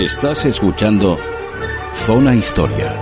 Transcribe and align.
Estás 0.00 0.46
escuchando 0.46 1.18
Zona 1.92 2.34
Historia. 2.34 2.98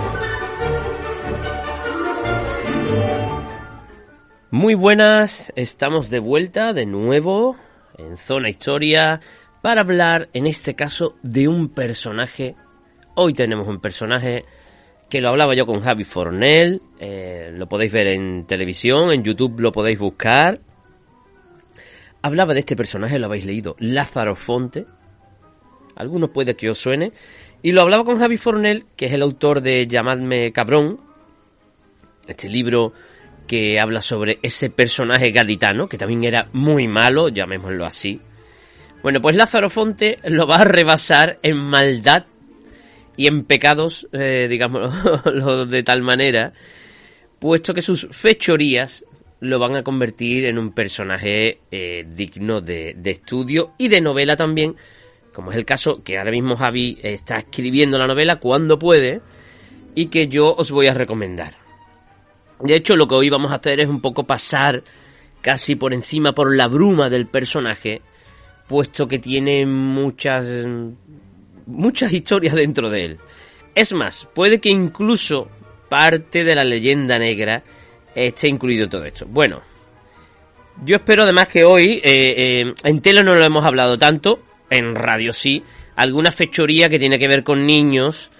Muy 4.51 4.73
buenas, 4.73 5.53
estamos 5.55 6.09
de 6.09 6.19
vuelta 6.19 6.73
de 6.73 6.85
nuevo 6.85 7.55
en 7.97 8.17
Zona 8.17 8.49
Historia 8.49 9.21
para 9.61 9.79
hablar 9.79 10.27
en 10.33 10.45
este 10.45 10.75
caso 10.75 11.15
de 11.23 11.47
un 11.47 11.69
personaje. 11.69 12.57
Hoy 13.15 13.31
tenemos 13.33 13.69
un 13.69 13.79
personaje 13.79 14.43
que 15.09 15.21
lo 15.21 15.29
hablaba 15.29 15.55
yo 15.55 15.65
con 15.65 15.79
Javi 15.79 16.03
Fornell, 16.03 16.81
eh, 16.99 17.51
lo 17.53 17.69
podéis 17.69 17.93
ver 17.93 18.07
en 18.07 18.45
televisión, 18.45 19.13
en 19.13 19.23
YouTube 19.23 19.61
lo 19.61 19.71
podéis 19.71 19.99
buscar. 19.99 20.59
Hablaba 22.21 22.53
de 22.53 22.59
este 22.59 22.75
personaje, 22.75 23.17
lo 23.17 23.27
habéis 23.27 23.45
leído, 23.45 23.77
Lázaro 23.79 24.35
Fonte. 24.35 24.85
Algunos 25.99 26.31
puede 26.31 26.55
que 26.55 26.69
os 26.69 26.79
suene. 26.79 27.11
Y 27.61 27.73
lo 27.73 27.81
hablaba 27.81 28.03
con 28.03 28.17
Javi 28.17 28.37
Fornell, 28.37 28.85
que 28.95 29.05
es 29.05 29.13
el 29.13 29.21
autor 29.21 29.61
de 29.61 29.85
Llamadme 29.85 30.51
Cabrón, 30.51 30.99
este 32.25 32.49
libro 32.49 32.93
que 33.45 33.79
habla 33.79 34.01
sobre 34.01 34.39
ese 34.41 34.69
personaje 34.69 35.31
gaditano, 35.31 35.89
que 35.89 35.97
también 35.97 36.23
era 36.23 36.49
muy 36.53 36.87
malo, 36.87 37.29
llamémoslo 37.29 37.85
así. 37.85 38.21
Bueno, 39.01 39.21
pues 39.21 39.35
Lázaro 39.35 39.69
Fonte 39.69 40.19
lo 40.23 40.47
va 40.47 40.57
a 40.57 40.63
rebasar 40.63 41.39
en 41.43 41.57
maldad 41.57 42.25
y 43.17 43.27
en 43.27 43.43
pecados, 43.43 44.07
eh, 44.13 44.47
digamos, 44.49 44.93
de 45.69 45.83
tal 45.83 46.01
manera, 46.01 46.53
puesto 47.39 47.73
que 47.73 47.81
sus 47.81 48.07
fechorías 48.11 49.03
lo 49.41 49.59
van 49.59 49.77
a 49.77 49.83
convertir 49.83 50.45
en 50.45 50.57
un 50.57 50.71
personaje 50.71 51.59
eh, 51.71 52.05
digno 52.07 52.61
de, 52.61 52.93
de, 52.97 53.11
estudio 53.11 53.73
y 53.77 53.87
de 53.87 54.01
novela 54.01 54.35
también, 54.35 54.75
como 55.33 55.51
es 55.51 55.57
el 55.57 55.65
caso 55.65 56.01
que 56.03 56.17
ahora 56.17 56.31
mismo 56.31 56.55
Javi 56.55 56.97
está 57.01 57.39
escribiendo 57.39 57.97
la 57.97 58.07
novela 58.07 58.37
cuando 58.37 58.79
puede 58.79 59.21
y 59.95 60.07
que 60.07 60.27
yo 60.27 60.53
os 60.53 60.71
voy 60.71 60.87
a 60.87 60.93
recomendar. 60.93 61.53
De 62.59 62.75
hecho, 62.75 62.95
lo 62.95 63.07
que 63.07 63.15
hoy 63.15 63.29
vamos 63.29 63.51
a 63.51 63.55
hacer 63.55 63.79
es 63.79 63.87
un 63.87 64.01
poco 64.01 64.25
pasar 64.25 64.83
casi 65.41 65.75
por 65.75 65.93
encima, 65.93 66.33
por 66.33 66.55
la 66.55 66.67
bruma 66.67 67.09
del 67.09 67.27
personaje, 67.27 68.01
puesto 68.67 69.07
que 69.07 69.19
tiene 69.19 69.65
muchas 69.65 70.45
muchas 71.65 72.11
historias 72.11 72.55
dentro 72.55 72.89
de 72.89 73.05
él. 73.05 73.19
Es 73.75 73.93
más, 73.93 74.27
puede 74.33 74.59
que 74.59 74.69
incluso 74.69 75.47
parte 75.87 76.43
de 76.43 76.55
la 76.55 76.63
leyenda 76.63 77.17
negra 77.17 77.63
esté 78.13 78.47
incluido 78.47 78.89
todo 78.89 79.05
esto. 79.05 79.25
Bueno, 79.27 79.61
yo 80.83 80.97
espero 80.97 81.23
además 81.23 81.47
que 81.47 81.63
hoy, 81.63 82.01
eh, 82.03 82.61
eh, 82.63 82.73
en 82.83 83.01
tele 83.01 83.23
no 83.23 83.35
lo 83.35 83.43
hemos 83.43 83.65
hablado 83.65 83.97
tanto, 83.97 84.41
en 84.69 84.95
radio 84.95 85.33
sí, 85.33 85.63
alguna 85.95 86.31
fechoría 86.31 86.89
que 86.89 86.99
tiene 86.99 87.19
que 87.19 87.27
ver 87.27 87.43
con 87.43 87.65
niños, 87.65 88.31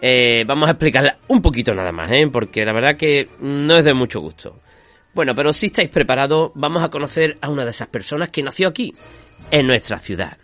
eh, 0.00 0.44
vamos 0.46 0.68
a 0.68 0.72
explicarla 0.72 1.18
un 1.28 1.42
poquito 1.42 1.74
nada 1.74 1.92
más, 1.92 2.10
porque 2.32 2.64
la 2.64 2.72
verdad 2.72 2.96
que 2.96 3.28
no 3.40 3.76
es 3.76 3.84
de 3.84 3.94
mucho 3.94 4.20
gusto. 4.20 4.60
Bueno, 5.14 5.34
pero 5.34 5.52
si 5.52 5.66
estáis 5.66 5.88
preparados, 5.88 6.52
vamos 6.54 6.82
a 6.82 6.90
conocer 6.90 7.38
a 7.40 7.48
una 7.48 7.64
de 7.64 7.70
esas 7.70 7.88
personas 7.88 8.28
que 8.30 8.42
nació 8.42 8.68
aquí, 8.68 8.92
en 9.50 9.66
nuestra 9.66 9.98
ciudad. 9.98 10.38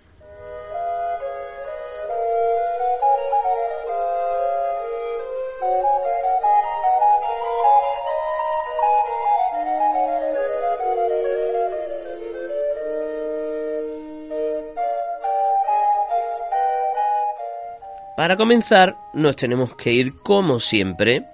Para 18.24 18.38
comenzar, 18.38 18.96
nos 19.12 19.36
tenemos 19.36 19.74
que 19.74 19.92
ir, 19.92 20.14
como 20.22 20.58
siempre, 20.58 21.26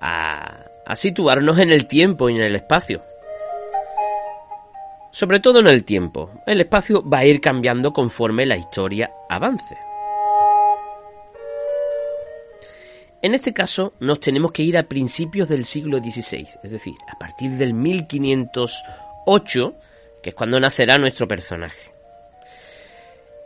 a, 0.00 0.64
situarnos 0.94 1.58
en 1.58 1.72
el 1.72 1.88
tiempo 1.88 2.30
y 2.30 2.36
en 2.36 2.42
el 2.42 2.54
espacio. 2.54 3.02
Sobre 5.10 5.40
todo 5.40 5.58
en 5.58 5.66
el 5.66 5.82
tiempo. 5.82 6.30
El 6.46 6.60
espacio 6.60 7.02
va 7.02 7.18
a 7.18 7.24
ir 7.24 7.40
cambiando 7.40 7.92
conforme 7.92 8.46
la 8.46 8.56
historia 8.56 9.10
avance. 9.28 9.76
En 13.22 13.34
este 13.34 13.52
caso 13.52 13.94
nos 13.98 14.20
tenemos 14.20 14.52
que 14.52 14.62
ir 14.62 14.78
a 14.78 14.84
principios 14.84 15.48
del 15.48 15.64
siglo 15.64 15.98
XVI, 15.98 16.46
es 16.62 16.70
decir, 16.70 16.94
a 17.12 17.18
partir 17.18 17.56
del 17.56 17.74
1508, 17.74 19.74
que 20.22 20.30
es 20.30 20.36
cuando 20.36 20.60
nacerá 20.60 20.96
nuestro 20.96 21.26
personaje. 21.26 21.89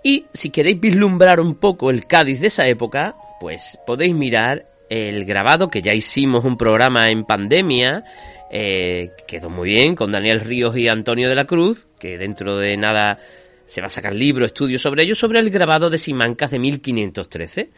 Y 0.07 0.27
si 0.35 0.51
queréis 0.51 0.79
vislumbrar 0.79 1.41
un 1.41 1.55
poco 1.55 1.89
el 1.89 2.07
Cádiz 2.07 2.39
de 2.39 2.49
esa 2.49 2.69
época, 2.69 3.17
pues 3.41 3.79
podéis 3.87 4.15
mirar 4.15 4.67
el 4.91 5.25
grabado 5.25 5.69
que 5.69 5.81
ya 5.81 5.95
hicimos 5.95 6.45
un 6.45 6.59
programa 6.59 7.05
en 7.09 7.25
pandemia, 7.25 8.05
eh, 8.51 9.13
quedó 9.27 9.49
muy 9.49 9.71
bien 9.71 9.97
con 9.97 10.13
Daniel 10.13 10.41
Ríos 10.41 10.77
y 10.77 10.89
Antonio 10.89 11.31
de 11.31 11.35
la 11.35 11.47
Cruz, 11.47 11.87
que 11.99 12.19
dentro 12.19 12.59
de 12.59 12.77
nada 12.77 13.19
se 13.65 13.81
va 13.81 13.87
a 13.87 13.91
sacar 13.91 14.15
libro, 14.15 14.45
estudio 14.45 14.79
sobre 14.79 15.05
ello, 15.05 15.15
sobre 15.15 15.41
el 15.41 15.49
grabado 15.49 15.89
de 15.89 15.97
Simancas 15.97 16.51
de 16.51 16.59
1513, 16.59 17.71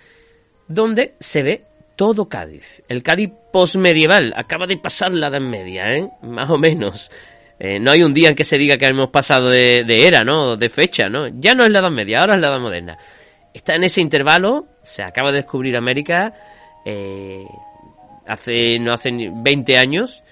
donde 0.67 1.15
se 1.21 1.45
ve 1.45 1.65
todo 1.95 2.29
Cádiz, 2.29 2.83
el 2.89 3.05
Cádiz 3.05 3.31
postmedieval, 3.53 4.35
acaba 4.37 4.67
de 4.67 4.79
pasar 4.79 5.15
la 5.15 5.29
Edad 5.29 5.41
Media, 5.41 5.93
¿eh? 5.93 6.11
más 6.23 6.51
o 6.51 6.59
menos. 6.59 7.09
Eh, 7.59 7.79
no 7.81 7.91
hay 7.91 8.03
un 8.03 8.13
día 8.13 8.29
en 8.29 8.35
que 8.35 8.45
se 8.45 8.59
diga 8.59 8.77
que 8.77 8.87
hemos 8.87 9.11
pasado 9.11 9.49
de, 9.49 9.85
era, 10.07 10.21
¿no? 10.21 10.57
De 10.57 10.69
fecha, 10.69 11.09
¿no? 11.09 11.29
Ya 11.29 11.55
no 11.55 11.65
es 11.65 11.71
la 11.71 11.79
Edad 11.79 11.91
Media, 11.91 12.21
ahora 12.21 12.35
es 12.35 12.41
la 12.41 12.49
Edad 12.49 12.61
Moderna. 12.61 12.99
Está 13.55 13.75
en 13.75 13.85
ese 13.85 14.03
intervalo, 14.03 14.67
se 14.83 15.03
acaba 15.03 15.31
de 15.31 15.39
descubrir 15.39 15.77
América 15.77 16.35
eh, 16.85 17.45
hace 18.27 18.79
no 18.79 18.93
hace 18.93 19.11
20 19.11 19.79
años 19.79 20.23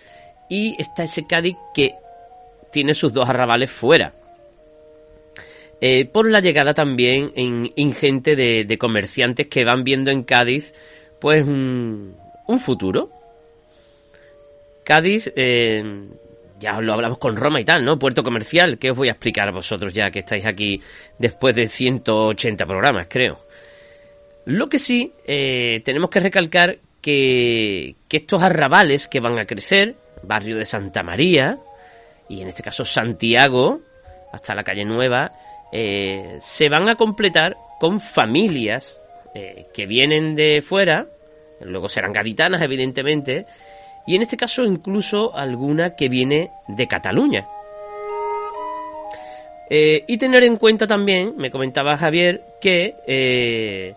y 0.48 0.76
está 0.78 1.04
ese 1.04 1.26
Cádiz 1.26 1.56
que 1.74 1.94
tiene 2.70 2.92
sus 2.92 3.12
dos 3.12 3.28
arrabales 3.28 3.70
fuera. 3.70 4.12
Eh, 5.80 6.04
por 6.04 6.30
la 6.30 6.41
llegada 6.41 6.74
también 6.74 7.32
en, 7.34 7.72
ingente 7.76 8.36
de, 8.36 8.78
comerciantes 8.78 9.46
que 9.48 9.64
van 9.64 9.84
viendo 9.84 10.10
en 10.10 10.24
Cádiz 10.24 10.74
pues 11.18 11.42
un, 11.42 12.14
un 12.46 12.60
futuro. 12.60 13.10
Cádiz 14.84 15.32
ya 16.59 16.81
lo 16.81 16.92
hablamos 16.92 17.19
con 17.19 17.37
Roma 17.37 17.60
y 17.60 17.65
tal, 17.65 17.84
¿no? 17.84 17.98
Puerto 17.98 18.22
comercial, 18.22 18.78
¿qué 18.78 18.91
os 18.91 18.97
voy 18.97 19.09
a 19.09 19.12
explicar 19.12 19.48
a 19.48 19.53
vosotros 19.53 19.92
ya 19.92 20.10
que 20.10 20.20
estáis 20.20 20.47
aquí 20.47 20.81
después 21.19 21.54
de 21.54 21.69
180 21.69 22.66
programas, 22.66 23.06
creo? 23.09 23.44
Lo 24.47 24.69
que 24.69 24.78
sí, 24.78 25.12
eh, 25.26 25.81
tenemos 25.84 26.10
que 26.10 26.20
recalcar 26.20 26.78
que, 27.00 27.97
que 28.09 28.16
estos 28.19 28.42
arrabales 28.42 29.09
que 29.09 29.20
van 29.20 29.38
a 29.38 29.47
crecer, 29.47 29.97
barrio 30.22 30.56
de 30.56 30.65
Santa 30.65 31.03
María, 31.03 31.59
y 32.28 32.41
en 32.41 32.48
este 32.48 32.62
caso 32.62 32.84
Santiago, 32.84 33.81
hasta 34.32 34.54
la 34.54 34.65
calle 34.65 34.84
Nueva, 34.84 35.32
eh, 35.72 36.36
se 36.41 36.69
van 36.69 36.88
a 36.88 36.97
completar 36.97 37.56
con 37.81 38.00
familias 38.00 39.00
eh, 39.34 39.66
que 39.75 39.86
vienen 39.86 40.34
de 40.34 40.62
fuera, 40.62 41.06
luego 41.60 41.88
serán 41.88 42.12
gaditanas 42.12 42.62
evidentemente, 42.62 43.47
y 44.06 44.16
en 44.16 44.22
este 44.22 44.37
caso 44.37 44.65
incluso 44.65 45.37
alguna 45.37 45.97
que 45.97 46.09
viene 46.09 46.51
de 46.68 46.86
Cataluña. 46.86 47.47
Eh, 49.71 50.04
y 50.06 50.18
tener 50.18 50.45
en 50.45 50.56
cuenta 50.56 50.86
también, 50.86 51.34
me 51.36 51.51
comentaba 51.51 51.97
Javier, 51.97 52.42
que 52.60 52.97
eh, 53.06 53.95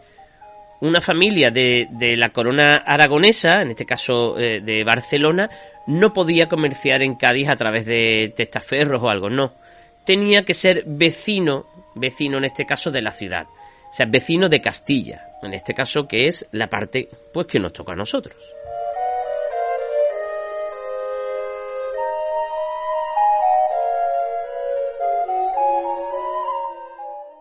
una 0.82 1.02
familia 1.02 1.52
de, 1.52 1.88
la 2.18 2.30
corona 2.30 2.78
aragonesa, 2.86 3.62
en 3.62 3.72
este 3.72 3.86
caso 3.86 4.40
eh, 4.40 4.62
de 4.62 4.84
Barcelona, 4.84 5.50
no 5.88 6.14
podía 6.14 6.48
comerciar 6.48 7.02
en 7.02 7.16
Cádiz 7.16 7.50
a 7.50 7.56
través 7.56 7.86
de 7.86 8.34
testaferros 8.36 9.02
o 9.02 9.10
algo, 9.10 9.30
no. 9.30 9.54
Tenía 10.06 10.44
que 10.44 10.54
ser 10.54 10.84
vecino, 10.86 11.66
vecino 11.96 12.38
en 12.38 12.46
este 12.46 12.66
caso 12.66 12.92
de 12.92 13.02
la 13.02 13.12
ciudad. 13.12 13.46
O 13.90 13.94
sea, 13.94 14.06
vecino 14.06 14.48
de 14.48 14.62
Castilla, 14.62 15.28
en 15.44 15.54
este 15.54 15.74
caso 15.74 16.08
que 16.08 16.28
es 16.28 16.46
la 16.52 16.68
parte 16.68 17.10
pues 17.34 17.48
que 17.48 17.60
nos 17.60 17.74
toca 17.74 17.94
a 17.94 17.96
nosotros. 17.96 18.36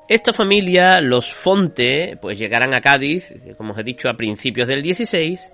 Esta 0.08 0.32
familia, 0.32 1.00
los 1.00 1.32
Fonte, 1.32 2.16
pues 2.22 2.38
llegarán 2.38 2.74
a 2.74 2.80
Cádiz, 2.80 3.34
como 3.56 3.72
os 3.72 3.78
he 3.78 3.82
dicho, 3.82 4.08
a 4.08 4.14
principios 4.14 4.68
del 4.68 4.80
16, 4.80 5.52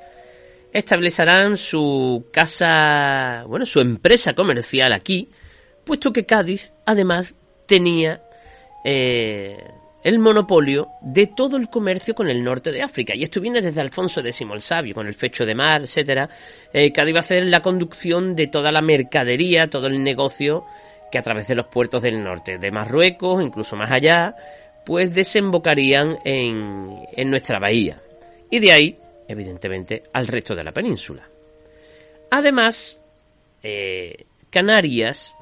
establecerán 0.72 1.56
su 1.56 2.26
casa, 2.30 3.44
bueno, 3.46 3.64
su 3.64 3.80
empresa 3.80 4.34
comercial 4.34 4.92
aquí, 4.92 5.30
puesto 5.84 6.12
que 6.12 6.26
Cádiz, 6.26 6.74
además, 6.84 7.34
tenía 7.66 8.22
eh, 8.84 9.56
el 10.04 10.18
monopolio 10.18 10.88
de 11.00 11.28
todo 11.28 11.56
el 11.56 11.70
comercio 11.70 12.14
con 12.14 12.28
el 12.28 12.44
norte 12.44 12.72
de 12.72 12.82
África. 12.82 13.14
Y 13.14 13.22
esto 13.22 13.40
viene 13.40 13.62
desde 13.62 13.80
Alfonso 13.80 14.20
X 14.20 14.42
el 14.42 14.60
Sabio, 14.60 14.94
con 14.94 15.06
el 15.06 15.14
fecho 15.14 15.46
de 15.46 15.54
mar, 15.54 15.82
etcétera. 15.82 16.28
Eh, 16.74 16.92
Cádiz 16.92 17.14
va 17.14 17.18
a 17.18 17.20
hacer 17.20 17.44
la 17.46 17.60
conducción 17.60 18.36
de 18.36 18.48
toda 18.48 18.70
la 18.70 18.82
mercadería, 18.82 19.70
todo 19.70 19.86
el 19.86 20.02
negocio 20.02 20.64
que 21.12 21.18
a 21.18 21.22
través 21.22 21.46
de 21.46 21.54
los 21.54 21.66
puertos 21.66 22.02
del 22.02 22.24
norte, 22.24 22.56
de 22.58 22.70
Marruecos, 22.70 23.44
incluso 23.44 23.76
más 23.76 23.92
allá, 23.92 24.34
pues 24.84 25.14
desembocarían 25.14 26.18
en, 26.24 27.06
en 27.12 27.30
nuestra 27.30 27.58
bahía. 27.58 28.00
Y 28.50 28.58
de 28.58 28.72
ahí, 28.72 28.98
evidentemente, 29.28 30.02
al 30.14 30.26
resto 30.26 30.54
de 30.54 30.64
la 30.64 30.72
península. 30.72 31.28
Además, 32.30 32.98
eh, 33.62 34.24
Canarias, 34.48 35.36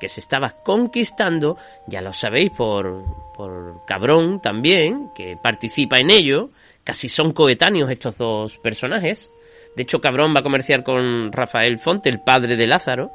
que 0.00 0.08
se 0.08 0.18
estaba 0.18 0.56
conquistando, 0.64 1.56
ya 1.86 2.02
lo 2.02 2.12
sabéis 2.12 2.50
por, 2.50 3.04
por 3.36 3.84
Cabrón 3.86 4.40
también, 4.42 5.10
que 5.14 5.36
participa 5.40 5.98
en 5.98 6.10
ello, 6.10 6.50
casi 6.82 7.08
son 7.08 7.32
coetáneos 7.32 7.90
estos 7.90 8.18
dos 8.18 8.58
personajes. 8.58 9.30
De 9.76 9.84
hecho, 9.84 10.00
Cabrón 10.00 10.34
va 10.34 10.40
a 10.40 10.42
comerciar 10.42 10.82
con 10.82 11.30
Rafael 11.32 11.78
Fonte, 11.78 12.10
el 12.10 12.20
padre 12.20 12.56
de 12.56 12.66
Lázaro. 12.66 13.12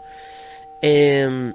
Eh, 0.81 1.53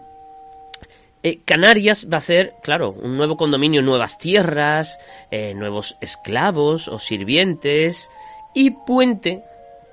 eh, 1.23 1.41
Canarias 1.45 2.09
va 2.13 2.19
a 2.19 2.23
ser, 2.23 2.55
claro, 2.63 2.91
un 2.91 3.17
nuevo 3.17 3.37
condominio, 3.37 3.81
nuevas 3.81 4.19
tierras, 4.19 4.99
eh, 5.31 5.55
nuevos 5.55 5.97
esclavos 6.01 6.89
o 6.89 6.99
sirvientes 6.99 8.11
y 8.55 8.71
puente, 8.71 9.43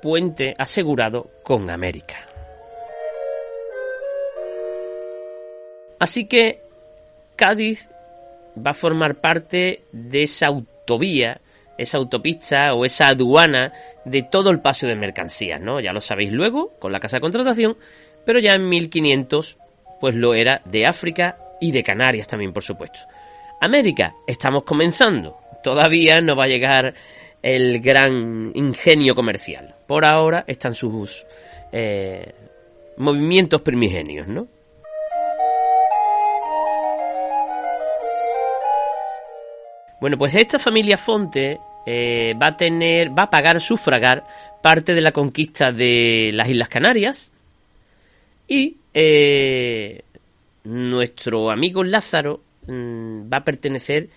puente 0.01 0.55
asegurado 0.57 1.29
con 1.43 1.69
América. 1.69 2.17
Así 5.99 6.25
que 6.25 6.63
Cádiz 7.35 7.89
va 8.57 8.71
a 8.71 8.73
formar 8.73 9.21
parte 9.21 9.83
de 9.91 10.23
esa 10.23 10.47
autovía, 10.47 11.41
esa 11.77 11.97
autopista 11.97 12.73
o 12.73 12.85
esa 12.85 13.09
aduana 13.09 13.71
de 14.03 14.23
todo 14.23 14.49
el 14.49 14.61
paso 14.61 14.87
de 14.87 14.95
mercancías, 14.95 15.61
¿no? 15.61 15.79
Ya 15.79 15.93
lo 15.93 16.01
sabéis 16.01 16.31
luego 16.31 16.73
con 16.79 16.91
la 16.91 16.99
casa 16.99 17.17
de 17.17 17.21
contratación, 17.21 17.77
pero 18.25 18.39
ya 18.39 18.55
en 18.55 18.67
1500 18.67 19.57
pues 19.99 20.15
lo 20.15 20.33
era 20.33 20.61
de 20.65 20.85
África 20.85 21.37
y 21.59 21.71
de 21.71 21.83
Canarias 21.83 22.27
también, 22.27 22.53
por 22.53 22.63
supuesto. 22.63 22.99
América, 23.61 24.15
estamos 24.25 24.63
comenzando. 24.63 25.37
Todavía 25.63 26.21
no 26.21 26.35
va 26.35 26.45
a 26.45 26.47
llegar 26.47 26.93
el 27.41 27.79
gran 27.81 28.51
ingenio 28.55 29.15
comercial. 29.15 29.75
Por 29.87 30.05
ahora 30.05 30.43
están 30.47 30.73
sus 30.73 31.25
eh, 31.71 32.33
movimientos 32.97 33.61
primigenios, 33.61 34.27
¿no? 34.27 34.47
Bueno, 39.99 40.17
pues 40.17 40.33
esta 40.35 40.57
familia 40.59 40.97
Fonte 40.97 41.59
eh, 41.85 42.33
va 42.41 42.47
a 42.47 42.57
tener, 42.57 43.09
va 43.09 43.23
a 43.23 43.29
pagar, 43.29 43.59
sufragar 43.59 44.23
parte 44.61 44.93
de 44.93 45.01
la 45.01 45.11
conquista 45.11 45.73
de 45.73 46.29
las 46.33 46.47
Islas 46.47 46.69
Canarias 46.69 47.31
y 48.47 48.77
eh, 49.01 50.01
nuestro 50.65 51.51
amigo 51.51 51.85
Lázaro 51.85 52.41
mm, 52.67 53.31
va 53.31 53.37
a 53.37 53.43
pertenecer 53.45 54.09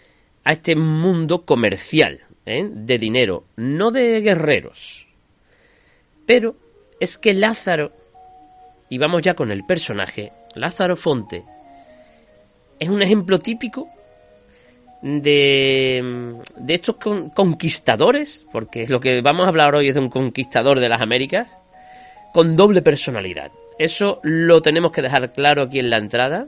a 0.42 0.54
este 0.54 0.74
mundo 0.74 1.44
comercial 1.44 2.22
¿eh? 2.44 2.68
de 2.68 2.98
dinero, 2.98 3.44
no 3.54 3.92
de 3.92 4.20
guerreros. 4.20 5.06
Pero 6.26 6.56
es 6.98 7.16
que 7.16 7.32
Lázaro, 7.32 7.92
y 8.88 8.98
vamos 8.98 9.22
ya 9.22 9.34
con 9.34 9.52
el 9.52 9.62
personaje, 9.64 10.32
Lázaro 10.56 10.96
Fonte, 10.96 11.44
es 12.80 12.88
un 12.88 13.02
ejemplo 13.02 13.38
típico 13.38 13.88
de, 15.00 16.34
de 16.56 16.74
estos 16.74 16.96
conquistadores, 16.96 18.44
porque 18.50 18.88
lo 18.88 18.98
que 18.98 19.20
vamos 19.20 19.46
a 19.46 19.50
hablar 19.50 19.76
hoy 19.76 19.90
es 19.90 19.94
de 19.94 20.00
un 20.00 20.10
conquistador 20.10 20.80
de 20.80 20.88
las 20.88 21.00
Américas, 21.00 21.56
con 22.32 22.56
doble 22.56 22.82
personalidad. 22.82 23.52
Eso 23.78 24.20
lo 24.22 24.60
tenemos 24.62 24.92
que 24.92 25.02
dejar 25.02 25.32
claro 25.32 25.62
aquí 25.62 25.78
en 25.78 25.90
la 25.90 25.98
entrada. 25.98 26.46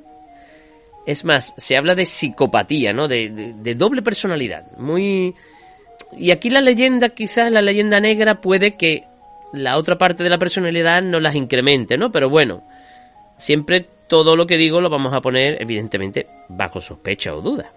Es 1.06 1.24
más, 1.24 1.54
se 1.56 1.76
habla 1.76 1.94
de 1.94 2.06
psicopatía, 2.06 2.92
¿no? 2.92 3.08
De, 3.08 3.74
doble 3.76 4.02
personalidad. 4.02 4.70
Muy. 4.76 5.34
Y 6.16 6.30
aquí 6.30 6.50
la 6.50 6.60
leyenda, 6.60 7.10
quizás 7.10 7.50
la 7.50 7.62
leyenda 7.62 8.00
negra, 8.00 8.40
puede 8.40 8.76
que 8.76 9.04
la 9.52 9.76
otra 9.76 9.96
parte 9.96 10.22
de 10.24 10.30
la 10.30 10.38
personalidad 10.38 11.02
no 11.02 11.20
las 11.20 11.34
incremente, 11.34 11.96
¿no? 11.96 12.10
Pero 12.10 12.28
bueno, 12.30 12.62
siempre 13.36 13.86
todo 14.06 14.36
lo 14.36 14.46
que 14.46 14.56
digo 14.56 14.80
lo 14.80 14.90
vamos 14.90 15.12
a 15.14 15.20
poner, 15.20 15.60
evidentemente, 15.60 16.26
bajo 16.48 16.80
sospecha 16.80 17.34
o 17.34 17.40
duda. 17.40 17.72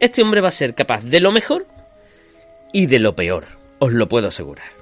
Este 0.00 0.22
hombre 0.22 0.40
va 0.40 0.48
a 0.48 0.52
ser 0.52 0.74
capaz 0.74 1.04
de 1.04 1.20
lo 1.20 1.30
mejor 1.30 1.66
y 2.72 2.86
de 2.86 2.98
lo 2.98 3.14
peor, 3.14 3.46
os 3.78 3.92
lo 3.92 4.08
puedo 4.08 4.28
asegurar. 4.28 4.81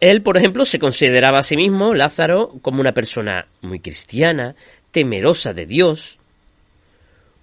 Él, 0.00 0.22
por 0.22 0.36
ejemplo, 0.36 0.64
se 0.64 0.78
consideraba 0.78 1.38
a 1.38 1.42
sí 1.42 1.56
mismo, 1.56 1.94
Lázaro, 1.94 2.54
como 2.62 2.80
una 2.80 2.92
persona 2.92 3.46
muy 3.62 3.80
cristiana, 3.80 4.54
temerosa 4.90 5.52
de 5.52 5.66
Dios, 5.66 6.18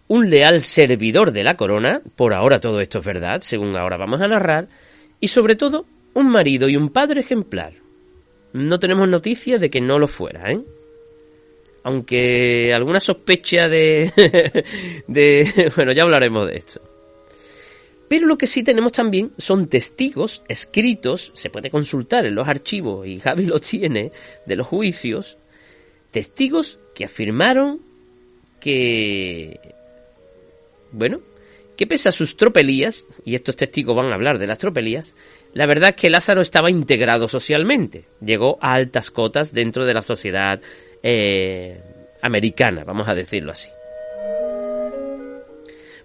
un 0.07 0.29
leal 0.29 0.61
servidor 0.61 1.31
de 1.31 1.43
la 1.43 1.55
corona, 1.55 2.01
por 2.15 2.33
ahora 2.33 2.59
todo 2.59 2.81
esto 2.81 2.99
es 2.99 3.05
verdad, 3.05 3.41
según 3.41 3.77
ahora 3.77 3.97
vamos 3.97 4.21
a 4.21 4.27
narrar, 4.27 4.67
y 5.19 5.27
sobre 5.27 5.55
todo, 5.55 5.85
un 6.13 6.29
marido 6.29 6.67
y 6.67 6.75
un 6.75 6.89
padre 6.89 7.21
ejemplar. 7.21 7.73
No 8.53 8.77
tenemos 8.79 9.07
noticia 9.07 9.57
de 9.57 9.69
que 9.69 9.79
no 9.79 9.97
lo 9.99 10.07
fuera, 10.07 10.51
¿eh? 10.51 10.59
Aunque 11.83 12.73
alguna 12.73 12.99
sospecha 12.99 13.69
de... 13.69 14.11
de... 15.07 15.71
bueno, 15.75 15.93
ya 15.93 16.03
hablaremos 16.03 16.47
de 16.47 16.57
esto. 16.57 16.81
Pero 18.11 18.27
lo 18.27 18.37
que 18.37 18.45
sí 18.45 18.61
tenemos 18.61 18.91
también 18.91 19.31
son 19.37 19.69
testigos 19.69 20.43
escritos, 20.49 21.31
se 21.33 21.49
puede 21.49 21.69
consultar 21.69 22.25
en 22.25 22.35
los 22.35 22.45
archivos 22.45 23.07
y 23.07 23.21
Javi 23.21 23.45
lo 23.45 23.61
tiene, 23.61 24.11
de 24.45 24.55
los 24.57 24.67
juicios, 24.67 25.37
testigos 26.11 26.77
que 26.93 27.05
afirmaron 27.05 27.79
que, 28.59 29.61
bueno, 30.91 31.21
que 31.77 31.87
pese 31.87 32.09
a 32.09 32.11
sus 32.11 32.35
tropelías, 32.35 33.05
y 33.23 33.35
estos 33.35 33.55
testigos 33.55 33.95
van 33.95 34.11
a 34.11 34.15
hablar 34.15 34.39
de 34.39 34.47
las 34.47 34.59
tropelías, 34.59 35.15
la 35.53 35.65
verdad 35.65 35.91
es 35.91 35.95
que 35.95 36.09
Lázaro 36.09 36.41
estaba 36.41 36.69
integrado 36.69 37.29
socialmente, 37.29 38.07
llegó 38.19 38.57
a 38.59 38.73
altas 38.73 39.09
cotas 39.09 39.53
dentro 39.53 39.85
de 39.85 39.93
la 39.93 40.01
sociedad 40.01 40.59
eh, 41.01 41.81
americana, 42.21 42.83
vamos 42.83 43.07
a 43.07 43.15
decirlo 43.15 43.53
así 43.53 43.69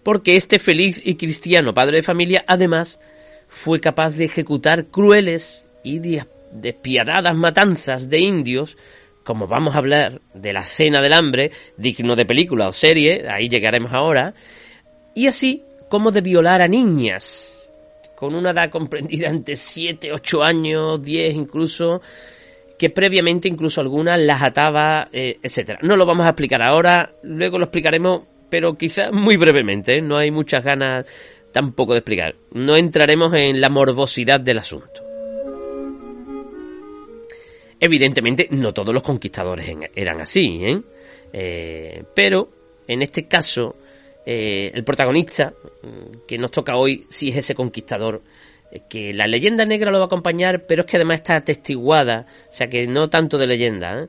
porque 0.06 0.36
este 0.36 0.60
feliz 0.60 1.02
y 1.04 1.16
cristiano 1.16 1.74
padre 1.74 1.96
de 1.96 2.02
familia 2.04 2.44
además 2.46 3.00
fue 3.48 3.80
capaz 3.80 4.14
de 4.14 4.26
ejecutar 4.26 4.86
crueles 4.86 5.66
y 5.82 6.00
despiadadas 6.52 7.36
matanzas 7.36 8.08
de 8.08 8.20
indios, 8.20 8.78
como 9.24 9.48
vamos 9.48 9.74
a 9.74 9.78
hablar 9.78 10.20
de 10.32 10.52
la 10.52 10.62
cena 10.62 11.02
del 11.02 11.12
hambre, 11.12 11.50
digno 11.76 12.14
de 12.14 12.24
película 12.24 12.68
o 12.68 12.72
serie, 12.72 13.26
ahí 13.28 13.48
llegaremos 13.48 13.92
ahora, 13.92 14.32
y 15.12 15.26
así 15.26 15.64
como 15.88 16.12
de 16.12 16.20
violar 16.20 16.62
a 16.62 16.68
niñas, 16.68 17.74
con 18.14 18.36
una 18.36 18.52
edad 18.52 18.70
comprendida 18.70 19.26
entre 19.28 19.56
7, 19.56 20.12
8 20.12 20.42
años, 20.44 21.02
10 21.02 21.34
incluso, 21.34 22.00
que 22.78 22.90
previamente 22.90 23.48
incluso 23.48 23.80
algunas 23.80 24.20
las 24.20 24.40
ataba, 24.40 25.08
eh, 25.12 25.38
etcétera. 25.42 25.80
No 25.82 25.96
lo 25.96 26.06
vamos 26.06 26.26
a 26.26 26.28
explicar 26.28 26.62
ahora, 26.62 27.10
luego 27.24 27.58
lo 27.58 27.64
explicaremos 27.64 28.35
pero 28.50 28.74
quizá 28.74 29.10
muy 29.12 29.36
brevemente, 29.36 29.98
¿eh? 29.98 30.02
no 30.02 30.16
hay 30.16 30.30
muchas 30.30 30.64
ganas 30.64 31.06
tampoco 31.52 31.92
de 31.92 32.00
explicar. 32.00 32.34
No 32.52 32.76
entraremos 32.76 33.32
en 33.34 33.60
la 33.60 33.68
morbosidad 33.68 34.40
del 34.40 34.58
asunto. 34.58 35.02
Evidentemente, 37.78 38.48
no 38.50 38.72
todos 38.72 38.94
los 38.94 39.02
conquistadores 39.02 39.68
eran 39.94 40.20
así, 40.20 40.60
¿eh? 40.62 40.82
Eh, 41.32 42.04
pero 42.14 42.50
en 42.86 43.02
este 43.02 43.26
caso, 43.26 43.76
el 44.24 44.82
protagonista 44.84 45.52
mm, 45.82 46.26
que 46.26 46.38
nos 46.38 46.50
toca 46.50 46.76
hoy 46.76 47.06
sí 47.10 47.28
es 47.28 47.36
ese 47.36 47.54
conquistador 47.54 48.22
que 48.88 49.12
la 49.12 49.26
leyenda 49.26 49.64
negra 49.64 49.90
lo 49.90 49.98
va 49.98 50.04
a 50.04 50.06
acompañar, 50.06 50.66
pero 50.66 50.82
es 50.82 50.86
que 50.86 50.96
además 50.96 51.20
está 51.20 51.36
atestiguada, 51.36 52.26
o 52.48 52.52
sea 52.52 52.68
que 52.68 52.86
no 52.86 53.08
tanto 53.08 53.38
de 53.38 53.46
leyenda, 53.46 54.02
eh, 54.02 54.08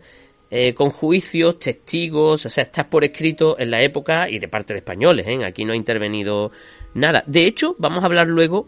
con 0.75 0.91
juicios, 0.91 1.59
testigos, 1.59 2.45
o 2.45 2.49
sea, 2.49 2.63
está 2.63 2.89
por 2.89 3.03
escrito 3.03 3.59
en 3.59 3.69
la 3.69 3.81
época 3.81 4.29
y 4.29 4.39
de 4.39 4.47
parte 4.47 4.73
de 4.73 4.79
españoles, 4.79 5.27
¿eh? 5.27 5.45
aquí 5.45 5.65
no 5.65 5.73
ha 5.73 5.75
intervenido 5.75 6.51
nada. 6.93 7.23
De 7.27 7.45
hecho, 7.45 7.75
vamos 7.77 8.03
a 8.03 8.07
hablar 8.07 8.27
luego 8.27 8.67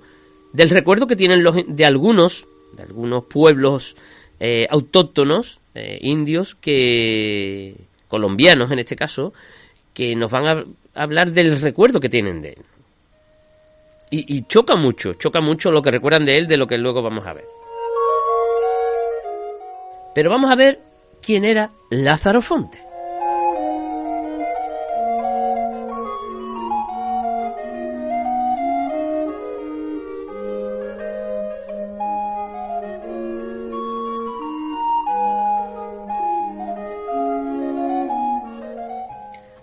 del 0.54 0.70
recuerdo 0.70 1.08
que 1.08 1.16
tienen 1.16 1.44
los, 1.44 1.56
de 1.68 1.86
algunos, 1.86 2.48
de 2.74 2.84
algunos 2.84 3.26
pueblos 3.26 3.96
eh, 4.40 4.68
autóctonos, 4.70 5.60
eh, 5.76 6.00
indios, 6.02 6.56
que 6.56 7.76
colombianos 8.08 8.72
en 8.72 8.80
este 8.80 8.96
caso, 8.96 9.34
que 9.94 10.16
nos 10.16 10.32
van 10.32 10.48
a 10.48 10.66
hablar 11.02 11.32
del 11.32 11.60
recuerdo 11.60 12.00
que 12.00 12.10
tienen 12.10 12.42
de 12.42 12.50
él. 12.50 12.66
Y, 14.12 14.38
y 14.38 14.42
choca 14.48 14.76
mucho, 14.76 15.14
choca 15.14 15.40
mucho 15.40 15.72
lo 15.72 15.82
que 15.82 15.92
recuerdan 15.92 16.26
de 16.26 16.38
él 16.38 16.48
de 16.48 16.58
lo 16.58 16.66
que 16.66 16.78
luego 16.78 17.04
vamos 17.04 17.26
a 17.28 17.34
ver. 17.34 17.46
Pero 20.16 20.32
vamos 20.32 20.52
a 20.52 20.56
ver 20.56 20.89
quién 21.22 21.46
era 21.46 21.72
Lázaro 21.90 22.42
Fonte. 22.42 22.90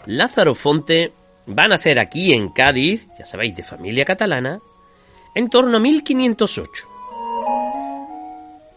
Lázaro 0.07 0.55
Fonte 0.55 1.13
va 1.49 1.65
a 1.65 1.69
nacer 1.69 1.99
aquí 1.99 2.33
en 2.33 2.49
Cádiz, 2.51 3.09
ya 3.19 3.27
sabéis, 3.27 3.57
de 3.57 3.65
familia 3.65 4.05
catalana, 4.05 4.61
en 5.35 5.51
torno 5.51 5.77
a 5.77 5.81
1508. 5.81 6.96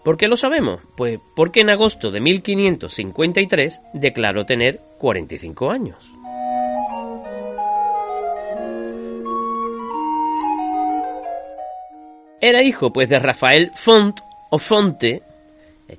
¿Por 0.10 0.18
qué 0.18 0.28
lo 0.28 0.38
sabemos? 0.38 0.82
Pues 0.98 1.20
porque 1.36 1.60
en 1.60 1.70
agosto 1.70 2.10
de 2.10 2.20
1553 2.20 3.80
declaró 3.94 4.44
tener 4.44 4.82
45 4.98 5.70
años. 5.70 6.04
Era 12.42 12.63
hijo 12.63 12.92
pues 12.92 13.08
de 13.08 13.20
Rafael 13.20 13.70
Font 13.75 14.20
o 14.50 14.58
Fonte, 14.58 15.22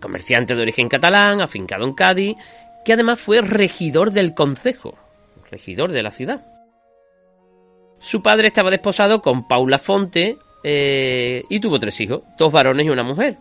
comerciante 0.01 0.57
de 0.57 0.63
origen 0.63 0.89
catalán, 0.89 1.41
afincado 1.41 1.85
en 1.85 1.95
Cádiz, 1.95 2.37
que 2.85 2.95
además 2.95 3.21
fue 3.21 3.41
regidor 3.43 4.11
del 4.11 4.35
concejo, 4.35 4.99
regidor 5.53 5.93
de 5.93 6.03
la 6.03 6.11
ciudad. 6.11 6.45
Su 8.01 8.23
padre 8.23 8.49
estaba 8.49 8.73
desposado 8.73 9.23
con 9.23 9.47
Paula 9.47 9.79
Fonte 9.79 10.37
eh, 10.65 11.45
y 11.49 11.61
tuvo 11.61 11.79
tres 11.79 12.01
hijos, 12.01 12.23
dos 12.37 12.53
varones 12.53 12.87
y 12.87 12.91
una 12.91 13.05
mujer. 13.05 13.39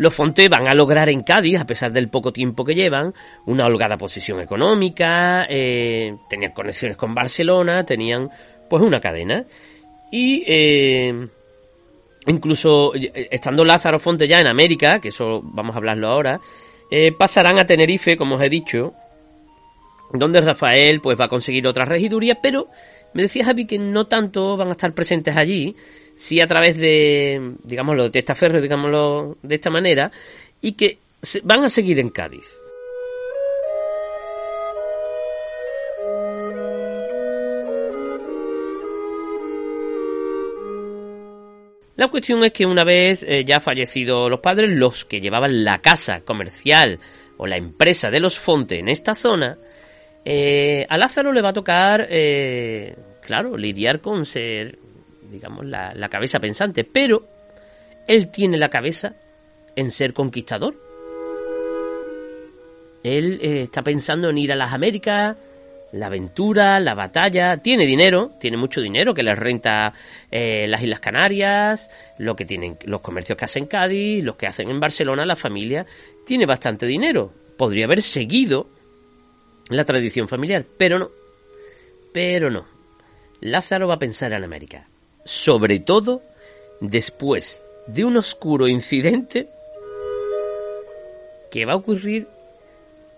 Los 0.00 0.14
Fonte 0.14 0.48
van 0.48 0.66
a 0.66 0.74
lograr 0.74 1.10
en 1.10 1.22
Cádiz, 1.22 1.60
a 1.60 1.66
pesar 1.66 1.92
del 1.92 2.08
poco 2.08 2.32
tiempo 2.32 2.64
que 2.64 2.74
llevan, 2.74 3.12
una 3.44 3.66
holgada 3.66 3.98
posición 3.98 4.40
económica, 4.40 5.46
eh, 5.46 6.16
tenían 6.26 6.52
conexiones 6.52 6.96
con 6.96 7.14
Barcelona, 7.14 7.84
tenían 7.84 8.30
pues 8.70 8.82
una 8.82 8.98
cadena. 8.98 9.44
Y 10.10 10.42
eh, 10.46 11.28
incluso 12.28 12.92
estando 12.94 13.62
Lázaro 13.62 13.98
Fonte 13.98 14.26
ya 14.26 14.40
en 14.40 14.46
América, 14.46 15.00
que 15.00 15.08
eso 15.08 15.42
vamos 15.44 15.74
a 15.74 15.78
hablarlo 15.78 16.08
ahora, 16.08 16.40
pasarán 17.18 17.58
a 17.58 17.66
Tenerife, 17.66 18.16
como 18.16 18.36
os 18.36 18.42
he 18.42 18.48
dicho, 18.48 18.94
donde 20.14 20.40
Rafael 20.40 21.02
pues 21.02 21.20
va 21.20 21.26
a 21.26 21.28
conseguir 21.28 21.66
otra 21.66 21.84
regiduría, 21.84 22.38
pero 22.40 22.68
me 23.12 23.20
decía 23.20 23.44
Javi 23.44 23.66
que 23.66 23.78
no 23.78 24.06
tanto 24.06 24.56
van 24.56 24.68
a 24.68 24.72
estar 24.72 24.94
presentes 24.94 25.36
allí, 25.36 25.76
sí 26.20 26.38
a 26.38 26.46
través 26.46 26.76
de, 26.76 27.54
digámoslo, 27.64 28.04
de 28.04 28.10
testaferro, 28.10 28.60
digámoslo 28.60 29.38
de 29.42 29.54
esta 29.54 29.70
manera, 29.70 30.12
y 30.60 30.72
que 30.72 30.98
van 31.44 31.64
a 31.64 31.70
seguir 31.70 31.98
en 31.98 32.10
Cádiz. 32.10 32.46
La 41.96 42.08
cuestión 42.08 42.44
es 42.44 42.52
que 42.52 42.66
una 42.66 42.84
vez 42.84 43.24
eh, 43.26 43.42
ya 43.46 43.58
fallecidos 43.60 44.30
los 44.30 44.40
padres, 44.40 44.70
los 44.70 45.06
que 45.06 45.20
llevaban 45.20 45.64
la 45.64 45.78
casa 45.78 46.20
comercial 46.20 46.98
o 47.38 47.46
la 47.46 47.56
empresa 47.56 48.10
de 48.10 48.20
los 48.20 48.38
Fonte 48.38 48.78
en 48.78 48.88
esta 48.88 49.14
zona, 49.14 49.56
eh, 50.22 50.84
a 50.86 50.98
Lázaro 50.98 51.32
le 51.32 51.40
va 51.40 51.48
a 51.48 51.54
tocar, 51.54 52.06
eh, 52.10 52.94
claro, 53.22 53.56
lidiar 53.56 54.00
con 54.00 54.26
ser, 54.26 54.78
digamos, 55.30 55.64
la, 55.64 56.08
cabeza 56.08 56.38
pensante, 56.38 56.84
pero 56.84 57.26
él 58.06 58.30
tiene 58.30 58.58
la 58.58 58.68
cabeza 58.68 59.14
en 59.76 59.90
ser 59.90 60.12
conquistador. 60.12 60.74
Él 63.02 63.40
eh, 63.42 63.62
está 63.62 63.82
pensando 63.82 64.28
en 64.28 64.38
ir 64.38 64.52
a 64.52 64.56
las 64.56 64.72
Américas, 64.72 65.36
la 65.92 66.06
aventura, 66.06 66.78
la 66.80 66.94
batalla. 66.94 67.56
Tiene 67.58 67.86
dinero, 67.86 68.32
tiene 68.38 68.56
mucho 68.56 68.80
dinero 68.80 69.14
que 69.14 69.22
le 69.22 69.34
renta 69.34 69.92
las 70.30 70.82
Islas 70.82 71.00
Canarias, 71.00 71.90
lo 72.18 72.36
que 72.36 72.44
tienen 72.44 72.76
los 72.84 73.00
comercios 73.00 73.38
que 73.38 73.46
hacen 73.46 73.66
Cádiz, 73.66 74.22
los 74.22 74.36
que 74.36 74.46
hacen 74.46 74.70
en 74.70 74.78
Barcelona, 74.78 75.24
la 75.24 75.36
familia. 75.36 75.86
Tiene 76.26 76.46
bastante 76.46 76.86
dinero. 76.86 77.32
Podría 77.56 77.86
haber 77.86 78.02
seguido 78.02 78.68
la 79.70 79.84
tradición 79.84 80.28
familiar, 80.28 80.66
pero 80.76 80.98
no. 80.98 81.10
Pero 82.12 82.50
no. 82.50 82.66
Lázaro 83.40 83.88
va 83.88 83.94
a 83.94 83.98
pensar 83.98 84.32
en 84.32 84.44
América. 84.44 84.89
Sobre 85.24 85.80
todo 85.80 86.22
después 86.80 87.64
de 87.86 88.04
un 88.04 88.16
oscuro 88.16 88.68
incidente 88.68 89.48
que 91.50 91.64
va 91.66 91.72
a 91.72 91.76
ocurrir 91.76 92.28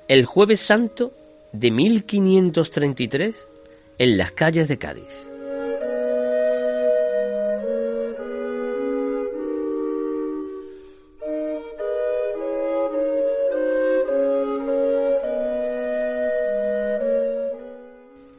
el 0.09 0.25
jueves 0.25 0.61
santo 0.61 1.13
de 1.53 1.71
1533 1.71 3.37
en 3.99 4.17
las 4.17 4.33
calles 4.33 4.69
de 4.69 4.79
Cádiz. 4.79 5.32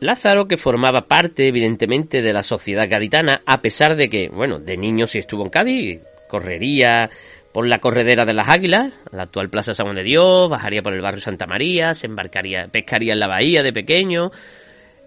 Lázaro, 0.03 0.48
que 0.48 0.57
formaba 0.57 1.07
parte, 1.07 1.48
evidentemente, 1.48 2.22
de 2.22 2.33
la 2.33 2.43
sociedad 2.43 2.88
gaditana, 2.89 3.41
a 3.45 3.62
pesar 3.62 3.95
de 3.95 4.10
que, 4.10 4.29
bueno, 4.29 4.60
de 4.60 4.77
niño 4.77 5.07
sí 5.07 5.19
estuvo 5.19 5.43
en 5.43 5.50
Cádiz, 5.50 6.01
correría 6.27 7.10
por 7.53 7.67
la 7.67 7.79
corredera 7.79 8.25
de 8.25 8.33
las 8.33 8.50
Águilas, 8.50 8.93
la 9.12 9.24
actual 9.24 9.50
Plaza 9.50 9.74
San 9.74 9.86
Juan 9.86 9.95
de 9.95 10.03
Dios, 10.03 10.50
bajaría 10.50 10.81
por 10.81 10.93
el 10.93 11.01
barrio 11.01 11.22
Santa 11.22 11.45
María, 11.45 11.93
se 11.93 12.07
embarcaría, 12.07 12.67
pescaría 12.67 13.13
en 13.13 13.19
la 13.19 13.27
bahía 13.27 13.62
de 13.62 13.72
pequeño. 13.72 14.31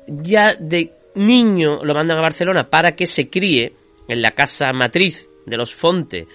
Ya 0.06 0.54
de 0.58 0.92
niño 1.16 1.84
lo 1.84 1.94
mandan 1.94 2.18
a 2.18 2.22
Barcelona 2.22 2.70
para 2.70 2.92
que 2.92 3.06
se 3.06 3.28
críe 3.28 3.72
en 4.06 4.22
la 4.22 4.30
casa 4.30 4.72
matriz 4.72 5.28
de 5.44 5.56
los 5.56 5.74
Fontes, 5.74 6.26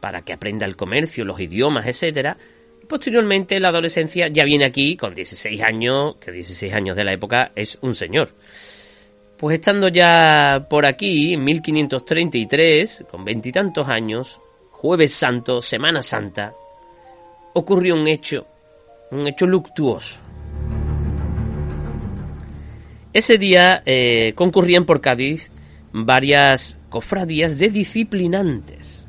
para 0.00 0.22
que 0.22 0.32
aprenda 0.32 0.66
el 0.66 0.76
comercio, 0.76 1.24
los 1.24 1.40
idiomas, 1.40 1.86
etcétera 1.86 2.36
Posteriormente, 2.88 3.58
la 3.58 3.68
adolescencia 3.68 4.28
ya 4.28 4.44
viene 4.44 4.64
aquí 4.64 4.96
con 4.96 5.14
16 5.14 5.62
años, 5.62 6.16
que 6.20 6.30
16 6.30 6.72
años 6.72 6.96
de 6.96 7.04
la 7.04 7.12
época 7.12 7.50
es 7.54 7.78
un 7.82 7.94
señor. 7.94 8.30
Pues 9.36 9.58
estando 9.58 9.88
ya 9.88 10.66
por 10.70 10.86
aquí, 10.86 11.34
en 11.34 11.44
1533, 11.44 13.04
con 13.10 13.24
veintitantos 13.24 13.88
años, 13.88 14.40
jueves 14.70 15.12
santo, 15.12 15.60
Semana 15.60 16.02
Santa, 16.02 16.54
ocurrió 17.54 17.94
un 17.94 18.06
hecho, 18.06 18.46
un 19.10 19.26
hecho 19.26 19.46
luctuoso. 19.46 20.20
Ese 23.12 23.38
día 23.38 23.82
eh, 23.84 24.32
concurrían 24.34 24.84
por 24.84 25.00
Cádiz 25.00 25.50
varias 25.92 26.78
cofradías 26.88 27.58
de 27.58 27.70
disciplinantes. 27.70 29.06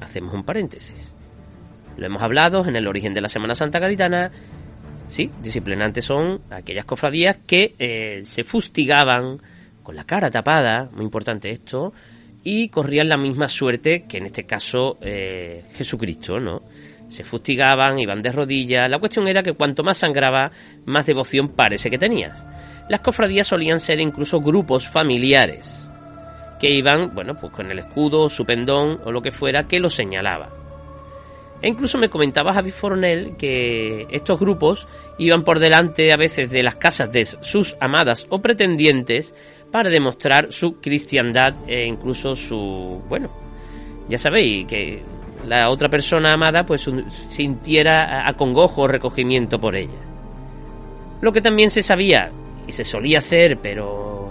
Hacemos 0.00 0.34
un 0.34 0.44
paréntesis. 0.44 1.09
Lo 2.00 2.06
hemos 2.06 2.22
hablado 2.22 2.66
en 2.66 2.76
el 2.76 2.88
origen 2.88 3.12
de 3.12 3.20
la 3.20 3.28
Semana 3.28 3.54
Santa 3.54 3.78
Gaditana. 3.78 4.30
Sí, 5.06 5.30
disciplinantes 5.42 6.06
son 6.06 6.40
aquellas 6.48 6.86
cofradías 6.86 7.36
que 7.46 7.74
eh, 7.78 8.22
se 8.24 8.42
fustigaban 8.42 9.38
con 9.82 9.94
la 9.94 10.04
cara 10.04 10.30
tapada, 10.30 10.88
muy 10.92 11.04
importante 11.04 11.50
esto, 11.50 11.92
y 12.42 12.70
corrían 12.70 13.10
la 13.10 13.18
misma 13.18 13.48
suerte 13.48 14.06
que 14.08 14.16
en 14.16 14.24
este 14.24 14.44
caso 14.44 14.96
eh, 15.02 15.64
Jesucristo, 15.74 16.40
¿no? 16.40 16.62
Se 17.08 17.22
fustigaban, 17.22 17.98
iban 17.98 18.22
de 18.22 18.32
rodillas. 18.32 18.88
La 18.88 18.98
cuestión 18.98 19.28
era 19.28 19.42
que 19.42 19.52
cuanto 19.52 19.82
más 19.82 19.98
sangraba, 19.98 20.50
más 20.86 21.04
devoción 21.04 21.50
parece 21.50 21.90
que 21.90 21.98
tenías. 21.98 22.42
Las 22.88 23.00
cofradías 23.00 23.46
solían 23.46 23.78
ser 23.78 24.00
incluso 24.00 24.40
grupos 24.40 24.88
familiares 24.88 25.90
que 26.58 26.70
iban, 26.70 27.14
bueno, 27.14 27.34
pues 27.34 27.52
con 27.52 27.70
el 27.70 27.78
escudo, 27.78 28.30
su 28.30 28.46
pendón 28.46 29.00
o 29.04 29.12
lo 29.12 29.20
que 29.20 29.32
fuera 29.32 29.64
que 29.64 29.78
lo 29.78 29.90
señalaba. 29.90 30.59
E 31.62 31.68
incluso 31.68 31.98
me 31.98 32.08
comentaba 32.08 32.54
Javi 32.54 32.70
Fornell 32.70 33.36
que 33.36 34.06
estos 34.10 34.40
grupos 34.40 34.86
iban 35.18 35.44
por 35.44 35.58
delante 35.58 36.12
a 36.12 36.16
veces 36.16 36.50
de 36.50 36.62
las 36.62 36.76
casas 36.76 37.12
de 37.12 37.24
sus 37.26 37.76
amadas 37.80 38.26
o 38.30 38.40
pretendientes 38.40 39.34
para 39.70 39.90
demostrar 39.90 40.52
su 40.52 40.80
cristiandad 40.80 41.54
e 41.66 41.86
incluso 41.86 42.34
su, 42.34 43.02
bueno, 43.08 43.30
ya 44.08 44.18
sabéis 44.18 44.66
que 44.66 45.02
la 45.46 45.70
otra 45.70 45.88
persona 45.88 46.32
amada 46.32 46.64
pues 46.64 46.88
sintiera 47.28 48.28
acongojo 48.28 48.82
o 48.82 48.88
recogimiento 48.88 49.58
por 49.58 49.76
ella. 49.76 49.98
Lo 51.20 51.32
que 51.32 51.42
también 51.42 51.70
se 51.70 51.82
sabía 51.82 52.30
y 52.66 52.72
se 52.72 52.84
solía 52.84 53.18
hacer 53.18 53.58
pero 53.62 54.30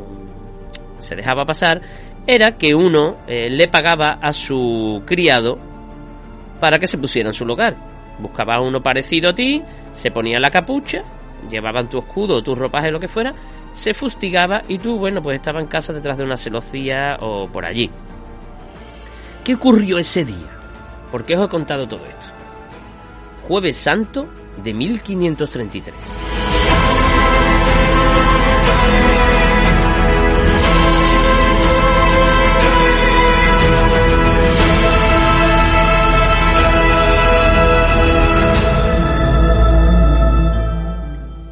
se 0.97 1.15
dejaba 1.15 1.45
pasar 1.45 1.81
era 2.27 2.57
que 2.57 2.75
uno 2.75 3.17
eh, 3.27 3.49
le 3.49 3.67
pagaba 3.67 4.19
a 4.21 4.31
su 4.33 5.03
criado 5.05 5.57
para 6.59 6.79
que 6.79 6.87
se 6.87 6.97
pusiera 6.97 7.29
en 7.29 7.33
su 7.33 7.45
lugar. 7.45 7.75
Buscaba 8.19 8.61
uno 8.61 8.81
parecido 8.81 9.29
a 9.29 9.33
ti, 9.33 9.61
se 9.93 10.11
ponía 10.11 10.39
la 10.39 10.49
capucha, 10.49 11.03
llevaban 11.49 11.89
tu 11.89 11.99
escudo, 11.99 12.41
tus 12.43 12.57
ropaje, 12.57 12.91
lo 12.91 12.99
que 12.99 13.07
fuera, 13.07 13.33
se 13.73 13.93
fustigaba 13.93 14.63
y 14.67 14.77
tú, 14.77 14.97
bueno, 14.97 15.21
pues 15.21 15.35
estaba 15.35 15.61
en 15.61 15.67
casa 15.67 15.93
detrás 15.93 16.17
de 16.17 16.23
una 16.23 16.37
celosía 16.37 17.17
o 17.21 17.47
por 17.47 17.65
allí. 17.65 17.89
¿Qué 19.43 19.55
ocurrió 19.55 19.97
ese 19.97 20.25
día? 20.25 20.49
¿Por 21.11 21.25
qué 21.25 21.35
os 21.35 21.45
he 21.45 21.49
contado 21.49 21.87
todo 21.87 22.05
esto? 22.05 22.33
Jueves 23.47 23.77
Santo 23.77 24.27
de 24.61 24.73
1533. 24.73 25.95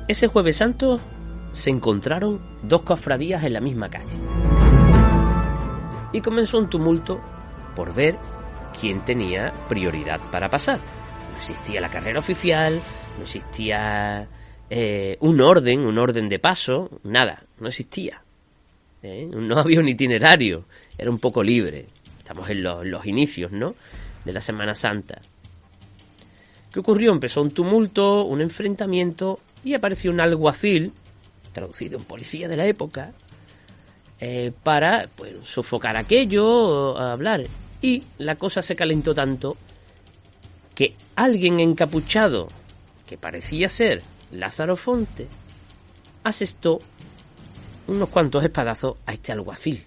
Ese 0.07 0.27
jueves 0.27 0.55
santo 0.55 1.01
se 1.51 1.69
encontraron 1.69 2.39
dos 2.63 2.83
cofradías 2.83 3.43
en 3.43 3.51
la 3.51 3.59
misma 3.59 3.89
calle. 3.89 4.13
Y 6.13 6.21
comenzó 6.21 6.59
un 6.59 6.69
tumulto 6.69 7.19
por 7.75 7.93
ver 7.93 8.17
quién 8.79 9.03
tenía 9.03 9.51
prioridad 9.67 10.21
para 10.31 10.49
pasar. 10.49 10.79
No 11.31 11.37
existía 11.37 11.81
la 11.81 11.89
carrera 11.89 12.21
oficial, 12.21 12.79
no 13.17 13.23
existía 13.23 14.29
eh, 14.69 15.17
un 15.19 15.41
orden, 15.41 15.81
un 15.81 15.97
orden 15.97 16.29
de 16.29 16.39
paso, 16.39 16.89
nada, 17.03 17.43
no 17.59 17.67
existía. 17.67 18.21
¿eh? 19.03 19.27
No 19.29 19.57
había 19.59 19.81
un 19.81 19.89
itinerario, 19.89 20.63
era 20.97 21.11
un 21.11 21.19
poco 21.19 21.43
libre. 21.43 21.85
Estamos 22.17 22.49
en 22.49 22.63
los, 22.63 22.85
los 22.85 23.05
inicios, 23.05 23.51
¿no? 23.51 23.75
De 24.23 24.31
la 24.31 24.39
Semana 24.39 24.73
Santa. 24.73 25.19
¿Qué 26.71 26.79
ocurrió? 26.79 27.11
Empezó 27.11 27.41
un 27.41 27.51
tumulto, 27.51 28.23
un 28.23 28.39
enfrentamiento 28.39 29.39
y 29.63 29.73
apareció 29.73 30.11
un 30.11 30.19
alguacil, 30.19 30.93
traducido 31.53 31.97
en 31.97 32.05
policía 32.05 32.47
de 32.47 32.57
la 32.57 32.65
época, 32.65 33.13
eh, 34.19 34.51
para 34.63 35.09
pues, 35.15 35.35
sofocar 35.43 35.97
aquello, 35.97 36.97
hablar. 36.97 37.43
Y 37.81 38.03
la 38.17 38.35
cosa 38.35 38.61
se 38.61 38.75
calentó 38.75 39.13
tanto 39.13 39.57
que 40.73 40.95
alguien 41.15 41.59
encapuchado, 41.59 42.47
que 43.05 43.17
parecía 43.17 43.69
ser 43.69 44.01
Lázaro 44.31 44.75
Fonte, 44.75 45.27
asestó 46.23 46.79
unos 47.87 48.09
cuantos 48.09 48.43
espadazos 48.43 48.97
a 49.05 49.13
este 49.13 49.31
alguacil. 49.31 49.85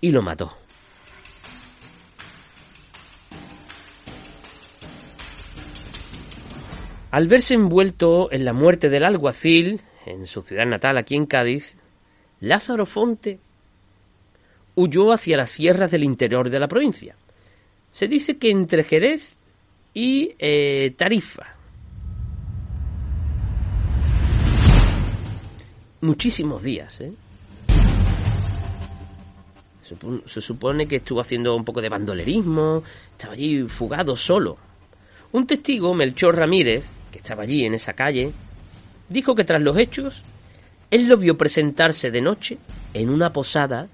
Y 0.00 0.10
lo 0.10 0.22
mató. 0.22 0.61
Al 7.12 7.28
verse 7.28 7.52
envuelto 7.52 8.32
en 8.32 8.46
la 8.46 8.54
muerte 8.54 8.88
del 8.88 9.04
alguacil, 9.04 9.82
en 10.06 10.26
su 10.26 10.40
ciudad 10.40 10.64
natal, 10.64 10.96
aquí 10.96 11.14
en 11.14 11.26
Cádiz, 11.26 11.76
Lázaro 12.40 12.86
Fonte 12.86 13.38
huyó 14.74 15.12
hacia 15.12 15.36
las 15.36 15.50
sierras 15.50 15.90
del 15.90 16.04
interior 16.04 16.48
de 16.48 16.58
la 16.58 16.68
provincia. 16.68 17.14
Se 17.92 18.08
dice 18.08 18.38
que 18.38 18.50
entre 18.50 18.82
Jerez 18.82 19.36
y 19.92 20.34
eh, 20.38 20.94
Tarifa. 20.96 21.54
Muchísimos 26.00 26.62
días, 26.62 26.98
¿eh? 27.02 27.12
Se 30.24 30.40
supone 30.40 30.88
que 30.88 30.96
estuvo 30.96 31.20
haciendo 31.20 31.54
un 31.54 31.66
poco 31.66 31.82
de 31.82 31.90
bandolerismo, 31.90 32.82
estaba 33.10 33.34
allí 33.34 33.68
fugado 33.68 34.16
solo. 34.16 34.56
Un 35.32 35.46
testigo, 35.46 35.92
Melchor 35.92 36.36
Ramírez, 36.36 36.86
que 37.12 37.18
estaba 37.18 37.44
allí 37.44 37.64
en 37.64 37.74
esa 37.74 37.92
calle, 37.92 38.32
dijo 39.08 39.36
que 39.36 39.44
tras 39.44 39.62
los 39.62 39.78
hechos, 39.78 40.22
él 40.90 41.06
lo 41.06 41.16
vio 41.16 41.36
presentarse 41.36 42.10
de 42.10 42.20
noche 42.20 42.58
en 42.92 43.10
una 43.10 43.32
posada 43.32 43.86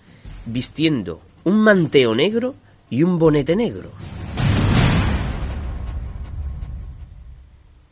vistiendo 0.47 1.21
un 1.45 1.61
manteo 1.61 2.15
negro 2.15 2.55
y 2.89 3.03
un 3.03 3.19
bonete 3.19 3.55
negro. 3.55 3.91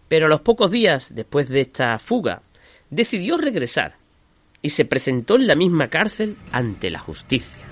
Pero 0.08 0.26
a 0.26 0.28
los 0.28 0.40
pocos 0.40 0.70
días 0.70 1.14
después 1.14 1.48
de 1.48 1.60
esta 1.60 1.98
fuga, 1.98 2.42
decidió 2.90 3.36
regresar 3.36 3.96
y 4.62 4.70
se 4.70 4.84
presentó 4.84 5.36
en 5.36 5.46
la 5.46 5.54
misma 5.54 5.88
cárcel 5.88 6.36
ante 6.52 6.90
la 6.90 7.00
justicia. 7.00 7.66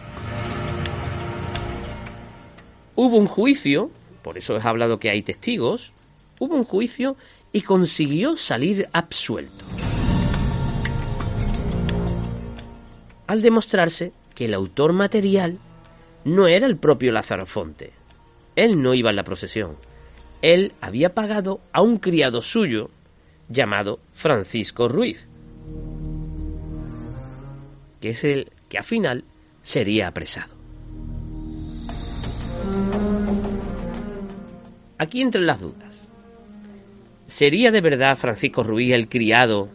Hubo 2.97 3.17
un 3.17 3.27
juicio, 3.27 3.91
por 4.23 4.39
eso 4.39 4.57
he 4.57 4.61
hablado 4.63 4.99
que 4.99 5.11
hay 5.11 5.23
testigos, 5.23 5.93
hubo 6.39 6.55
un 6.55 6.65
juicio 6.65 7.17
y 7.55 7.63
consiguió 7.63 8.37
salir 8.37 8.89
absuelto. 8.93 9.65
Al 13.29 13.43
demostrarse 13.43 14.13
que 14.35 14.47
el 14.47 14.55
autor 14.55 14.93
material 14.93 15.61
no 16.25 16.49
era 16.49 16.67
el 16.67 16.77
propio 16.77 17.13
Lázaro 17.13 17.47
Fonte. 17.47 17.93
Él 18.57 18.83
no 18.83 18.93
iba 18.93 19.11
en 19.11 19.17
la 19.17 19.23
procesión. 19.23 19.77
Él 20.43 20.73
había 20.81 21.15
pagado 21.15 21.61
a 21.73 21.81
un 21.81 21.99
criado 21.99 22.43
suyo 22.43 22.91
llamado 23.49 24.01
Francisco 24.13 24.89
Ruiz, 24.89 25.31
que 28.01 28.11
es 28.11 28.25
el 28.25 28.51
que 28.69 28.79
al 28.79 28.85
final 28.85 29.25
sería 29.63 30.09
apresado. 30.09 30.53
Aquí 34.99 35.23
entre 35.23 35.43
las 35.43 35.61
dudas. 35.61 35.84
¿Sería 37.27 37.71
de 37.71 37.81
verdad 37.81 38.17
Francisco 38.17 38.63
Ruiz 38.63 38.93
el 38.93 39.09
criado 39.09 39.71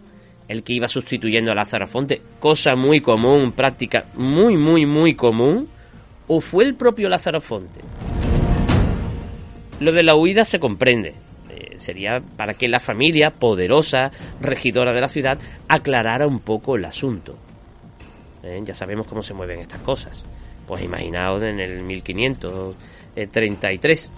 el 0.47 0.61
que 0.63 0.73
iba 0.73 0.87
sustituyendo 0.87 1.51
a 1.51 1.55
Lázaro 1.55 1.87
Fonte? 1.87 2.21
Cosa 2.39 2.75
muy 2.75 3.01
común, 3.01 3.53
práctica 3.53 4.05
muy, 4.15 4.55
muy, 4.55 4.85
muy 4.85 5.15
común. 5.15 5.67
¿O 6.27 6.41
fue 6.41 6.63
el 6.63 6.75
propio 6.75 7.09
Lázaro 7.09 7.41
Fonte? 7.41 7.79
Lo 9.79 9.91
de 9.91 10.03
la 10.03 10.15
huida 10.15 10.45
se 10.45 10.59
comprende. 10.59 11.15
Eh, 11.49 11.77
sería 11.77 12.21
para 12.37 12.53
que 12.53 12.67
la 12.67 12.79
familia, 12.79 13.31
poderosa, 13.31 14.11
regidora 14.39 14.93
de 14.93 15.01
la 15.01 15.07
ciudad, 15.07 15.39
aclarara 15.67 16.27
un 16.27 16.41
poco 16.41 16.75
el 16.75 16.85
asunto. 16.85 17.35
Eh, 18.43 18.61
ya 18.63 18.75
sabemos 18.75 19.07
cómo 19.07 19.23
se 19.23 19.33
mueven 19.33 19.61
estas 19.61 19.81
cosas. 19.81 20.23
Pues 20.67 20.83
imaginaos 20.83 21.41
en 21.41 21.59
el 21.59 21.81
1533. 21.81 24.11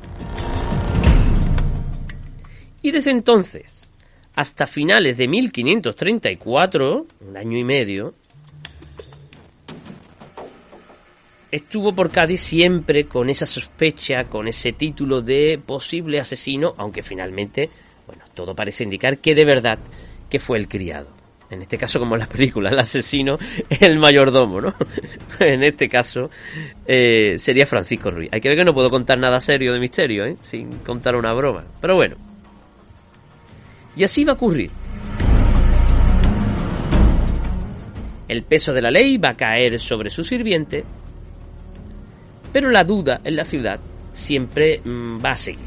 Y 2.82 2.91
desde 2.91 3.12
entonces, 3.12 3.91
hasta 4.36 4.65
finales 4.65 5.17
de 5.17 5.28
1534, 5.28 7.06
un 7.22 7.38
año 7.38 7.58
y 7.58 7.63
medio, 7.63 8.15
estuvo 11.52 11.94
por 11.94 12.10
Cádiz 12.10 12.41
siempre 12.41 13.06
con 13.06 13.30
esa 13.30 13.46
sospecha, 13.46 14.24
con 14.30 14.48
ese 14.48 14.72
título 14.72 15.22
de 15.22 15.60
posible 15.63 16.20
asesino, 16.20 16.74
aunque 16.78 17.04
finalmente, 17.04 17.70
bueno, 18.08 18.24
todo 18.34 18.56
parece 18.56 18.84
indicar 18.84 19.20
que 19.20 19.36
de 19.36 19.46
verdad 19.46 19.78
que 20.30 20.39
fue 20.39 20.58
el 20.58 20.67
criado. 20.67 21.10
En 21.52 21.62
este 21.62 21.78
caso, 21.78 22.00
como 22.00 22.15
en 22.15 22.22
la 22.22 22.28
película, 22.28 22.70
el 22.70 22.80
asesino 22.80 23.38
es 23.70 23.82
el 23.82 24.00
mayordomo, 24.00 24.62
¿no? 24.62 24.74
en 25.39 25.63
este 25.63 25.89
caso 25.89 26.30
eh, 26.86 27.38
sería 27.38 27.67
Francisco 27.67 28.10
Ruiz. 28.10 28.30
Hay 28.32 28.39
que 28.39 28.48
ver 28.48 28.58
que 28.58 28.63
no 28.63 28.74
puedo 28.74 28.89
contar 28.89 29.20
nada 29.20 29.39
serio 29.41 29.74
de 29.74 29.80
misterio, 29.80 30.26
¿eh? 30.26 30.38
Sin 30.39 30.80
contar 30.80 31.17
una 31.17 31.34
broma. 31.34 31.65
Pero 31.82 31.96
bueno, 31.96 32.15
y 33.96 34.04
así 34.04 34.24
va 34.24 34.34
a 34.34 34.36
ocurrir. 34.36 34.72
El 38.28 38.44
peso 38.44 38.72
de 38.72 38.82
la 38.82 38.92
ley 38.92 39.18
va 39.18 39.32
a 39.32 39.36
caer 39.36 39.80
sobre 39.80 40.10
su 40.10 40.24
sirviente, 40.24 40.86
pero 42.54 42.70
la 42.70 42.84
duda 42.84 43.20
en 43.24 43.36
la 43.36 43.44
ciudad 43.44 43.80
siempre 44.14 44.80
mm, 44.84 45.18
va 45.24 45.32
a 45.32 45.38
seguir. 45.38 45.66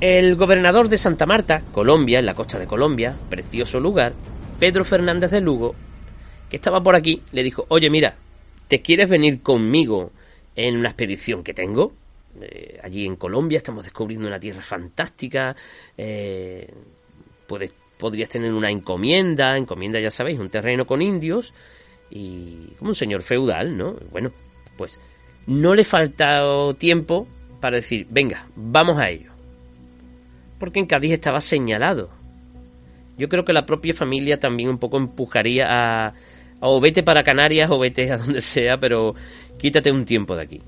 El 0.00 0.36
gobernador 0.36 0.88
de 0.88 0.98
Santa 0.98 1.26
Marta, 1.26 1.62
Colombia, 1.72 2.18
en 2.18 2.26
la 2.26 2.34
costa 2.34 2.58
de 2.58 2.66
Colombia, 2.66 3.16
precioso 3.28 3.80
lugar, 3.80 4.12
Pedro 4.58 4.84
Fernández 4.84 5.30
de 5.30 5.40
Lugo, 5.40 5.74
que 6.48 6.56
estaba 6.56 6.82
por 6.82 6.94
aquí, 6.94 7.22
le 7.32 7.42
dijo, 7.42 7.64
oye 7.68 7.90
mira, 7.90 8.16
¿te 8.68 8.82
quieres 8.82 9.08
venir 9.08 9.42
conmigo 9.42 10.12
en 10.54 10.76
una 10.76 10.90
expedición 10.90 11.42
que 11.42 11.54
tengo? 11.54 11.92
Eh, 12.42 12.78
allí 12.82 13.06
en 13.06 13.16
Colombia 13.16 13.58
estamos 13.58 13.84
descubriendo 13.84 14.26
una 14.26 14.40
tierra 14.40 14.62
fantástica. 14.62 15.56
Eh, 15.96 16.72
puedes, 17.46 17.72
podrías 17.98 18.28
tener 18.28 18.52
una 18.52 18.70
encomienda, 18.70 19.56
encomienda 19.56 20.00
ya 20.00 20.10
sabéis, 20.10 20.38
un 20.38 20.50
terreno 20.50 20.86
con 20.86 21.02
indios 21.02 21.54
y 22.10 22.68
como 22.78 22.90
un 22.90 22.94
señor 22.94 23.22
feudal, 23.22 23.76
¿no? 23.76 23.96
Bueno, 24.10 24.32
pues 24.76 24.98
no 25.46 25.74
le 25.74 25.84
falta 25.84 26.42
tiempo 26.78 27.26
para 27.60 27.76
decir, 27.76 28.06
venga, 28.10 28.48
vamos 28.54 28.98
a 28.98 29.08
ello. 29.08 29.32
Porque 30.58 30.80
en 30.80 30.86
Cádiz 30.86 31.12
estaba 31.12 31.40
señalado. 31.40 32.10
Yo 33.18 33.28
creo 33.28 33.44
que 33.44 33.52
la 33.52 33.66
propia 33.66 33.94
familia 33.94 34.38
también 34.38 34.68
un 34.68 34.78
poco 34.78 34.98
empujaría 34.98 35.66
a 35.68 36.14
o 36.60 36.80
vete 36.80 37.02
para 37.02 37.22
Canarias 37.22 37.70
o 37.70 37.78
vete 37.78 38.10
a 38.10 38.18
donde 38.18 38.40
sea, 38.40 38.78
pero 38.78 39.14
quítate 39.58 39.90
un 39.90 40.04
tiempo 40.04 40.36
de 40.36 40.42
aquí. 40.42 40.62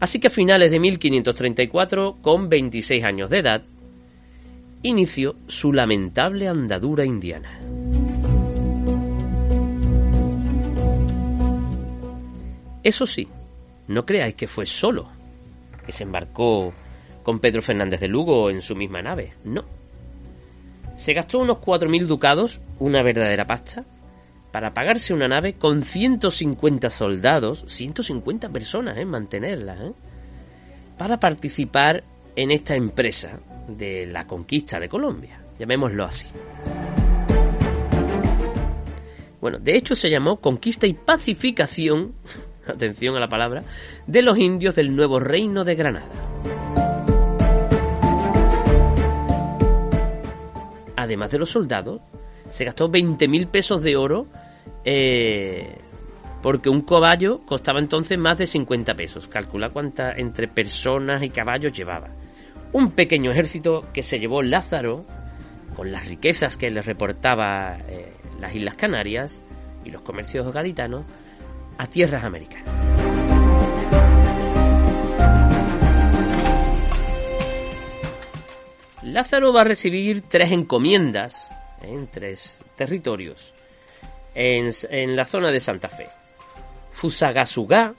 Así 0.00 0.18
que 0.18 0.28
a 0.28 0.30
finales 0.30 0.70
de 0.70 0.80
1534, 0.80 2.16
con 2.22 2.48
26 2.48 3.04
años 3.04 3.28
de 3.28 3.38
edad, 3.38 3.62
inició 4.82 5.36
su 5.46 5.74
lamentable 5.74 6.48
andadura 6.48 7.04
indiana. 7.04 7.60
Eso 12.82 13.04
sí, 13.04 13.28
no 13.88 14.06
creáis 14.06 14.34
que 14.34 14.48
fue 14.48 14.64
solo, 14.64 15.10
que 15.84 15.92
se 15.92 16.04
embarcó 16.04 16.72
con 17.22 17.38
Pedro 17.38 17.60
Fernández 17.60 18.00
de 18.00 18.08
Lugo 18.08 18.48
en 18.48 18.62
su 18.62 18.74
misma 18.74 19.02
nave, 19.02 19.34
no. 19.44 19.64
Se 20.94 21.12
gastó 21.12 21.40
unos 21.40 21.58
4.000 21.58 22.06
ducados, 22.06 22.60
una 22.78 23.02
verdadera 23.02 23.46
pasta, 23.46 23.84
para 24.52 24.74
pagarse 24.74 25.14
una 25.14 25.28
nave 25.28 25.54
con 25.54 25.82
150 25.82 26.90
soldados, 26.90 27.64
150 27.66 28.48
personas, 28.48 28.98
¿eh? 28.98 29.04
Mantenerla, 29.04 29.86
¿eh? 29.86 29.92
para 30.98 31.18
participar 31.18 32.04
en 32.36 32.50
esta 32.50 32.74
empresa 32.74 33.40
de 33.68 34.06
la 34.06 34.26
conquista 34.26 34.78
de 34.78 34.88
Colombia, 34.88 35.40
llamémoslo 35.58 36.04
así. 36.04 36.26
Bueno, 39.40 39.58
de 39.58 39.76
hecho 39.76 39.94
se 39.94 40.10
llamó 40.10 40.36
Conquista 40.40 40.86
y 40.86 40.92
Pacificación, 40.92 42.14
atención 42.66 43.16
a 43.16 43.20
la 43.20 43.28
palabra, 43.28 43.64
de 44.06 44.22
los 44.22 44.38
indios 44.38 44.74
del 44.74 44.94
nuevo 44.94 45.18
reino 45.20 45.64
de 45.64 45.74
Granada. 45.74 46.10
Además 50.96 51.30
de 51.30 51.38
los 51.38 51.48
soldados, 51.48 52.02
se 52.50 52.64
gastó 52.64 52.90
20.000 52.90 53.48
pesos 53.48 53.82
de 53.82 53.96
oro 53.96 54.26
eh, 54.84 55.78
porque 56.42 56.70
un 56.70 56.82
caballo 56.82 57.40
costaba 57.46 57.80
entonces 57.80 58.18
más 58.18 58.38
de 58.38 58.46
50 58.46 58.94
pesos. 58.94 59.28
Calcula 59.28 59.70
cuántas 59.70 60.18
entre 60.18 60.48
personas 60.48 61.22
y 61.22 61.30
caballos 61.30 61.72
llevaba. 61.72 62.08
Un 62.72 62.92
pequeño 62.92 63.30
ejército 63.30 63.86
que 63.92 64.02
se 64.02 64.18
llevó 64.18 64.42
Lázaro 64.42 65.04
con 65.76 65.92
las 65.92 66.08
riquezas 66.08 66.56
que 66.56 66.70
le 66.70 66.82
reportaba 66.82 67.78
eh, 67.88 68.12
las 68.38 68.54
Islas 68.54 68.74
Canarias 68.74 69.42
y 69.84 69.90
los 69.90 70.02
comercios 70.02 70.52
gaditanos 70.52 71.04
a 71.78 71.86
tierras 71.86 72.24
americanas. 72.24 72.68
Lázaro 79.02 79.52
va 79.52 79.62
a 79.62 79.64
recibir 79.64 80.22
tres 80.22 80.52
encomiendas 80.52 81.48
en 81.82 82.06
tres 82.08 82.58
territorios 82.76 83.54
en, 84.34 85.16
la 85.16 85.24
zona 85.24 85.50
de 85.50 85.60
Santa 85.60 85.88
Fe. 85.88 86.08
Fusagasugá, 86.90 87.94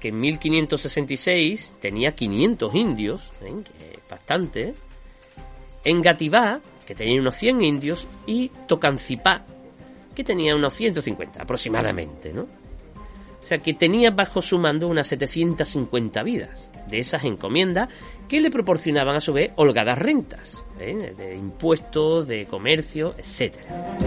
que 0.00 0.08
en 0.08 0.20
1566 0.20 1.74
tenía 1.80 2.14
500 2.14 2.74
indios, 2.74 3.32
¿eh? 3.42 3.98
bastante. 4.08 4.74
En 5.84 6.00
Gativá, 6.00 6.60
que 6.86 6.94
tenía 6.94 7.20
unos 7.20 7.36
100 7.36 7.62
indios, 7.62 8.06
y 8.26 8.48
Tocancipá, 8.66 9.44
que 10.14 10.24
tenía 10.24 10.54
unos 10.54 10.74
150 10.74 11.42
aproximadamente, 11.42 12.32
¿no? 12.32 12.46
O 13.44 13.46
sea 13.46 13.58
que 13.58 13.74
tenía 13.74 14.10
bajo 14.10 14.40
su 14.40 14.58
mando 14.58 14.88
unas 14.88 15.06
750 15.08 16.22
vidas 16.22 16.70
de 16.88 16.98
esas 16.98 17.24
encomiendas 17.24 17.90
que 18.26 18.40
le 18.40 18.50
proporcionaban 18.50 19.16
a 19.16 19.20
su 19.20 19.34
vez 19.34 19.52
holgadas 19.56 19.98
rentas, 19.98 20.64
¿eh? 20.80 21.14
de 21.14 21.36
impuestos, 21.36 22.26
de 22.26 22.46
comercio, 22.46 23.14
etcétera. 23.18 23.98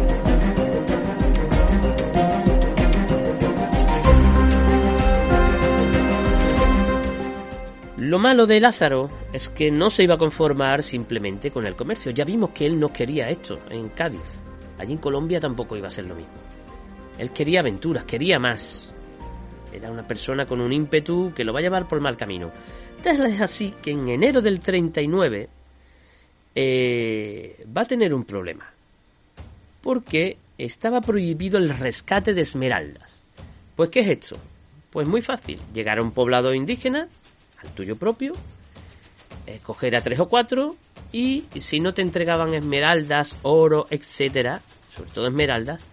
Lo 7.97 8.17
malo 8.17 8.47
de 8.47 8.60
Lázaro 8.60 9.08
es 9.34 9.50
que 9.50 9.69
no 9.69 9.91
se 9.91 10.02
iba 10.02 10.15
a 10.15 10.17
conformar 10.17 10.82
simplemente 10.82 11.52
con 11.52 11.67
el 11.67 11.76
comercio. 11.76 12.12
Ya 12.12 12.26
vimos 12.26 12.50
que 12.56 12.65
él 12.65 12.80
no 12.80 12.91
quería 12.91 13.30
esto 13.30 13.60
en 13.69 13.89
Cádiz. 13.89 14.39
Allí 14.80 14.93
en 14.93 15.00
Colombia 15.00 15.39
tampoco 15.39 15.78
iba 15.78 15.86
a 15.86 15.91
ser 15.91 16.08
lo 16.08 16.15
mismo. 16.15 16.34
Él 17.19 17.30
quería 17.30 17.60
aventuras, 17.60 18.04
quería 18.06 18.39
más. 18.39 18.95
Era 19.73 19.91
una 19.91 20.08
persona 20.08 20.45
con 20.45 20.62
un 20.62 20.71
ímpetu 20.71 21.34
que 21.36 21.43
lo 21.43 21.53
va 21.53 21.60
a 21.60 21.63
llevar 21.63 21.88
por 21.88 21.99
mal 21.99 22.17
camino. 22.17 22.51
Tal 23.01 23.25
es 23.25 23.41
así 23.41 23.73
que 23.82 23.91
en 23.91 24.08
enero 24.08 24.41
del 24.41 24.60
39 24.60 25.49
eh, 26.56 27.65
va 27.75 27.82
a 27.82 27.86
tener 27.86 28.13
un 28.13 28.23
problema. 28.23 28.71
Porque 29.82 30.38
estaba 30.58 31.01
prohibido 31.01 31.58
el 31.58 31.69
rescate 31.69 32.34
de 32.34 32.41
esmeraldas. 32.41 33.23
Pues 33.75 33.89
¿qué 33.89 33.99
es 33.99 34.08
esto? 34.08 34.38
Pues 34.89 35.08
muy 35.08 35.21
fácil. 35.21 35.60
Llegar 35.73 35.99
a 35.99 36.01
un 36.01 36.12
poblado 36.12 36.53
indígena, 36.53 37.08
al 37.62 37.69
tuyo 37.71 37.95
propio, 37.95 38.34
escoger 39.45 39.95
a 39.95 40.01
tres 40.01 40.19
o 40.19 40.27
cuatro 40.27 40.75
y 41.12 41.45
si 41.60 41.80
no 41.80 41.93
te 41.93 42.01
entregaban 42.01 42.53
esmeraldas, 42.53 43.38
oro, 43.43 43.86
etcétera, 43.89 44.62
sobre 44.95 45.12
todo 45.12 45.27
esmeraldas, 45.27 45.86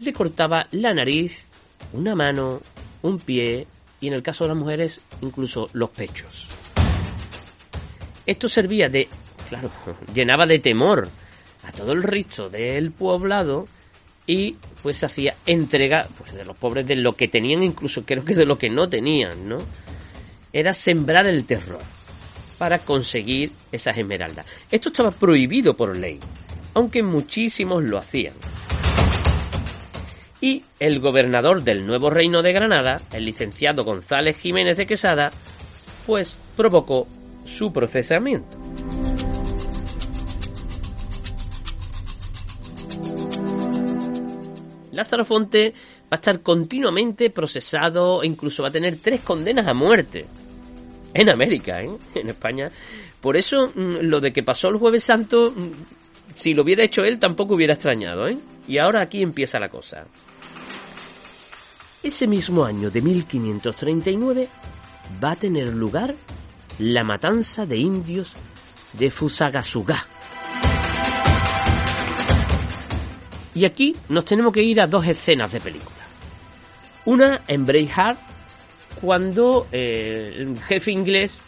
le 0.00 0.12
cortaba 0.12 0.66
la 0.72 0.92
nariz, 0.92 1.46
una 1.92 2.14
mano, 2.14 2.60
un 3.02 3.18
pie 3.18 3.66
y 4.00 4.08
en 4.08 4.14
el 4.14 4.22
caso 4.22 4.44
de 4.44 4.48
las 4.48 4.56
mujeres 4.56 5.00
incluso 5.20 5.68
los 5.72 5.90
pechos. 5.90 6.46
Esto 8.26 8.48
servía 8.48 8.88
de, 8.88 9.08
claro, 9.48 9.70
llenaba 10.14 10.46
de 10.46 10.58
temor 10.58 11.08
a 11.64 11.72
todo 11.72 11.92
el 11.92 12.02
resto 12.02 12.48
del 12.48 12.92
poblado 12.92 13.66
y 14.26 14.56
pues 14.82 15.02
hacía 15.02 15.34
entrega 15.46 16.06
pues 16.16 16.32
de 16.32 16.44
los 16.44 16.56
pobres 16.56 16.86
de 16.86 16.96
lo 16.96 17.14
que 17.14 17.28
tenían 17.28 17.62
incluso 17.62 18.04
creo 18.04 18.24
que 18.24 18.34
de 18.34 18.46
lo 18.46 18.56
que 18.56 18.70
no 18.70 18.88
tenían, 18.88 19.48
¿no? 19.48 19.58
era 20.52 20.74
sembrar 20.74 21.26
el 21.26 21.44
terror 21.44 21.82
para 22.58 22.80
conseguir 22.80 23.52
esas 23.72 23.96
esmeraldas. 23.96 24.46
Esto 24.70 24.90
estaba 24.90 25.10
prohibido 25.10 25.76
por 25.76 25.96
ley, 25.96 26.18
aunque 26.74 27.02
muchísimos 27.02 27.82
lo 27.84 27.98
hacían. 27.98 28.34
Y 30.40 30.62
el 30.78 31.00
gobernador 31.00 31.62
del 31.62 31.86
nuevo 31.86 32.08
reino 32.08 32.40
de 32.40 32.52
Granada, 32.52 33.00
el 33.12 33.24
licenciado 33.24 33.84
González 33.84 34.36
Jiménez 34.38 34.76
de 34.76 34.86
Quesada, 34.86 35.30
pues 36.06 36.38
provocó 36.56 37.06
su 37.44 37.72
procesamiento. 37.72 38.58
Lázaro 44.92 45.24
Fonte 45.24 45.72
va 46.02 46.12
a 46.12 46.14
estar 46.16 46.40
continuamente 46.40 47.30
procesado 47.30 48.22
e 48.22 48.26
incluso 48.26 48.62
va 48.62 48.68
a 48.68 48.72
tener 48.72 48.96
tres 48.96 49.20
condenas 49.20 49.66
a 49.66 49.74
muerte. 49.74 50.26
En 51.12 51.30
América, 51.30 51.82
¿eh? 51.82 51.90
En 52.14 52.28
España. 52.28 52.70
Por 53.20 53.36
eso, 53.36 53.66
mm, 53.66 53.98
lo 54.02 54.20
de 54.20 54.32
que 54.32 54.42
pasó 54.42 54.68
el 54.68 54.76
Jueves 54.76 55.04
Santo, 55.04 55.52
mm, 55.54 55.70
si 56.34 56.54
lo 56.54 56.62
hubiera 56.62 56.84
hecho 56.84 57.04
él, 57.04 57.18
tampoco 57.18 57.54
hubiera 57.54 57.74
extrañado, 57.74 58.28
¿eh? 58.28 58.38
Y 58.68 58.78
ahora 58.78 59.02
aquí 59.02 59.22
empieza 59.22 59.58
la 59.58 59.68
cosa. 59.68 60.06
Ese 62.02 62.26
mismo 62.26 62.64
año 62.64 62.90
de 62.90 63.02
1539 63.02 64.48
va 65.22 65.32
a 65.32 65.36
tener 65.36 65.68
lugar 65.68 66.14
la 66.78 67.04
matanza 67.04 67.66
de 67.66 67.76
indios 67.76 68.34
de 68.94 69.10
Fusagasugá 69.10 70.06
Y 73.54 73.64
aquí 73.64 73.96
nos 74.08 74.24
tenemos 74.24 74.52
que 74.52 74.62
ir 74.62 74.80
a 74.80 74.86
dos 74.86 75.06
escenas 75.06 75.52
de 75.52 75.60
película. 75.60 75.96
Una 77.04 77.42
en 77.48 77.64
Braveheart, 77.64 78.18
cuando 79.00 79.66
eh, 79.72 80.34
el 80.36 80.60
jefe 80.62 80.92
inglés 80.92 81.40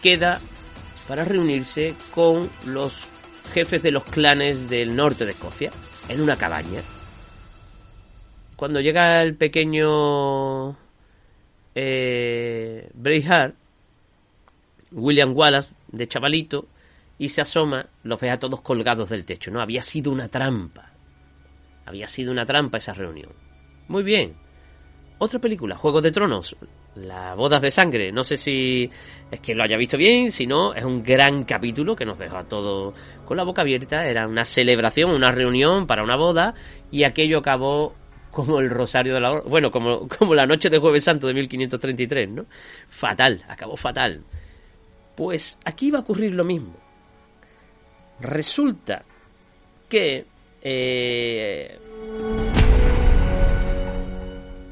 queda 0.00 0.40
para 1.08 1.24
reunirse 1.24 1.94
con 2.14 2.48
los 2.66 3.06
jefes 3.52 3.82
de 3.82 3.90
los 3.90 4.04
clanes 4.04 4.68
del 4.68 4.94
norte 4.94 5.24
de 5.24 5.32
Escocia, 5.32 5.70
en 6.08 6.20
una 6.20 6.36
cabaña. 6.36 6.82
Cuando 8.62 8.78
llega 8.80 9.20
el 9.22 9.34
pequeño 9.34 10.76
eh, 11.74 12.88
Braveheart, 12.94 13.56
William 14.92 15.36
Wallace, 15.36 15.74
de 15.88 16.06
chavalito, 16.06 16.68
y 17.18 17.30
se 17.30 17.40
asoma, 17.40 17.84
los 18.04 18.20
ve 18.20 18.30
a 18.30 18.38
todos 18.38 18.60
colgados 18.60 19.08
del 19.08 19.24
techo, 19.24 19.50
¿no? 19.50 19.60
Había 19.60 19.82
sido 19.82 20.12
una 20.12 20.28
trampa. 20.28 20.92
Había 21.86 22.06
sido 22.06 22.30
una 22.30 22.46
trampa 22.46 22.78
esa 22.78 22.92
reunión. 22.92 23.32
Muy 23.88 24.04
bien. 24.04 24.36
Otra 25.18 25.40
película, 25.40 25.76
Juego 25.76 26.00
de 26.00 26.12
Tronos, 26.12 26.54
las 26.94 27.36
bodas 27.36 27.62
de 27.62 27.72
sangre. 27.72 28.12
No 28.12 28.22
sé 28.22 28.36
si 28.36 28.88
es 29.28 29.40
que 29.40 29.56
lo 29.56 29.64
haya 29.64 29.76
visto 29.76 29.96
bien, 29.96 30.30
si 30.30 30.46
no, 30.46 30.72
es 30.72 30.84
un 30.84 31.02
gran 31.02 31.42
capítulo 31.42 31.96
que 31.96 32.04
nos 32.04 32.16
dejó 32.16 32.36
a 32.36 32.44
todos 32.44 32.94
con 33.24 33.36
la 33.36 33.42
boca 33.42 33.62
abierta. 33.62 34.06
Era 34.06 34.28
una 34.28 34.44
celebración, 34.44 35.10
una 35.10 35.32
reunión 35.32 35.88
para 35.88 36.04
una 36.04 36.16
boda 36.16 36.54
y 36.92 37.02
aquello 37.02 37.38
acabó 37.38 37.96
como 38.32 38.58
el 38.58 38.70
Rosario 38.70 39.14
de 39.14 39.20
la 39.20 39.40
Bueno, 39.42 39.70
como, 39.70 40.08
como 40.18 40.34
la 40.34 40.46
noche 40.46 40.68
de 40.68 40.78
Jueves 40.78 41.04
Santo 41.04 41.28
de 41.28 41.34
1533, 41.34 42.30
¿no? 42.30 42.46
Fatal, 42.88 43.44
acabó 43.46 43.76
fatal. 43.76 44.24
Pues 45.14 45.58
aquí 45.64 45.90
va 45.90 45.98
a 45.98 46.02
ocurrir 46.02 46.32
lo 46.32 46.44
mismo. 46.44 46.74
Resulta 48.20 49.04
que 49.88 50.24
eh, 50.62 51.78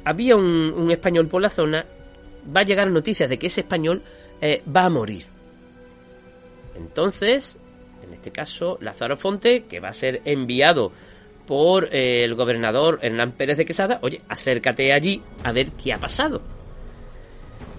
había 0.05 0.37
un, 0.37 0.91
español 0.91 1.29
por 1.29 1.43
la 1.43 1.51
zona, 1.51 1.85
va 2.57 2.61
a 2.61 2.65
llegar 2.65 2.91
noticias 2.91 3.29
de 3.29 3.39
que 3.39 3.49
ese 3.49 3.61
español 3.61 4.03
eh, 4.41 4.63
va 4.75 4.87
a 4.87 4.91
morir. 4.91 5.27
Entonces, 6.77 7.59
en 8.03 8.15
este 8.15 8.31
caso, 8.31 8.79
Lázaro 8.81 9.17
Fonte, 9.17 9.65
que 9.65 9.81
va 9.81 9.89
a 9.89 9.93
ser 9.93 10.23
enviado 10.25 10.93
por 11.51 11.93
eh, 11.93 12.23
el 12.23 12.37
gobernador 12.37 13.01
Hernán 13.03 13.33
Pérez 13.33 13.59
de 13.59 13.67
Quesada, 13.67 13.99
oye, 14.03 14.21
acércate 14.29 14.93
allí 14.93 15.21
a 15.43 15.51
ver 15.51 15.73
qué 15.73 15.93
ha 15.93 15.99
pasado. 15.99 16.41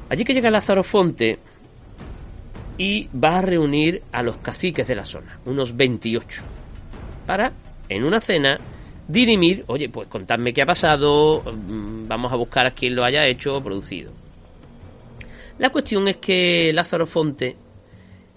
Allí 0.09 0.25
que 0.25 0.33
llega 0.33 0.51
Lázaro 0.51 0.83
Fonte 0.83 1.39
y 2.77 3.07
va 3.17 3.37
a 3.37 3.41
reunir 3.41 4.01
a 4.11 4.23
los 4.23 4.35
caciques 4.39 4.85
de 4.89 4.95
la 4.95 5.05
zona, 5.05 5.39
unos 5.45 5.77
28, 5.77 6.41
para 7.25 7.53
en 7.87 8.03
una 8.03 8.19
cena, 8.19 8.57
dirimir, 9.07 9.63
oye, 9.67 9.87
pues 9.87 10.09
contadme 10.09 10.51
qué 10.51 10.63
ha 10.63 10.65
pasado, 10.65 11.41
mm, 11.41 12.09
vamos 12.09 12.33
a 12.33 12.35
buscar 12.35 12.67
a 12.67 12.71
quien 12.71 12.93
lo 12.93 13.05
haya 13.05 13.25
hecho 13.25 13.55
o 13.55 13.63
producido. 13.63 14.11
La 15.59 15.69
cuestión 15.69 16.09
es 16.09 16.17
que 16.17 16.73
Lázaro 16.73 17.05
Fonte 17.05 17.55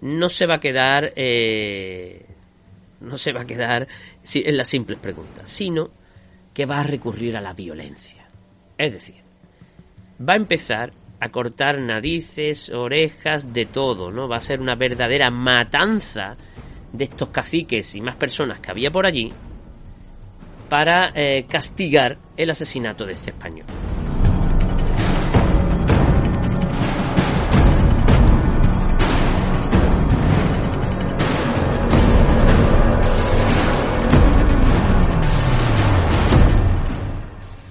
no 0.02 0.28
se 0.28 0.46
va 0.46 0.54
a 0.54 0.60
quedar, 0.60 1.12
eh, 1.16 2.23
no 3.04 3.16
se 3.16 3.32
va 3.32 3.42
a 3.42 3.46
quedar 3.46 3.86
en 4.32 4.56
las 4.56 4.68
simples 4.68 4.98
preguntas, 4.98 5.48
sino 5.48 5.90
que 6.52 6.66
va 6.66 6.80
a 6.80 6.84
recurrir 6.84 7.36
a 7.36 7.40
la 7.40 7.52
violencia. 7.52 8.26
Es 8.78 8.92
decir, 8.92 9.16
va 10.26 10.34
a 10.34 10.36
empezar 10.36 10.92
a 11.20 11.28
cortar 11.30 11.80
narices, 11.80 12.70
orejas, 12.70 13.52
de 13.52 13.66
todo, 13.66 14.10
¿no? 14.10 14.28
Va 14.28 14.36
a 14.36 14.40
ser 14.40 14.60
una 14.60 14.74
verdadera 14.74 15.30
matanza 15.30 16.34
de 16.92 17.04
estos 17.04 17.30
caciques 17.30 17.94
y 17.94 18.00
más 18.00 18.16
personas 18.16 18.60
que 18.60 18.70
había 18.70 18.90
por 18.90 19.06
allí 19.06 19.32
para 20.68 21.12
eh, 21.14 21.44
castigar 21.48 22.18
el 22.36 22.50
asesinato 22.50 23.04
de 23.04 23.12
este 23.12 23.30
español. 23.30 23.66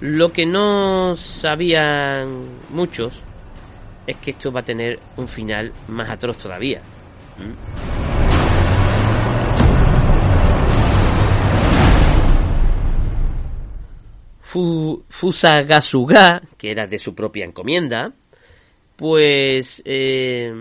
Lo 0.06 0.30
que 0.30 0.44
no 0.44 1.16
sabían 1.16 2.58
muchos 2.68 3.14
es 4.06 4.16
que 4.16 4.32
esto 4.32 4.52
va 4.52 4.60
a 4.60 4.62
tener 4.62 4.98
un 5.16 5.26
final 5.26 5.72
más 5.88 6.10
atroz 6.10 6.36
todavía. 6.36 6.82
Fusagasuga, 15.08 16.42
que 16.58 16.70
era 16.70 16.86
de 16.86 16.98
su 16.98 17.14
propia 17.14 17.46
encomienda, 17.46 18.12
pues 18.96 19.80
eh, 19.86 20.52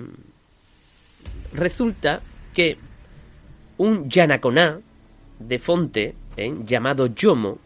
resulta 1.52 2.22
que 2.54 2.78
un 3.80 4.10
Yanaconá 4.10 4.80
de 5.38 5.60
Fonte, 5.60 6.16
eh, 6.38 6.56
llamado 6.64 7.08
Yomo, 7.08 7.58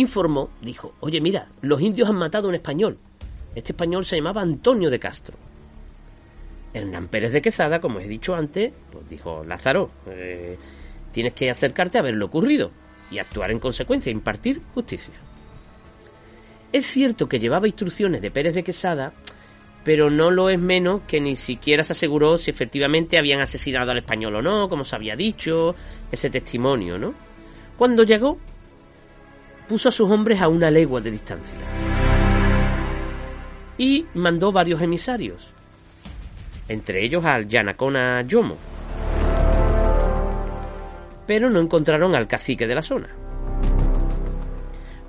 informó, 0.00 0.50
dijo, 0.62 0.94
oye 1.00 1.20
mira, 1.20 1.48
los 1.60 1.80
indios 1.80 2.08
han 2.08 2.16
matado 2.16 2.46
a 2.46 2.50
un 2.50 2.54
español. 2.54 2.98
Este 3.54 3.72
español 3.72 4.04
se 4.04 4.16
llamaba 4.16 4.42
Antonio 4.42 4.90
de 4.90 4.98
Castro. 4.98 5.36
Hernán 6.72 7.08
Pérez 7.08 7.32
de 7.32 7.42
Quezada, 7.42 7.80
como 7.80 8.00
he 8.00 8.06
dicho 8.06 8.34
antes, 8.34 8.72
pues 8.92 9.08
dijo, 9.08 9.42
Lázaro, 9.44 9.90
eh, 10.06 10.58
tienes 11.12 11.32
que 11.32 11.50
acercarte 11.50 11.98
a 11.98 12.02
ver 12.02 12.14
lo 12.14 12.26
ocurrido 12.26 12.70
y 13.10 13.18
actuar 13.18 13.50
en 13.50 13.58
consecuencia, 13.58 14.12
impartir 14.12 14.60
justicia. 14.74 15.14
Es 16.72 16.86
cierto 16.86 17.28
que 17.28 17.40
llevaba 17.40 17.66
instrucciones 17.66 18.20
de 18.20 18.30
Pérez 18.30 18.54
de 18.54 18.62
Quesada, 18.62 19.14
pero 19.82 20.10
no 20.10 20.30
lo 20.30 20.50
es 20.50 20.58
menos 20.58 21.02
que 21.08 21.20
ni 21.20 21.34
siquiera 21.34 21.82
se 21.82 21.94
aseguró 21.94 22.36
si 22.36 22.50
efectivamente 22.50 23.16
habían 23.16 23.40
asesinado 23.40 23.90
al 23.90 23.98
español 23.98 24.36
o 24.36 24.42
no, 24.42 24.68
como 24.68 24.84
se 24.84 24.94
había 24.94 25.16
dicho, 25.16 25.74
ese 26.12 26.28
testimonio, 26.28 26.98
¿no? 26.98 27.14
Cuando 27.78 28.02
llegó, 28.02 28.38
puso 29.68 29.90
a 29.90 29.92
sus 29.92 30.10
hombres 30.10 30.40
a 30.40 30.48
una 30.48 30.70
legua 30.70 31.00
de 31.00 31.10
distancia 31.10 31.58
y 33.76 34.06
mandó 34.14 34.50
varios 34.50 34.82
emisarios, 34.82 35.46
entre 36.68 37.04
ellos 37.04 37.24
al 37.24 37.46
Yanacona 37.46 38.22
Yomo, 38.22 38.56
pero 41.26 41.48
no 41.48 41.60
encontraron 41.60 42.16
al 42.16 42.26
cacique 42.26 42.66
de 42.66 42.74
la 42.74 42.82
zona. 42.82 43.08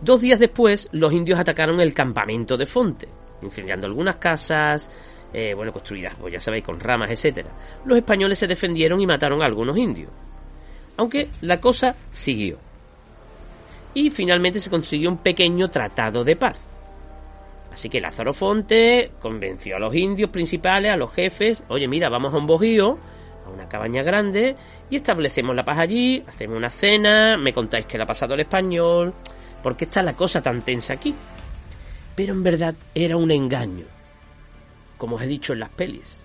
Dos 0.02 0.22
días 0.22 0.40
después, 0.40 0.88
los 0.92 1.12
indios 1.14 1.40
atacaron 1.40 1.82
el 1.82 1.94
campamento 1.94 2.56
de 2.56 2.66
Fonte, 2.66 3.10
incendiando 3.42 3.88
algunas 3.88 4.18
casas, 4.18 4.90
eh, 5.34 5.54
bueno, 5.54 5.74
construidas, 5.74 6.16
pues 6.16 6.34
ya 6.34 6.40
sabéis, 6.40 6.64
con 6.64 6.80
ramas, 6.80 7.10
etc. 7.12 7.48
Los 7.86 7.98
españoles 7.98 8.38
se 8.38 8.48
defendieron 8.48 9.02
y 9.02 9.08
mataron 9.08 9.42
a 9.42 9.46
algunos 9.46 9.78
indios. 9.78 10.12
Aunque 10.98 11.30
la 11.42 11.60
cosa 11.60 11.96
siguió 12.12 12.60
y 13.94 14.10
finalmente 14.10 14.60
se 14.60 14.70
consiguió 14.70 15.10
un 15.10 15.18
pequeño 15.18 15.70
tratado 15.70 16.24
de 16.24 16.36
paz. 16.36 16.68
Así 17.72 17.90
que 17.90 18.02
Lázaro 18.02 18.34
Fonte 18.34 19.12
convenció 19.22 19.76
a 19.76 19.80
los 19.80 19.96
indios 19.96 20.30
principales, 20.30 20.92
a 20.92 20.98
los 20.98 21.14
jefes, 21.14 21.64
oye 21.70 21.88
mira, 21.88 22.10
vamos 22.10 22.34
a 22.34 22.38
un 22.38 22.48
bojío, 22.48 22.98
a 23.46 23.50
una 23.50 23.70
cabaña 23.70 24.04
grande, 24.04 24.56
y 24.90 24.96
establecemos 24.96 25.56
la 25.56 25.64
paz 25.64 25.80
allí, 25.80 26.24
hacemos 26.28 26.58
una 26.58 26.70
cena, 26.70 27.38
me 27.38 27.54
contáis 27.54 27.86
qué 27.86 27.98
le 27.98 28.04
ha 28.04 28.08
pasado 28.08 28.34
al 28.34 28.40
español, 28.40 29.14
porque 29.62 29.86
está 29.86 30.02
la 30.02 30.14
cosa 30.14 30.42
tan 30.42 30.62
tensa 30.62 30.94
aquí. 30.94 31.14
Pero 32.16 32.34
en 32.34 32.44
verdad 32.44 32.76
era 32.94 33.18
un 33.18 33.32
engaño, 33.32 33.86
como 34.98 35.16
os 35.16 35.22
he 35.22 35.28
dicho 35.28 35.54
en 35.54 35.60
las 35.60 35.70
pelis, 35.70 36.18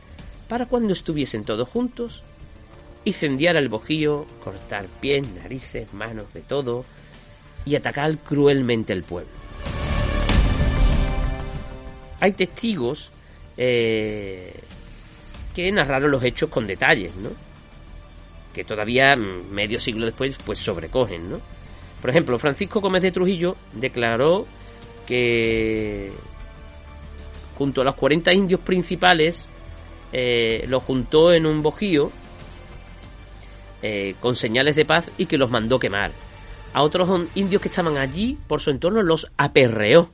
para 0.48 0.66
cuando 0.66 0.92
estuviesen 0.92 1.44
todos 1.44 1.68
juntos, 1.68 2.24
incendiar 3.04 3.56
el 3.56 3.68
bojío, 3.68 4.26
cortar 4.42 4.86
pies, 5.00 5.26
narices, 5.28 5.92
manos, 5.92 6.32
de 6.32 6.40
todo, 6.40 6.84
y 7.64 7.76
atacar 7.76 8.18
cruelmente 8.18 8.92
el 8.92 9.02
pueblo. 9.02 9.32
Hay 12.20 12.32
testigos 12.32 13.10
eh, 13.56 14.54
que 15.54 15.70
narraron 15.70 16.10
los 16.10 16.22
hechos 16.24 16.50
con 16.50 16.66
detalles, 16.66 17.14
¿no? 17.16 17.30
Que 18.52 18.64
todavía 18.64 19.14
mm, 19.16 19.50
medio 19.50 19.78
siglo 19.78 20.06
después 20.06 20.36
pues 20.44 20.58
sobrecogen, 20.58 21.30
¿no? 21.30 21.40
Por 22.00 22.10
ejemplo, 22.10 22.38
Francisco 22.38 22.80
Gómez 22.80 23.02
de 23.02 23.12
Trujillo 23.12 23.56
declaró 23.72 24.46
que 25.06 26.12
junto 27.56 27.80
a 27.80 27.84
los 27.84 27.94
40 27.94 28.32
indios 28.32 28.60
principales 28.60 29.48
eh, 30.12 30.64
los 30.66 30.82
juntó 30.82 31.32
en 31.32 31.46
un 31.46 31.62
bojío 31.62 32.10
eh, 33.82 34.14
con 34.20 34.34
señales 34.34 34.76
de 34.76 34.84
paz 34.84 35.10
y 35.18 35.26
que 35.26 35.38
los 35.38 35.50
mandó 35.50 35.78
quemar 35.78 36.12
a 36.74 36.82
otros 36.82 37.08
indios 37.36 37.62
que 37.62 37.68
estaban 37.68 37.96
allí 37.96 38.36
por 38.48 38.60
su 38.60 38.70
entorno 38.70 39.00
los 39.00 39.30
aperreó. 39.36 40.10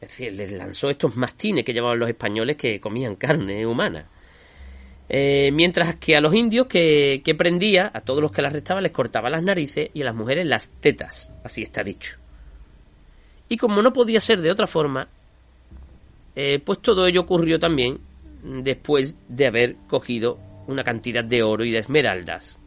Es 0.00 0.10
decir, 0.10 0.32
les 0.32 0.50
lanzó 0.50 0.90
estos 0.90 1.16
mastines 1.16 1.64
que 1.64 1.72
llevaban 1.72 2.00
los 2.00 2.08
españoles 2.08 2.56
que 2.56 2.80
comían 2.80 3.14
carne 3.14 3.64
humana. 3.64 4.06
Eh, 5.08 5.52
mientras 5.52 5.94
que 5.94 6.16
a 6.16 6.20
los 6.20 6.34
indios 6.34 6.66
que, 6.66 7.22
prendía, 7.38 7.92
a 7.94 8.00
todos 8.00 8.20
los 8.20 8.32
que 8.32 8.42
las 8.42 8.50
arrestaba, 8.50 8.80
les 8.80 8.90
cortaba 8.90 9.30
las 9.30 9.44
narices 9.44 9.90
y 9.94 10.02
a 10.02 10.06
las 10.06 10.14
mujeres 10.16 10.44
las 10.44 10.70
tetas, 10.80 11.32
así 11.44 11.62
está 11.62 11.84
dicho. 11.84 12.16
Y 13.48 13.56
como 13.56 13.80
no 13.80 13.92
podía 13.92 14.20
ser 14.20 14.40
de 14.40 14.50
otra 14.50 14.66
forma, 14.66 15.08
eh, 16.34 16.58
pues 16.58 16.80
todo 16.80 17.06
ello 17.06 17.20
ocurrió 17.20 17.60
también 17.60 18.00
después 18.42 19.16
de 19.28 19.46
haber 19.46 19.76
cogido 19.86 20.40
una 20.66 20.82
cantidad 20.82 21.22
de 21.22 21.44
oro 21.44 21.64
y 21.64 21.70
de 21.70 21.78
esmeraldas 21.78 22.58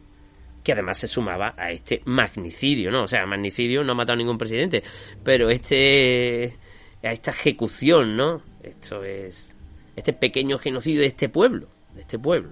que 0.62 0.72
además 0.72 0.98
se 0.98 1.08
sumaba 1.08 1.54
a 1.56 1.70
este 1.70 2.02
magnicidio, 2.04 2.90
¿no? 2.90 3.04
O 3.04 3.06
sea, 3.06 3.24
magnicidio 3.26 3.82
no 3.82 3.92
ha 3.92 3.96
matado 3.96 4.14
a 4.14 4.18
ningún 4.18 4.38
presidente, 4.38 4.82
pero 5.22 5.50
este 5.50 6.56
a 7.02 7.12
esta 7.12 7.30
ejecución, 7.30 8.16
¿no? 8.16 8.42
Esto 8.62 9.02
es 9.02 9.54
este 9.96 10.12
pequeño 10.12 10.58
genocidio 10.58 11.00
de 11.00 11.06
este 11.06 11.28
pueblo, 11.28 11.68
de 11.94 12.02
este 12.02 12.18
pueblo. 12.18 12.50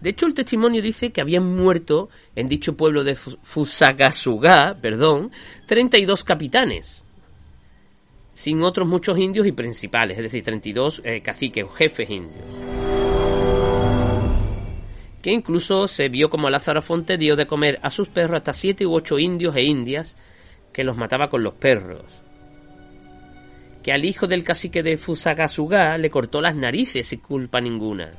De 0.00 0.10
hecho, 0.10 0.26
el 0.26 0.34
testimonio 0.34 0.80
dice 0.80 1.10
que 1.10 1.20
habían 1.20 1.56
muerto 1.56 2.08
en 2.36 2.48
dicho 2.48 2.76
pueblo 2.76 3.02
de 3.02 3.16
Fusagasuga, 3.16 4.76
perdón, 4.80 5.32
32 5.66 6.22
capitanes, 6.22 7.04
sin 8.32 8.62
otros 8.62 8.88
muchos 8.88 9.18
indios 9.18 9.46
y 9.46 9.52
principales, 9.52 10.16
es 10.16 10.22
decir, 10.22 10.44
32 10.44 11.02
eh, 11.04 11.20
caciques 11.20 11.64
o 11.64 11.68
jefes 11.68 12.08
indios 12.08 12.77
que 15.28 15.34
incluso 15.34 15.86
se 15.88 16.08
vio 16.08 16.30
como 16.30 16.48
Lázaro 16.48 16.80
Fonte 16.80 17.18
dio 17.18 17.36
de 17.36 17.46
comer 17.46 17.78
a 17.82 17.90
sus 17.90 18.08
perros 18.08 18.38
hasta 18.38 18.54
siete 18.54 18.86
u 18.86 18.94
ocho 18.94 19.18
indios 19.18 19.54
e 19.56 19.62
indias 19.62 20.16
que 20.72 20.84
los 20.84 20.96
mataba 20.96 21.28
con 21.28 21.42
los 21.42 21.52
perros. 21.52 22.22
Que 23.82 23.92
al 23.92 24.06
hijo 24.06 24.26
del 24.26 24.42
cacique 24.42 24.82
de 24.82 24.96
Fusagasuga 24.96 25.98
le 25.98 26.08
cortó 26.08 26.40
las 26.40 26.56
narices 26.56 27.08
sin 27.08 27.20
culpa 27.20 27.60
ninguna. 27.60 28.10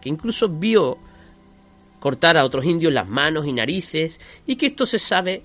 Que 0.00 0.08
incluso 0.08 0.48
vio 0.48 0.96
cortar 1.98 2.36
a 2.36 2.44
otros 2.44 2.66
indios 2.66 2.92
las 2.92 3.08
manos 3.08 3.48
y 3.48 3.52
narices 3.52 4.20
y 4.46 4.54
que 4.54 4.66
esto 4.66 4.86
se 4.86 5.00
sabe 5.00 5.42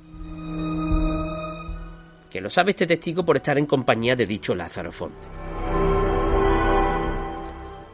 que 2.32 2.40
lo 2.40 2.50
sabe 2.50 2.72
este 2.72 2.88
testigo 2.88 3.26
por 3.26 3.36
estar 3.36 3.58
en 3.58 3.66
compañía 3.66 4.16
de 4.16 4.26
dicho 4.26 4.56
Lázaro 4.56 4.92
Fonte. 4.92 5.28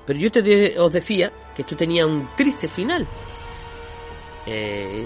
Pero 0.05 0.19
yo 0.19 0.31
te 0.31 0.79
os 0.79 0.93
decía 0.93 1.31
que 1.55 1.63
esto 1.63 1.75
tenía 1.75 2.05
un 2.05 2.29
triste 2.37 2.67
final. 2.67 3.05
Eh, 4.45 5.05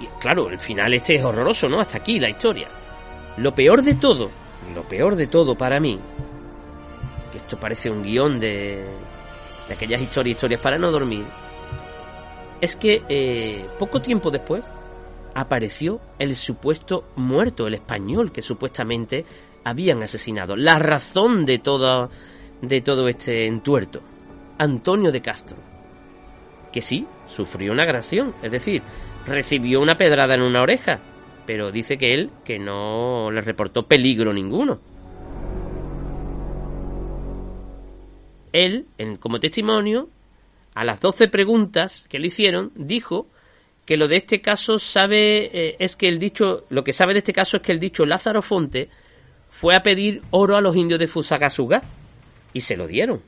y, 0.00 0.06
claro, 0.20 0.48
el 0.48 0.58
final 0.58 0.94
este 0.94 1.16
es 1.16 1.24
horroroso, 1.24 1.68
¿no? 1.68 1.80
Hasta 1.80 1.98
aquí 1.98 2.18
la 2.18 2.30
historia. 2.30 2.68
Lo 3.36 3.54
peor 3.54 3.82
de 3.82 3.96
todo, 3.96 4.30
lo 4.74 4.82
peor 4.84 5.16
de 5.16 5.26
todo 5.26 5.54
para 5.54 5.80
mí, 5.80 5.98
que 7.32 7.38
esto 7.38 7.58
parece 7.58 7.90
un 7.90 8.02
guion 8.02 8.40
de, 8.40 8.86
de 9.66 9.74
aquellas 9.74 10.00
historias, 10.00 10.36
historias 10.36 10.60
para 10.60 10.78
no 10.78 10.90
dormir, 10.90 11.24
es 12.60 12.74
que 12.76 13.02
eh, 13.08 13.66
poco 13.78 14.00
tiempo 14.00 14.30
después, 14.30 14.64
apareció 15.40 16.00
el 16.18 16.34
supuesto 16.34 17.04
muerto, 17.14 17.68
el 17.68 17.74
español 17.74 18.32
que 18.32 18.42
supuestamente 18.42 19.24
habían 19.64 20.02
asesinado. 20.02 20.56
La 20.56 20.78
razón 20.78 21.44
de 21.44 21.58
todo, 21.58 22.10
de 22.60 22.80
todo 22.80 23.06
este 23.08 23.46
entuerto. 23.46 24.00
Antonio 24.58 25.12
de 25.12 25.22
Castro. 25.22 25.56
Que 26.72 26.82
sí, 26.82 27.06
sufrió 27.26 27.72
una 27.72 27.84
agresión, 27.84 28.34
es 28.42 28.50
decir, 28.50 28.82
recibió 29.26 29.80
una 29.80 29.96
pedrada 29.96 30.34
en 30.34 30.42
una 30.42 30.60
oreja, 30.60 31.00
pero 31.46 31.70
dice 31.70 31.96
que 31.96 32.14
él 32.14 32.30
que 32.44 32.58
no 32.58 33.30
le 33.30 33.40
reportó 33.40 33.86
peligro 33.86 34.32
ninguno. 34.32 34.80
Él, 38.52 38.86
en, 38.98 39.16
como 39.18 39.38
testimonio, 39.38 40.08
a 40.74 40.84
las 40.84 41.00
doce 41.00 41.28
preguntas 41.28 42.04
que 42.08 42.18
le 42.18 42.26
hicieron, 42.26 42.72
dijo 42.74 43.28
que 43.88 43.96
lo 43.96 44.06
de 44.06 44.16
este 44.16 44.42
caso 44.42 44.78
sabe 44.78 45.46
eh, 45.50 45.76
es 45.78 45.96
que 45.96 46.08
el 46.08 46.18
dicho, 46.18 46.66
lo 46.68 46.84
que 46.84 46.92
sabe 46.92 47.14
de 47.14 47.20
este 47.20 47.32
caso 47.32 47.56
es 47.56 47.62
que 47.62 47.72
el 47.72 47.80
dicho 47.80 48.04
Lázaro 48.04 48.42
Fonte 48.42 48.90
fue 49.48 49.74
a 49.74 49.82
pedir 49.82 50.20
oro 50.30 50.58
a 50.58 50.60
los 50.60 50.76
indios 50.76 51.00
de 51.00 51.06
Fusagasugá 51.06 51.80
y 52.52 52.60
se 52.60 52.76
lo 52.76 52.86
dieron. 52.86 53.22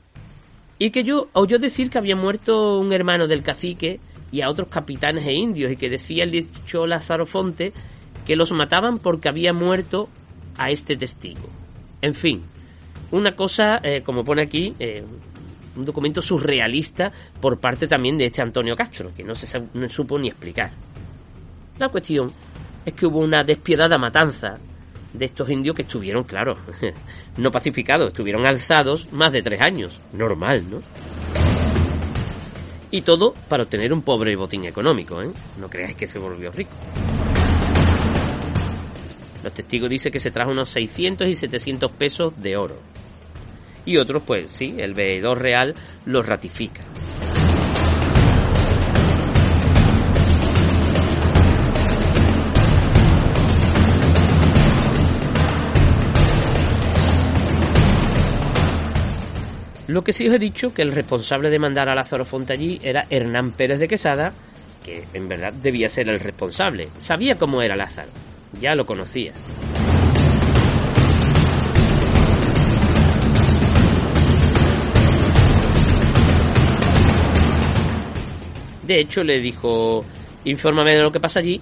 Y 0.77 0.91
que 0.91 1.03
yo 1.03 1.29
oyó 1.33 1.57
decir 1.57 1.89
que 1.89 1.97
había 1.97 2.15
muerto 2.15 2.77
un 2.77 2.93
hermano 2.93 3.27
del 3.27 3.41
cacique 3.41 3.99
y 4.31 4.41
a 4.41 4.51
otros 4.51 4.67
capitanes 4.67 5.25
e 5.25 5.33
indios 5.33 5.71
y 5.71 5.77
que 5.77 5.89
decía 5.89 6.25
el 6.25 6.29
dicho 6.29 6.85
Lázaro 6.85 7.25
Fonte 7.25 7.73
que 8.27 8.35
los 8.35 8.51
mataban 8.51 8.99
porque 8.99 9.29
había 9.29 9.53
muerto 9.53 10.09
a 10.57 10.69
este 10.69 10.95
testigo. 10.95 11.49
En 12.03 12.13
fin, 12.13 12.43
una 13.09 13.35
cosa, 13.35 13.79
eh, 13.81 14.03
como 14.03 14.23
pone 14.23 14.43
aquí, 14.43 14.75
eh, 14.77 15.03
un 15.75 15.85
documento 15.85 16.21
surrealista 16.21 17.11
por 17.39 17.59
parte 17.59 17.87
también 17.87 18.17
de 18.17 18.25
este 18.25 18.41
Antonio 18.41 18.75
Castro, 18.75 19.11
que 19.15 19.23
no 19.23 19.35
se 19.35 19.47
supo 19.89 20.19
ni 20.19 20.27
explicar. 20.27 20.71
La 21.79 21.89
cuestión 21.89 22.31
es 22.85 22.93
que 22.93 23.05
hubo 23.05 23.19
una 23.19 23.43
despiadada 23.43 23.97
matanza 23.97 24.57
de 25.13 25.25
estos 25.25 25.49
indios 25.49 25.75
que 25.75 25.81
estuvieron, 25.83 26.23
claro, 26.23 26.55
no 27.37 27.51
pacificados, 27.51 28.09
estuvieron 28.09 28.45
alzados 28.45 29.11
más 29.11 29.31
de 29.31 29.41
tres 29.41 29.61
años. 29.61 29.99
Normal, 30.13 30.63
¿no? 30.69 30.81
Y 32.91 33.01
todo 33.01 33.33
para 33.47 33.63
obtener 33.63 33.93
un 33.93 34.01
pobre 34.01 34.35
botín 34.35 34.65
económico, 34.65 35.21
¿eh? 35.21 35.31
No 35.57 35.69
creáis 35.69 35.95
que 35.95 36.07
se 36.07 36.19
volvió 36.19 36.51
rico. 36.51 36.71
Los 39.43 39.53
testigos 39.53 39.89
dicen 39.89 40.11
que 40.11 40.19
se 40.19 40.29
trajo 40.29 40.51
unos 40.51 40.69
600 40.69 41.27
y 41.27 41.35
700 41.35 41.91
pesos 41.93 42.39
de 42.39 42.57
oro. 42.57 42.75
Y 43.85 43.97
otros, 43.97 44.23
pues 44.23 44.51
sí, 44.51 44.75
el 44.77 44.93
veedor 44.93 45.41
real 45.41 45.73
lo 46.05 46.21
ratifica. 46.21 46.83
Lo 59.91 60.03
que 60.03 60.13
sí 60.13 60.25
os 60.25 60.33
he 60.33 60.39
dicho 60.39 60.73
que 60.73 60.83
el 60.83 60.93
responsable 60.93 61.49
de 61.49 61.59
mandar 61.59 61.89
a 61.89 61.95
Lázaro 61.95 62.23
Fonte 62.23 62.53
allí 62.53 62.79
era 62.81 63.07
Hernán 63.09 63.51
Pérez 63.51 63.77
de 63.77 63.89
Quesada, 63.89 64.31
que 64.85 65.03
en 65.13 65.27
verdad 65.27 65.51
debía 65.51 65.89
ser 65.89 66.07
el 66.07 66.21
responsable. 66.21 66.87
Sabía 66.97 67.35
cómo 67.35 67.61
era 67.61 67.75
Lázaro, 67.75 68.09
ya 68.61 68.73
lo 68.73 68.85
conocía. 68.85 69.33
De 78.91 78.99
hecho, 78.99 79.23
le 79.23 79.39
dijo, 79.39 80.03
infórmame 80.43 80.91
de 80.91 81.01
lo 81.01 81.13
que 81.13 81.21
pasa 81.21 81.39
allí 81.39 81.61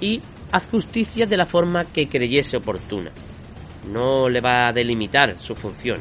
y 0.00 0.22
haz 0.52 0.66
justicia 0.68 1.26
de 1.26 1.36
la 1.36 1.44
forma 1.44 1.84
que 1.84 2.08
creyese 2.08 2.56
oportuna. 2.56 3.12
No 3.92 4.26
le 4.30 4.40
va 4.40 4.68
a 4.68 4.72
delimitar 4.72 5.38
su 5.38 5.54
función. 5.54 5.98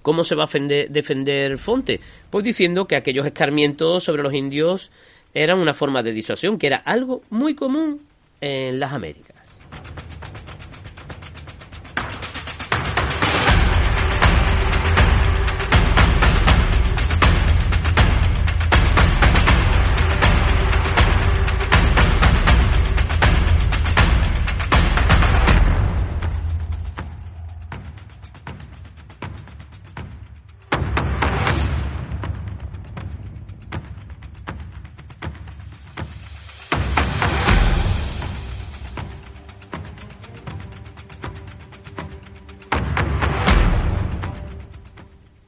¿Cómo 0.00 0.22
se 0.22 0.36
va 0.36 0.44
a 0.44 0.58
defender, 0.88 1.58
Fonte? 1.58 1.98
Pues 2.30 2.44
diciendo 2.44 2.86
que 2.86 2.94
aquellos 2.94 3.26
escarmientos 3.26 4.04
sobre 4.04 4.22
los 4.22 4.32
indios 4.32 4.92
eran 5.34 5.58
una 5.58 5.74
forma 5.74 6.04
de 6.04 6.12
disuasión, 6.12 6.58
que 6.58 6.68
era 6.68 6.76
algo 6.76 7.22
muy 7.28 7.56
común 7.56 8.02
en 8.40 8.78
las 8.78 8.92
Américas. 8.92 9.33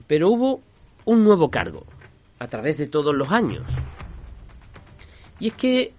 Pero 0.07 0.31
hubo 0.31 0.61
un 1.05 1.25
nuevo 1.25 1.51
cargo 1.51 1.85
a 2.39 2.49
través 2.49 2.79
de 2.79 2.87
todos 2.87 3.15
los 3.15 3.31
años. 3.33 3.65
Y 5.39 5.49
es 5.49 5.53
que 5.55 5.95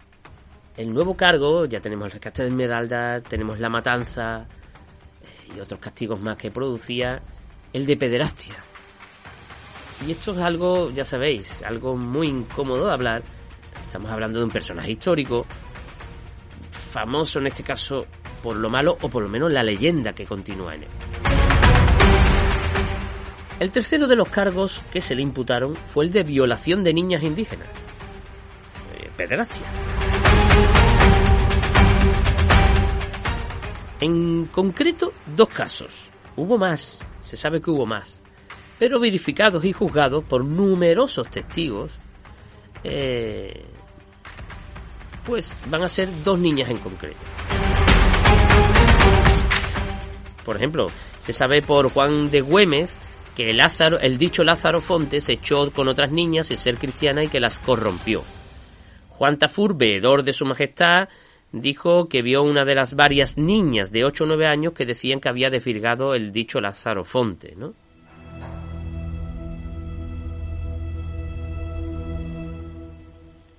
el 0.76 0.94
nuevo 0.94 1.16
cargo, 1.16 1.66
ya 1.66 1.80
tenemos 1.82 2.06
el 2.06 2.12
rescate 2.12 2.44
de 2.44 2.50
Esmeralda, 2.50 3.22
tenemos 3.22 3.60
la 3.60 3.70
matanza 3.70 4.48
eh, 5.22 5.56
y 5.56 5.60
otros 5.60 5.80
castigos 5.80 6.22
más 6.22 6.38
que 6.38 6.52
producía, 6.52 7.22
el 7.74 7.86
de 7.86 7.98
pederastia. 7.98 8.56
Y 10.06 10.12
esto 10.12 10.32
es 10.34 10.38
algo, 10.38 10.92
ya 10.92 11.04
sabéis, 11.04 11.62
algo 11.64 11.96
muy 11.96 12.28
incómodo 12.28 12.86
de 12.86 12.94
hablar. 12.94 13.24
Estamos 13.86 14.12
hablando 14.12 14.40
de 14.40 14.46
un 14.46 14.52
personaje 14.52 14.92
histórico, 14.92 15.46
famoso 16.70 17.40
en 17.40 17.48
este 17.48 17.64
caso 17.64 18.06
por 18.44 18.56
lo 18.56 18.70
malo 18.70 18.98
o 19.02 19.10
por 19.10 19.24
lo 19.24 19.30
menos 19.30 19.52
la 19.52 19.64
leyenda 19.64 20.14
que 20.14 20.26
continúa 20.26 20.76
en 20.76 20.84
él. 20.84 20.90
El 23.60 23.72
tercero 23.72 24.08
de 24.08 24.16
los 24.16 24.30
cargos 24.30 24.84
que 24.94 25.02
se 25.02 25.16
le 25.16 25.24
imputaron 25.24 25.76
fue 25.76 26.06
el 26.06 26.12
de 26.12 26.22
violación 26.22 26.84
de 26.84 26.94
niñas 26.94 27.24
indígenas. 27.24 27.68
Eh. 28.94 29.10
En 34.00 34.46
concreto, 34.46 35.12
dos 35.36 35.50
casos. 35.50 36.12
Hubo 36.36 36.60
más, 36.60 37.00
se 37.22 37.36
sabe 37.36 37.60
que 37.60 37.72
hubo 37.72 37.88
más, 37.88 38.22
pero 38.78 39.00
verificados 39.00 39.66
y 39.66 39.74
juzgados 39.74 40.24
por 40.24 40.46
numerosos 40.46 41.28
testigos, 41.32 41.94
eh, 42.84 43.66
pues 45.26 45.52
van 45.66 45.82
a 45.82 45.90
ser 45.90 46.10
dos 46.24 46.38
niñas 46.38 46.70
en 46.70 46.78
concreto. 46.78 47.26
Por 50.46 50.58
ejemplo, 50.58 50.88
se 51.18 51.34
sabe 51.34 51.64
por 51.64 51.92
Juan 51.92 52.30
de 52.30 52.42
Güémez 52.42 52.96
que 53.38 53.54
Lázaro, 53.54 54.00
el 54.00 54.18
dicho 54.18 54.44
Lázaro 54.44 54.82
Fonte 54.82 55.22
se 55.22 55.34
echó 55.34 55.72
con 55.72 55.88
otras 55.88 56.12
niñas 56.12 56.48
sin 56.48 56.58
ser 56.58 56.80
cristiana 56.80 57.24
y 57.24 57.28
que 57.28 57.40
las 57.40 57.60
corrompió. 57.60 58.24
Juan 59.10 59.38
Tafur, 59.38 59.78
veedor 59.78 60.24
de 60.24 60.34
su 60.34 60.44
majestad, 60.44 61.08
dijo 61.52 62.08
que 62.08 62.24
vio 62.24 62.42
una 62.42 62.66
de 62.66 62.74
las 62.74 62.96
varias 62.96 63.38
niñas 63.38 63.92
de 63.92 64.06
8 64.06 64.24
o 64.24 64.28
9 64.28 64.48
años 64.48 64.74
que 64.74 64.88
decían 64.88 65.20
que 65.20 65.30
había 65.30 65.52
desvirgado 65.52 66.16
el 66.16 66.32
dicho 66.32 66.60
Lázaro 66.60 67.04
Fonte, 67.04 67.54
¿no? 67.56 67.76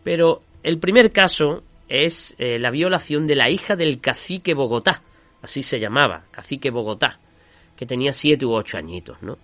Pero 0.02 0.42
el 0.64 0.80
primer 0.80 1.12
caso 1.12 1.62
es 1.88 2.34
eh, 2.38 2.58
la 2.58 2.72
violación 2.72 3.26
de 3.26 3.36
la 3.36 3.48
hija 3.48 3.76
del 3.76 4.00
cacique 4.00 4.54
Bogotá, 4.54 5.04
así 5.40 5.62
se 5.62 5.78
llamaba, 5.78 6.24
cacique 6.32 6.70
Bogotá, 6.70 7.20
que 7.76 7.86
tenía 7.86 8.12
siete 8.12 8.44
u 8.44 8.54
ocho 8.54 8.76
añitos, 8.76 9.22
¿no? 9.22 9.38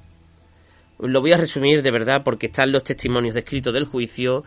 Lo 1.06 1.20
voy 1.20 1.32
a 1.32 1.36
resumir 1.36 1.82
de 1.82 1.90
verdad 1.90 2.22
porque 2.24 2.46
están 2.46 2.72
los 2.72 2.84
testimonios 2.84 3.34
descritos 3.34 3.72
del 3.72 3.84
juicio 3.84 4.44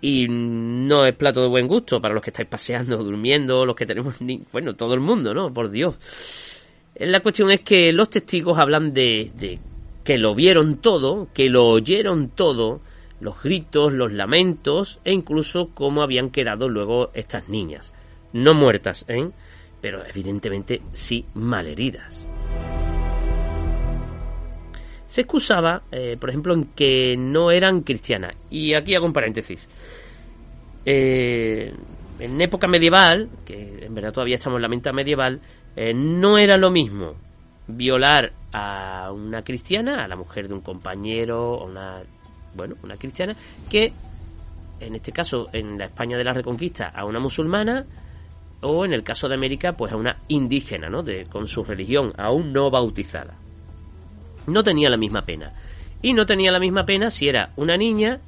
y 0.00 0.26
no 0.28 1.04
es 1.04 1.14
plato 1.14 1.42
de 1.42 1.48
buen 1.48 1.68
gusto 1.68 2.00
para 2.00 2.14
los 2.14 2.22
que 2.22 2.30
estáis 2.30 2.48
paseando, 2.48 2.96
durmiendo, 2.98 3.66
los 3.66 3.76
que 3.76 3.86
tenemos, 3.86 4.20
ni... 4.22 4.42
bueno, 4.52 4.74
todo 4.74 4.94
el 4.94 5.00
mundo, 5.00 5.34
¿no? 5.34 5.52
Por 5.52 5.70
Dios. 5.70 5.96
La 6.96 7.20
cuestión 7.20 7.50
es 7.50 7.60
que 7.60 7.92
los 7.92 8.10
testigos 8.10 8.58
hablan 8.58 8.92
de, 8.92 9.30
de 9.36 9.58
que 10.04 10.18
lo 10.18 10.34
vieron 10.34 10.78
todo, 10.78 11.28
que 11.32 11.48
lo 11.48 11.68
oyeron 11.68 12.30
todo, 12.30 12.80
los 13.20 13.42
gritos, 13.42 13.92
los 13.92 14.12
lamentos 14.12 15.00
e 15.04 15.12
incluso 15.12 15.70
cómo 15.74 16.02
habían 16.02 16.30
quedado 16.30 16.68
luego 16.68 17.10
estas 17.14 17.48
niñas. 17.48 17.92
No 18.32 18.54
muertas, 18.54 19.04
¿eh? 19.08 19.30
Pero 19.80 20.04
evidentemente 20.06 20.82
sí 20.92 21.24
malheridas. 21.34 22.29
Se 25.10 25.22
excusaba, 25.22 25.82
eh, 25.90 26.16
por 26.20 26.30
ejemplo, 26.30 26.54
en 26.54 26.66
que 26.66 27.16
no 27.16 27.50
eran 27.50 27.80
cristianas. 27.80 28.36
Y 28.48 28.74
aquí 28.74 28.94
hago 28.94 29.06
un 29.06 29.12
paréntesis. 29.12 29.68
Eh, 30.86 31.74
en 32.20 32.40
época 32.40 32.68
medieval, 32.68 33.28
que 33.44 33.86
en 33.86 33.92
verdad 33.92 34.12
todavía 34.12 34.36
estamos 34.36 34.58
en 34.58 34.62
la 34.62 34.68
mente 34.68 34.92
medieval, 34.92 35.40
eh, 35.74 35.92
no 35.92 36.38
era 36.38 36.56
lo 36.56 36.70
mismo 36.70 37.16
violar 37.66 38.32
a 38.52 39.10
una 39.12 39.42
cristiana, 39.42 40.04
a 40.04 40.06
la 40.06 40.14
mujer 40.14 40.46
de 40.46 40.54
un 40.54 40.60
compañero, 40.60 41.54
o 41.54 41.66
una, 41.66 42.04
bueno, 42.54 42.76
una 42.84 42.94
cristiana, 42.94 43.34
que 43.68 43.92
en 44.78 44.94
este 44.94 45.10
caso 45.10 45.48
en 45.52 45.76
la 45.76 45.86
España 45.86 46.16
de 46.16 46.22
la 46.22 46.34
Reconquista 46.34 46.86
a 46.86 47.04
una 47.04 47.18
musulmana 47.18 47.84
o 48.60 48.84
en 48.84 48.92
el 48.92 49.02
caso 49.02 49.26
de 49.26 49.34
América 49.34 49.72
pues 49.72 49.92
a 49.92 49.96
una 49.96 50.18
indígena, 50.28 50.88
¿no? 50.88 51.02
De, 51.02 51.24
con 51.24 51.48
su 51.48 51.64
religión 51.64 52.12
aún 52.16 52.52
no 52.52 52.70
bautizada. 52.70 53.34
No 54.50 54.64
tenía 54.64 54.90
la 54.90 54.96
misma 54.96 55.22
pena. 55.22 55.52
Y 56.02 56.12
no 56.12 56.26
tenía 56.26 56.50
la 56.50 56.58
misma 56.58 56.84
pena 56.84 57.10
si 57.10 57.28
era 57.28 57.50
una 57.56 57.76
niña 57.76 58.20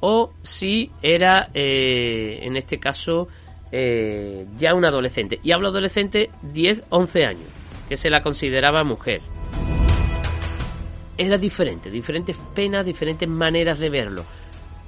o 0.00 0.32
si 0.42 0.90
era, 1.00 1.48
eh, 1.54 2.40
en 2.42 2.56
este 2.56 2.78
caso, 2.78 3.28
eh, 3.70 4.46
ya 4.56 4.74
un 4.74 4.84
adolescente. 4.84 5.40
Y 5.42 5.52
hablo 5.52 5.68
adolescente 5.68 6.28
10, 6.42 6.84
11 6.90 7.24
años, 7.24 7.48
que 7.88 7.96
se 7.96 8.10
la 8.10 8.22
consideraba 8.22 8.84
mujer. 8.84 9.22
Era 11.16 11.38
diferente, 11.38 11.90
diferentes 11.90 12.36
penas, 12.54 12.84
diferentes 12.84 13.28
maneras 13.28 13.78
de 13.78 13.88
verlo. 13.88 14.24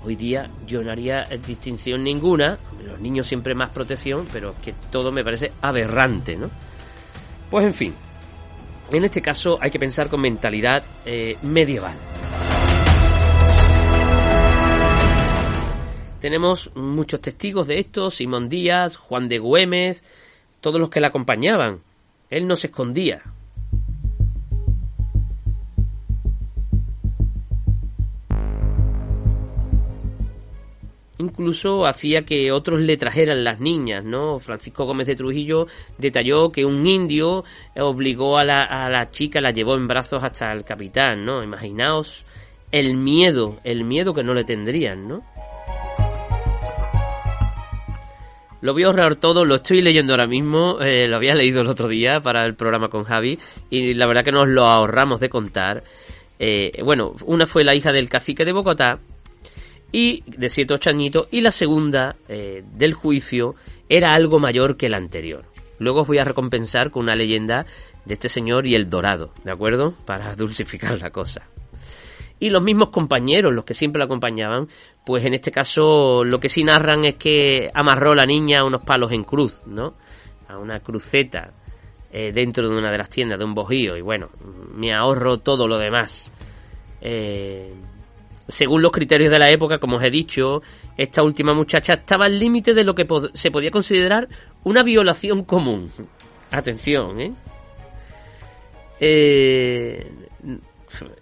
Hoy 0.05 0.17
día 0.17 0.51
yo 0.67 0.83
no 0.83 0.91
haría 0.91 1.25
distinción 1.47 2.05
ninguna, 2.05 2.59
los 2.85 3.01
niños 3.01 3.27
siempre 3.27 3.55
más 3.55 3.71
protección, 3.71 4.27
pero 4.31 4.51
es 4.51 4.59
que 4.59 4.75
todo 4.91 5.11
me 5.11 5.25
parece 5.25 5.53
aberrante, 5.63 6.37
¿no? 6.37 6.51
Pues 7.51 7.65
en 7.65 7.75
fin, 7.75 7.95
en 8.93 9.05
este 9.05 9.23
caso 9.23 9.59
hay 9.61 9.71
que 9.71 9.79
pensar 9.79 10.09
con 10.09 10.21
mentalidad 10.21 10.83
eh, 11.05 11.37
medieval. 11.43 11.99
Tenemos 16.21 16.71
muchos 16.75 17.21
testigos 17.21 17.67
de 17.67 17.81
esto, 17.81 18.11
Simón 18.11 18.49
Díaz, 18.49 18.97
Juan 18.97 19.29
de 19.29 19.39
Güémez, 19.39 20.03
todos 20.63 20.81
los 20.81 20.89
que 20.89 21.01
le 21.01 21.07
acompañaban. 21.07 21.81
Él 22.31 22.47
no 22.47 22.57
se 22.57 22.69
escondía. 22.69 23.34
Incluso 31.19 31.87
hacía 31.87 32.23
que 32.23 32.51
otros 32.51 32.81
le 32.81 32.97
trajeran 32.97 33.45
las 33.45 33.61
niñas, 33.61 34.05
¿no? 34.05 34.39
Francisco 34.39 34.85
Gómez 34.85 35.07
de 35.07 35.17
Trujillo 35.17 35.67
detalló 35.99 36.51
que 36.51 36.65
un 36.65 36.87
indio 36.87 37.45
obligó 37.77 38.39
a 38.39 38.45
la, 38.45 39.09
chica, 39.11 39.41
la 39.41 39.53
llevó 39.53 39.75
en 39.75 39.87
brazos 39.87 40.23
hasta 40.25 40.53
el 40.53 40.65
capitán, 40.65 41.25
¿no? 41.25 41.43
Imaginaos 41.43 42.25
el 42.73 42.97
miedo, 42.97 43.61
el 43.65 43.85
miedo 43.85 44.15
que 44.15 44.25
no 44.25 44.35
le 44.35 44.45
tendrían, 44.45 45.07
¿no? 45.07 45.23
Lo 48.61 48.73
voy 48.73 48.85
a 48.85 48.87
ahorrar 48.87 49.17
todo, 49.17 49.45
lo 49.45 49.57
estoy 49.57 49.83
leyendo 49.83 50.15
ahora 50.15 50.27
mismo, 50.27 50.81
eh, 50.81 51.07
lo 51.07 51.17
había 51.17 51.35
leído 51.35 51.61
el 51.61 51.69
otro 51.69 51.87
día 51.87 52.21
para 52.21 52.47
el 52.47 52.55
programa 52.55 52.89
con 52.89 53.05
Javi 53.05 53.39
y 53.69 53.93
la 53.93 54.07
verdad 54.07 54.25
que 54.25 54.33
nos 54.33 54.49
lo 54.49 54.65
ahorramos 54.65 55.21
de 55.21 55.29
contar. 55.29 55.85
Eh, 56.39 56.83
bueno, 56.83 57.13
una 57.27 57.45
fue 57.45 57.63
la 57.63 57.75
hija 57.75 57.93
del 57.93 58.09
cacique 58.09 58.47
de 58.47 58.53
Bogotá 58.53 59.01
y 59.95 60.25
de 60.27 60.49
7 60.49 60.75
8 60.75 60.91
añitos 60.91 61.29
y 61.31 61.41
la 61.41 61.53
segunda 61.53 62.17
eh, 62.29 62.65
del 62.73 62.95
juicio 62.95 63.55
era 63.89 64.13
algo 64.13 64.41
mayor 64.41 64.77
que 64.77 64.89
la 64.89 64.97
anterior. 64.97 65.45
Luego 65.79 66.01
os 66.01 66.09
voy 66.09 66.19
a 66.19 66.25
recompensar 66.25 66.91
con 66.91 67.05
una 67.05 67.15
leyenda 67.15 67.65
de 68.05 68.15
este 68.15 68.29
señor 68.29 68.67
y 68.67 68.75
el 68.75 68.91
dorado, 68.91 69.31
¿de 69.45 69.53
acuerdo? 69.53 69.95
Para 70.05 70.35
dulcificar 70.37 71.01
la 71.01 71.11
cosa. 71.11 71.49
Y 72.41 72.51
los 72.51 72.61
mismos 72.61 72.89
compañeros, 72.89 73.55
los 73.55 73.65
que 73.65 73.75
siempre 73.75 74.01
la 74.01 74.07
acompañaban, 74.07 74.67
pues 75.07 75.25
en 75.27 75.35
este 75.35 75.53
caso 75.53 76.25
lo 76.25 76.41
que 76.41 76.49
sí 76.49 76.65
narran 76.65 77.05
es 77.05 77.15
que 77.15 77.71
amarró 77.73 78.17
la 78.17 78.27
niña 78.27 78.63
a 78.63 78.65
unos 78.65 78.83
palos 78.83 79.13
en 79.13 79.23
cruz, 79.23 79.63
¿no? 79.65 79.95
A 80.49 80.59
una 80.59 80.81
cruceta 80.81 81.53
eh, 82.11 82.33
dentro 82.33 82.69
de 82.69 82.77
una 82.77 82.91
de 82.91 82.99
las 82.99 83.11
tiendas 83.11 83.39
de 83.39 83.45
un 83.45 83.55
bojío 83.55 83.97
y 83.97 84.01
bueno, 84.01 84.31
me 84.75 84.93
ahorro 84.93 85.39
todo 85.39 85.69
lo 85.69 85.79
demás. 85.79 86.33
Eh, 87.01 87.73
según 88.49 88.83
los 88.83 88.93
criterios 88.93 89.31
de 89.31 89.39
la 89.39 89.51
época, 89.51 89.79
como 89.79 89.97
os 89.97 90.05
he 90.05 90.11
dicho, 90.11 90.63
esta 90.97 91.23
última 91.23 91.55
muchacha 91.55 91.95
estaba 91.95 92.27
al 92.27 92.39
límite 92.39 92.75
de 92.75 92.85
lo 92.85 92.95
que 92.95 93.07
se 93.35 93.51
podía 93.51 93.71
considerar 93.71 94.29
una 94.65 94.83
violación 94.83 95.45
común. 95.45 95.91
Atención, 96.51 97.21
¿eh? 97.21 97.33
¿eh? 99.01 100.11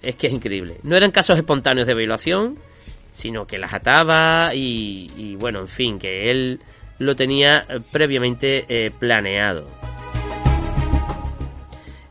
Es 0.03 0.17
que 0.17 0.27
es 0.27 0.33
increíble. 0.33 0.79
No 0.83 0.97
eran 0.97 1.11
casos 1.11 1.39
espontáneos 1.39 1.87
de 1.87 1.95
violación, 1.95 2.59
sino 3.13 3.47
que 3.47 3.59
las 3.59 3.73
ataba 3.73 4.55
y, 4.55 5.37
bueno, 5.37 5.61
en 5.61 5.69
fin, 5.69 5.99
que 5.99 6.31
él 6.31 6.61
lo 6.99 7.15
tenía 7.15 7.67
previamente 7.91 8.65
eh, 8.69 8.91
planeado. 8.91 9.69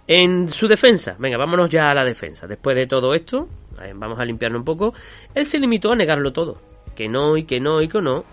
En 0.07 0.49
su 0.49 0.68
defensa, 0.68 1.16
venga, 1.20 1.38
vámonos 1.38 1.70
ya 1.70 1.89
a 1.89 1.93
la 1.93 2.03
defensa. 2.03 2.47
Después 2.47 2.76
de 2.76 2.86
todo 2.86 3.14
esto, 3.14 3.47
vamos 3.96 4.20
a 4.20 4.26
limpiarlo 4.26 4.58
un 4.58 4.66
poco, 4.66 4.94
él 5.34 5.46
se 5.46 5.60
limitó 5.60 5.92
a 5.92 5.96
negarlo 5.96 6.32
todo. 6.32 6.62
Que 6.96 7.08
no, 7.08 7.38
y 7.38 7.44
que 7.44 7.60
no, 7.60 7.82
y 7.82 7.88
que 7.88 8.02
no. 8.02 8.26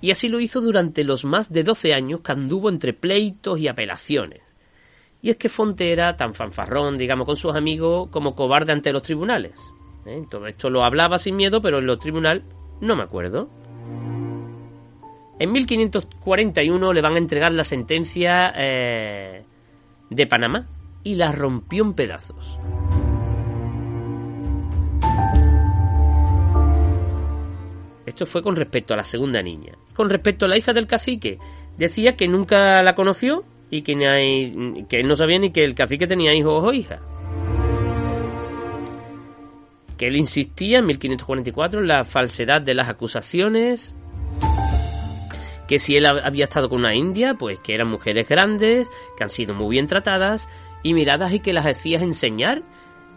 Y 0.00 0.10
así 0.10 0.28
lo 0.28 0.40
hizo 0.40 0.60
durante 0.60 1.04
los 1.04 1.24
más 1.24 1.50
de 1.50 1.64
12 1.64 1.92
años 1.92 2.20
que 2.20 2.32
anduvo 2.32 2.68
entre 2.68 2.92
pleitos 2.92 3.58
y 3.58 3.68
apelaciones. 3.68 4.42
Y 5.20 5.30
es 5.30 5.36
que 5.36 5.48
Fonte 5.48 5.92
era 5.92 6.16
tan 6.16 6.34
fanfarrón, 6.34 6.96
digamos, 6.96 7.26
con 7.26 7.36
sus 7.36 7.54
amigos 7.54 8.08
como 8.10 8.34
cobarde 8.34 8.72
ante 8.72 8.92
los 8.92 9.02
tribunales. 9.02 9.52
¿eh? 10.06 10.22
Todo 10.30 10.46
esto 10.46 10.70
lo 10.70 10.84
hablaba 10.84 11.18
sin 11.18 11.36
miedo, 11.36 11.60
pero 11.60 11.78
en 11.78 11.86
los 11.86 11.98
tribunales 11.98 12.44
no 12.80 12.94
me 12.94 13.02
acuerdo. 13.02 13.48
En 15.40 15.52
1541 15.52 16.92
le 16.92 17.02
van 17.02 17.14
a 17.14 17.18
entregar 17.18 17.52
la 17.52 17.64
sentencia 17.64 18.52
eh, 18.56 19.44
de 20.10 20.26
Panamá 20.26 20.66
y 21.04 21.14
la 21.14 21.32
rompió 21.32 21.84
en 21.84 21.94
pedazos. 21.94 22.58
Esto 28.08 28.24
fue 28.26 28.42
con 28.42 28.56
respecto 28.56 28.94
a 28.94 28.96
la 28.96 29.04
segunda 29.04 29.42
niña. 29.42 29.74
Con 29.94 30.08
respecto 30.10 30.46
a 30.46 30.48
la 30.48 30.56
hija 30.56 30.72
del 30.72 30.86
cacique, 30.86 31.38
decía 31.76 32.16
que 32.16 32.26
nunca 32.26 32.82
la 32.82 32.94
conoció 32.94 33.44
y 33.70 33.82
que, 33.82 33.92
él 33.92 35.06
no 35.06 35.14
sabía 35.14 35.38
ni 35.38 35.50
que 35.50 35.62
el 35.62 35.74
cacique 35.74 36.06
tenía 36.06 36.34
hijos 36.34 36.64
o 36.64 36.72
hijas. 36.72 37.00
Que 39.96 40.06
él 40.06 40.16
insistía 40.16 40.78
en 40.78 40.86
1544 40.86 41.80
en 41.80 41.86
la 41.86 42.04
falsedad 42.04 42.62
de 42.62 42.74
las 42.74 42.88
acusaciones, 42.88 43.94
que 45.66 45.78
si 45.78 45.96
él 45.96 46.06
había 46.06 46.44
estado 46.44 46.68
con 46.68 46.80
una 46.80 46.94
india, 46.94 47.34
pues 47.34 47.58
que 47.60 47.74
eran 47.74 47.88
mujeres 47.88 48.26
grandes, 48.26 48.88
que 49.16 49.24
han 49.24 49.30
sido 49.30 49.54
muy 49.54 49.68
bien 49.76 49.86
tratadas 49.86 50.48
y 50.82 50.94
miradas 50.94 51.32
y 51.32 51.40
que 51.40 51.52
las 51.52 51.66
hacías 51.66 52.02
enseñar 52.02 52.62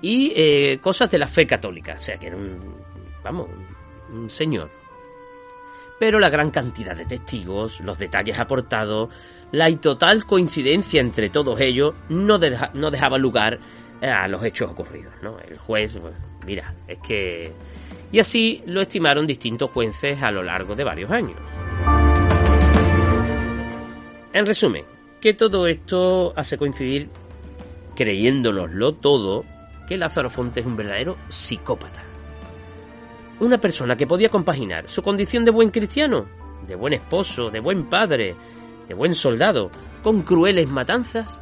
y 0.01 0.33
eh, 0.35 0.79
cosas 0.81 1.11
de 1.11 1.17
la 1.17 1.27
fe 1.27 1.45
católica, 1.45 1.93
o 1.93 2.01
sea 2.01 2.17
que 2.17 2.27
era 2.27 2.35
un, 2.35 2.59
vamos, 3.23 3.47
un 4.11 4.29
señor. 4.29 4.69
Pero 5.99 6.19
la 6.19 6.29
gran 6.29 6.49
cantidad 6.49 6.95
de 6.95 7.05
testigos, 7.05 7.79
los 7.81 7.97
detalles 7.99 8.39
aportados, 8.39 9.09
la 9.51 9.69
total 9.77 10.25
coincidencia 10.25 10.99
entre 10.99 11.29
todos 11.29 11.59
ellos 11.59 11.93
no, 12.09 12.39
no 12.73 12.89
dejaba 12.89 13.17
lugar 13.19 13.59
a 14.01 14.27
los 14.27 14.43
hechos 14.43 14.71
ocurridos, 14.71 15.13
¿no? 15.21 15.37
El 15.39 15.57
juez, 15.57 15.95
mira, 16.45 16.73
es 16.87 16.97
que... 16.99 17.51
Y 18.11 18.19
así 18.19 18.61
lo 18.65 18.81
estimaron 18.81 19.27
distintos 19.27 19.69
jueces 19.71 20.21
a 20.21 20.31
lo 20.31 20.43
largo 20.43 20.75
de 20.75 20.83
varios 20.83 21.11
años. 21.11 21.37
En 24.33 24.45
resumen, 24.45 24.85
que 25.21 25.33
todo 25.33 25.67
esto 25.67 26.33
hace 26.35 26.57
coincidir, 26.57 27.09
creyéndonoslo 27.95 28.93
todo, 28.93 29.45
que 29.91 29.97
Lázaro 29.97 30.29
Fonte 30.29 30.61
es 30.61 30.65
un 30.65 30.77
verdadero 30.77 31.17
psicópata. 31.27 32.01
Una 33.41 33.57
persona 33.57 33.97
que 33.97 34.07
podía 34.07 34.29
compaginar 34.29 34.87
su 34.87 35.01
condición 35.01 35.43
de 35.43 35.51
buen 35.51 35.69
cristiano, 35.69 36.27
de 36.65 36.75
buen 36.75 36.93
esposo, 36.93 37.49
de 37.49 37.59
buen 37.59 37.89
padre, 37.89 38.33
de 38.87 38.93
buen 38.93 39.13
soldado, 39.13 39.69
con 40.01 40.21
crueles 40.21 40.69
matanzas 40.69 41.41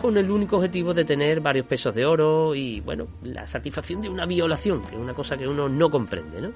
con 0.00 0.16
el 0.16 0.30
único 0.30 0.56
objetivo 0.56 0.94
de 0.94 1.04
tener 1.04 1.42
varios 1.42 1.66
pesos 1.66 1.94
de 1.94 2.06
oro 2.06 2.54
y, 2.54 2.80
bueno, 2.80 3.08
la 3.22 3.46
satisfacción 3.46 4.00
de 4.00 4.08
una 4.08 4.24
violación, 4.24 4.80
que 4.86 4.94
es 4.94 5.00
una 5.00 5.12
cosa 5.12 5.36
que 5.36 5.46
uno 5.46 5.68
no 5.68 5.90
comprende, 5.90 6.40
¿no? 6.40 6.52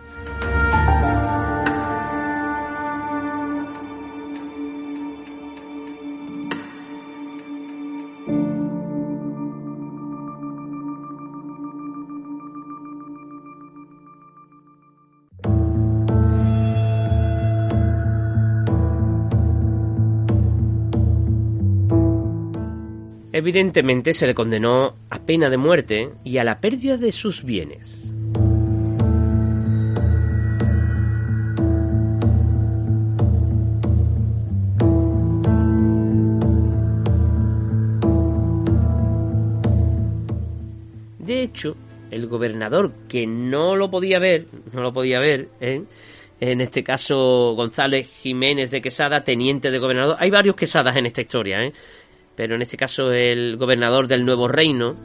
Evidentemente 23.41 24.12
se 24.12 24.26
le 24.26 24.34
condenó 24.34 24.97
a 25.09 25.18
pena 25.20 25.49
de 25.49 25.57
muerte 25.57 26.11
y 26.24 26.36
a 26.36 26.45
la 26.45 26.61
pérdida 26.61 26.99
de 26.99 27.11
sus 27.11 27.43
bienes. 27.43 28.12
De 41.18 41.43
hecho, 41.43 41.74
el 42.11 42.26
gobernador 42.26 42.93
que 43.09 43.26
no 43.26 43.74
lo 43.74 43.91
podía 43.91 44.18
ver, 44.18 44.49
no 44.74 44.82
lo 44.82 44.93
podía 44.93 45.18
ver, 45.18 45.49
¿eh? 45.62 45.82
en 46.41 46.61
este 46.61 46.84
caso 46.84 47.55
González 47.55 48.07
Jiménez 48.20 48.70
de 48.70 48.82
Quesada, 48.82 49.24
teniente 49.24 49.70
de 49.70 49.78
gobernador, 49.78 50.18
hay 50.20 50.28
varios 50.28 50.57
Quesadas 50.57 50.95
en 50.99 51.07
esta 51.07 51.22
historia, 51.22 51.64
¿eh? 51.64 51.72
Pero 52.41 52.55
en 52.55 52.62
este 52.62 52.78
caso 52.78 53.12
el 53.12 53.59
gobernador 53.59 54.09
del 54.09 54.24
Nuevo 54.24 54.49
Reino 54.49 54.97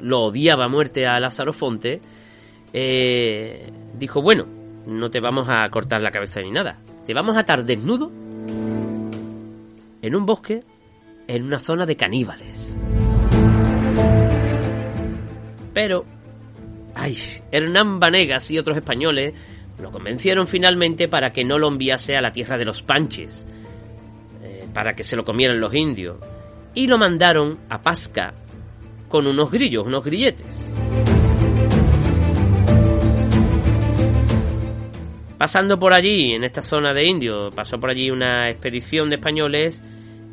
lo, 0.00 0.22
odiaba 0.22 0.64
a 0.64 0.68
muerte 0.68 1.06
a 1.06 1.20
Lázaro 1.20 1.52
Fonte, 1.52 2.00
eh, 2.72 3.70
dijo, 3.92 4.22
bueno, 4.22 4.46
no 4.86 5.10
te 5.10 5.20
vamos 5.20 5.46
a 5.50 5.68
cortar 5.68 6.00
la 6.00 6.10
cabeza 6.10 6.40
ni 6.40 6.50
nada, 6.50 6.78
te 7.06 7.12
vamos 7.12 7.36
a 7.36 7.40
atar 7.40 7.66
desnudo 7.66 8.10
en 10.00 10.16
un 10.16 10.24
bosque, 10.24 10.62
en 11.28 11.44
una 11.44 11.58
zona 11.58 11.84
de 11.84 11.96
caníbales. 11.96 12.74
Pero, 15.74 16.06
ay, 16.94 17.18
Hernán 17.52 18.00
Vanegas 18.00 18.50
y 18.50 18.56
otros 18.58 18.78
españoles 18.78 19.34
lo 19.78 19.90
convencieron 19.90 20.46
finalmente 20.46 21.06
para 21.06 21.32
que 21.32 21.44
no 21.44 21.58
lo 21.58 21.68
enviase 21.68 22.16
a 22.16 22.22
la 22.22 22.32
tierra 22.32 22.56
de 22.56 22.64
los 22.64 22.82
Panches, 22.82 23.46
para 24.74 24.94
que 24.94 25.04
se 25.04 25.16
lo 25.16 25.24
comieran 25.24 25.60
los 25.60 25.74
indios, 25.74 26.18
y 26.74 26.86
lo 26.86 26.98
mandaron 26.98 27.60
a 27.70 27.80
Pasca 27.80 28.34
con 29.08 29.26
unos 29.26 29.50
grillos, 29.50 29.86
unos 29.86 30.04
grilletes. 30.04 30.70
Pasando 35.38 35.78
por 35.78 35.94
allí, 35.94 36.32
en 36.32 36.44
esta 36.44 36.62
zona 36.62 36.92
de 36.92 37.06
indios, 37.06 37.54
pasó 37.54 37.78
por 37.78 37.90
allí 37.90 38.10
una 38.10 38.50
expedición 38.50 39.08
de 39.08 39.16
españoles 39.16 39.82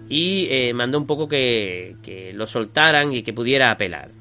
y 0.10 0.48
eh, 0.50 0.74
mandó 0.74 0.98
un 0.98 1.06
poco 1.06 1.28
que, 1.28 1.96
que 2.04 2.34
lo 2.34 2.48
soltaran 2.48 3.14
y 3.14 3.24
que 3.24 3.34
pudiera 3.34 3.72
apelar. 3.72 4.12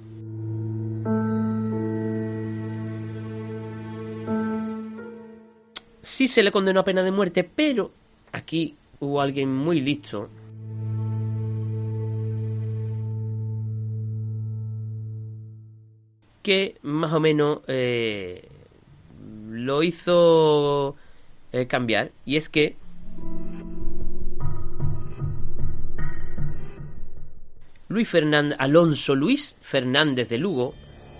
sí 6.20 6.28
se 6.28 6.42
le 6.42 6.52
condenó 6.52 6.80
a 6.80 6.84
pena 6.84 7.02
de 7.02 7.12
muerte, 7.12 7.44
pero 7.44 7.92
aquí 8.32 8.74
hubo 9.00 9.20
alguien 9.20 9.54
muy 9.54 9.80
listo 9.80 10.28
que 16.42 16.78
más 16.82 17.12
o 17.12 17.20
menos 17.20 17.60
eh, 17.66 18.48
lo 19.48 19.82
hizo 19.82 20.96
eh, 21.52 21.66
cambiar 21.66 22.12
y 22.24 22.36
es 22.36 22.48
que 22.48 22.76
Luis 27.88 28.08
Fernández, 28.08 28.56
Alonso 28.60 29.16
Luis 29.16 29.56
Fernández 29.60 30.28
de 30.28 30.38
Lugo, 30.38 30.72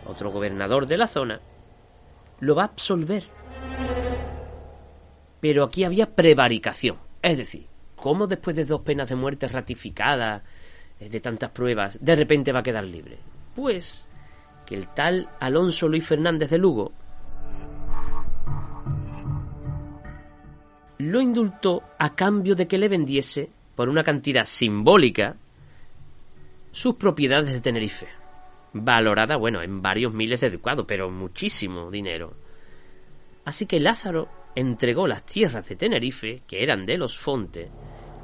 otro 0.07 0.31
gobernador 0.31 0.87
de 0.87 0.97
la 0.97 1.09
zona, 1.09 1.41
lo 2.39 2.55
va 2.55 2.63
a 2.63 2.67
absolver 2.67 3.25
pero 5.41 5.65
aquí 5.65 5.85
había 5.85 6.15
prevaricación. 6.15 6.99
Es 7.23 7.39
decir, 7.39 7.67
¿cómo 8.01 8.27
después 8.27 8.57
de 8.57 8.65
dos 8.65 8.81
penas 8.81 9.09
de 9.09 9.17
muerte 9.17 9.47
ratificadas, 9.49 10.43
eh, 10.99 11.09
de 11.09 11.21
tantas 11.21 11.51
pruebas, 11.51 11.99
de 12.01 12.17
repente 12.17 12.53
va 12.53 12.61
a 12.61 12.65
quedar 12.65 12.85
libre? 12.85 13.19
Pues 13.55 14.09
que 14.67 14.75
el 14.75 14.89
tal 14.89 15.29
Alonso 15.41 15.89
Luis 15.89 16.07
Fernández 16.07 16.51
de 16.51 16.59
Lugo 16.59 16.93
lo 20.99 21.21
indultó 21.21 21.83
a 21.99 22.15
cambio 22.15 22.55
de 22.55 22.69
que 22.69 22.79
le 22.79 22.89
vendiese, 22.89 23.51
por 23.75 23.89
una 23.89 24.05
cantidad 24.05 24.45
simbólica, 24.45 25.37
sus 26.71 26.95
propiedades 26.97 27.53
de 27.53 27.61
Tenerife, 27.61 28.07
valorada, 28.73 29.37
bueno, 29.37 29.63
en 29.63 29.81
varios 29.81 30.15
miles 30.15 30.41
de 30.41 30.51
ducados, 30.51 30.85
pero 30.87 31.11
muchísimo 31.11 31.91
dinero. 31.91 32.35
Así 33.45 33.67
que 33.67 33.81
Lázaro 33.81 34.29
entregó 34.55 35.07
las 35.07 35.25
tierras 35.25 35.69
de 35.69 35.77
Tenerife, 35.77 36.43
que 36.47 36.63
eran 36.63 36.85
de 36.87 36.99
los 36.99 37.19
Fonte, 37.19 37.71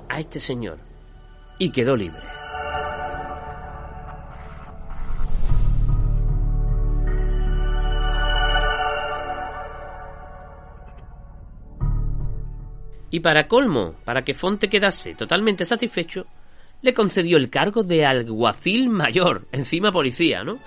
a 0.08 0.20
este 0.20 0.40
señor 0.40 0.78
y 1.58 1.70
quedó 1.70 1.96
libre. 1.96 2.20
Y 13.10 13.20
para 13.20 13.46
colmo, 13.46 13.94
para 14.04 14.22
que 14.22 14.34
Fonte 14.34 14.68
quedase 14.68 15.14
totalmente 15.14 15.64
satisfecho, 15.64 16.26
le 16.82 16.92
concedió 16.92 17.38
el 17.38 17.48
cargo 17.48 17.82
de 17.82 18.04
alguacil 18.04 18.88
mayor, 18.90 19.46
encima 19.52 19.90
policía, 19.90 20.44
¿no? 20.44 20.58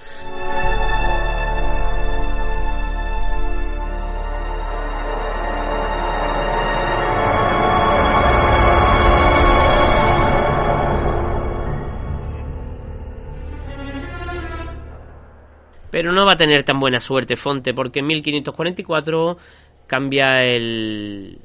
Pero 16.00 16.14
no 16.14 16.26
va 16.26 16.32
a 16.32 16.38
tener 16.38 16.64
tan 16.64 16.80
buena 16.80 17.02
suerte 17.02 17.36
Fonte 17.36 17.74
porque 17.74 18.00
en 18.00 18.06
1544 18.06 19.38
cambia 19.86 20.46
el, 20.46 21.38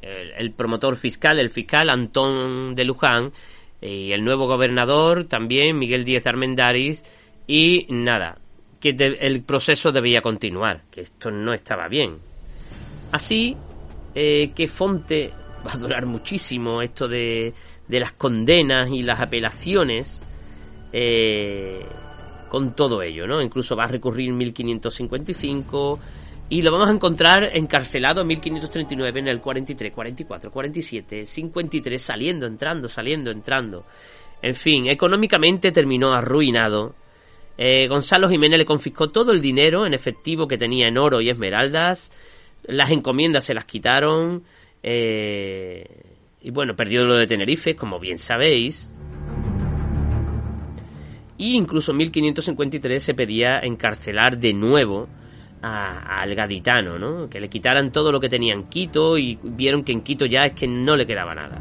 el, 0.00 0.52
promotor 0.52 0.96
fiscal, 0.96 1.38
el 1.38 1.50
fiscal 1.50 1.90
Antón 1.90 2.74
de 2.74 2.84
Luján 2.86 3.32
y 3.82 4.10
el 4.12 4.24
nuevo 4.24 4.46
gobernador 4.46 5.26
también, 5.26 5.78
Miguel 5.78 6.06
Díez 6.06 6.26
Armendáriz 6.26 7.04
y 7.46 7.86
nada, 7.90 8.38
que 8.80 8.96
el 8.98 9.42
proceso 9.42 9.92
debía 9.92 10.22
continuar, 10.22 10.84
que 10.90 11.02
esto 11.02 11.30
no 11.30 11.52
estaba 11.52 11.88
bien. 11.88 12.16
Así 13.12 13.54
eh, 14.14 14.52
que 14.56 14.66
Fonte 14.66 15.30
va 15.66 15.74
a 15.74 15.76
durar 15.76 16.06
muchísimo 16.06 16.80
esto 16.80 17.06
de, 17.06 17.52
de 17.86 18.00
las 18.00 18.12
condenas 18.12 18.90
y 18.90 19.02
las 19.02 19.20
apelaciones. 19.20 20.22
Eh, 20.90 21.84
con 22.56 22.74
todo 22.74 23.02
ello, 23.02 23.26
¿no? 23.26 23.42
Incluso 23.42 23.76
va 23.76 23.84
a 23.84 23.88
recurrir 23.88 24.30
en 24.30 24.38
1555 24.38 26.00
y 26.48 26.62
lo 26.62 26.72
vamos 26.72 26.88
a 26.88 26.92
encontrar 26.94 27.50
encarcelado 27.54 28.22
en 28.22 28.28
1539, 28.28 29.20
en 29.20 29.28
el 29.28 29.42
43, 29.42 29.92
44, 29.92 30.50
47, 30.50 31.26
53, 31.26 32.00
saliendo, 32.00 32.46
entrando, 32.46 32.88
saliendo, 32.88 33.30
entrando. 33.30 33.84
En 34.40 34.54
fin, 34.54 34.88
económicamente 34.88 35.70
terminó 35.70 36.14
arruinado. 36.14 36.94
Eh, 37.58 37.88
Gonzalo 37.88 38.26
Jiménez 38.26 38.58
le 38.58 38.64
confiscó 38.64 39.10
todo 39.10 39.32
el 39.32 39.42
dinero 39.42 39.84
en 39.84 39.92
efectivo 39.92 40.48
que 40.48 40.56
tenía 40.56 40.88
en 40.88 40.96
oro 40.96 41.20
y 41.20 41.28
esmeraldas. 41.28 42.10
Las 42.64 42.90
encomiendas 42.90 43.44
se 43.44 43.52
las 43.52 43.66
quitaron. 43.66 44.44
Eh, 44.82 45.84
y 46.40 46.50
bueno, 46.52 46.74
perdió 46.74 47.04
lo 47.04 47.16
de 47.16 47.26
Tenerife, 47.26 47.76
como 47.76 48.00
bien 48.00 48.16
sabéis. 48.16 48.90
Y 51.38 51.54
incluso 51.54 51.92
en 51.92 51.98
1553 51.98 53.02
se 53.02 53.14
pedía 53.14 53.58
encarcelar 53.58 54.38
de 54.38 54.54
nuevo 54.54 55.08
al 55.62 56.34
gaditano, 56.34 56.98
¿no? 56.98 57.28
Que 57.28 57.40
le 57.40 57.48
quitaran 57.48 57.90
todo 57.90 58.12
lo 58.12 58.20
que 58.20 58.28
tenía 58.28 58.54
en 58.54 58.64
Quito 58.64 59.18
y 59.18 59.38
vieron 59.42 59.82
que 59.82 59.92
en 59.92 60.02
Quito 60.02 60.24
ya 60.26 60.42
es 60.42 60.52
que 60.52 60.66
no 60.68 60.96
le 60.96 61.06
quedaba 61.06 61.34
nada. 61.34 61.60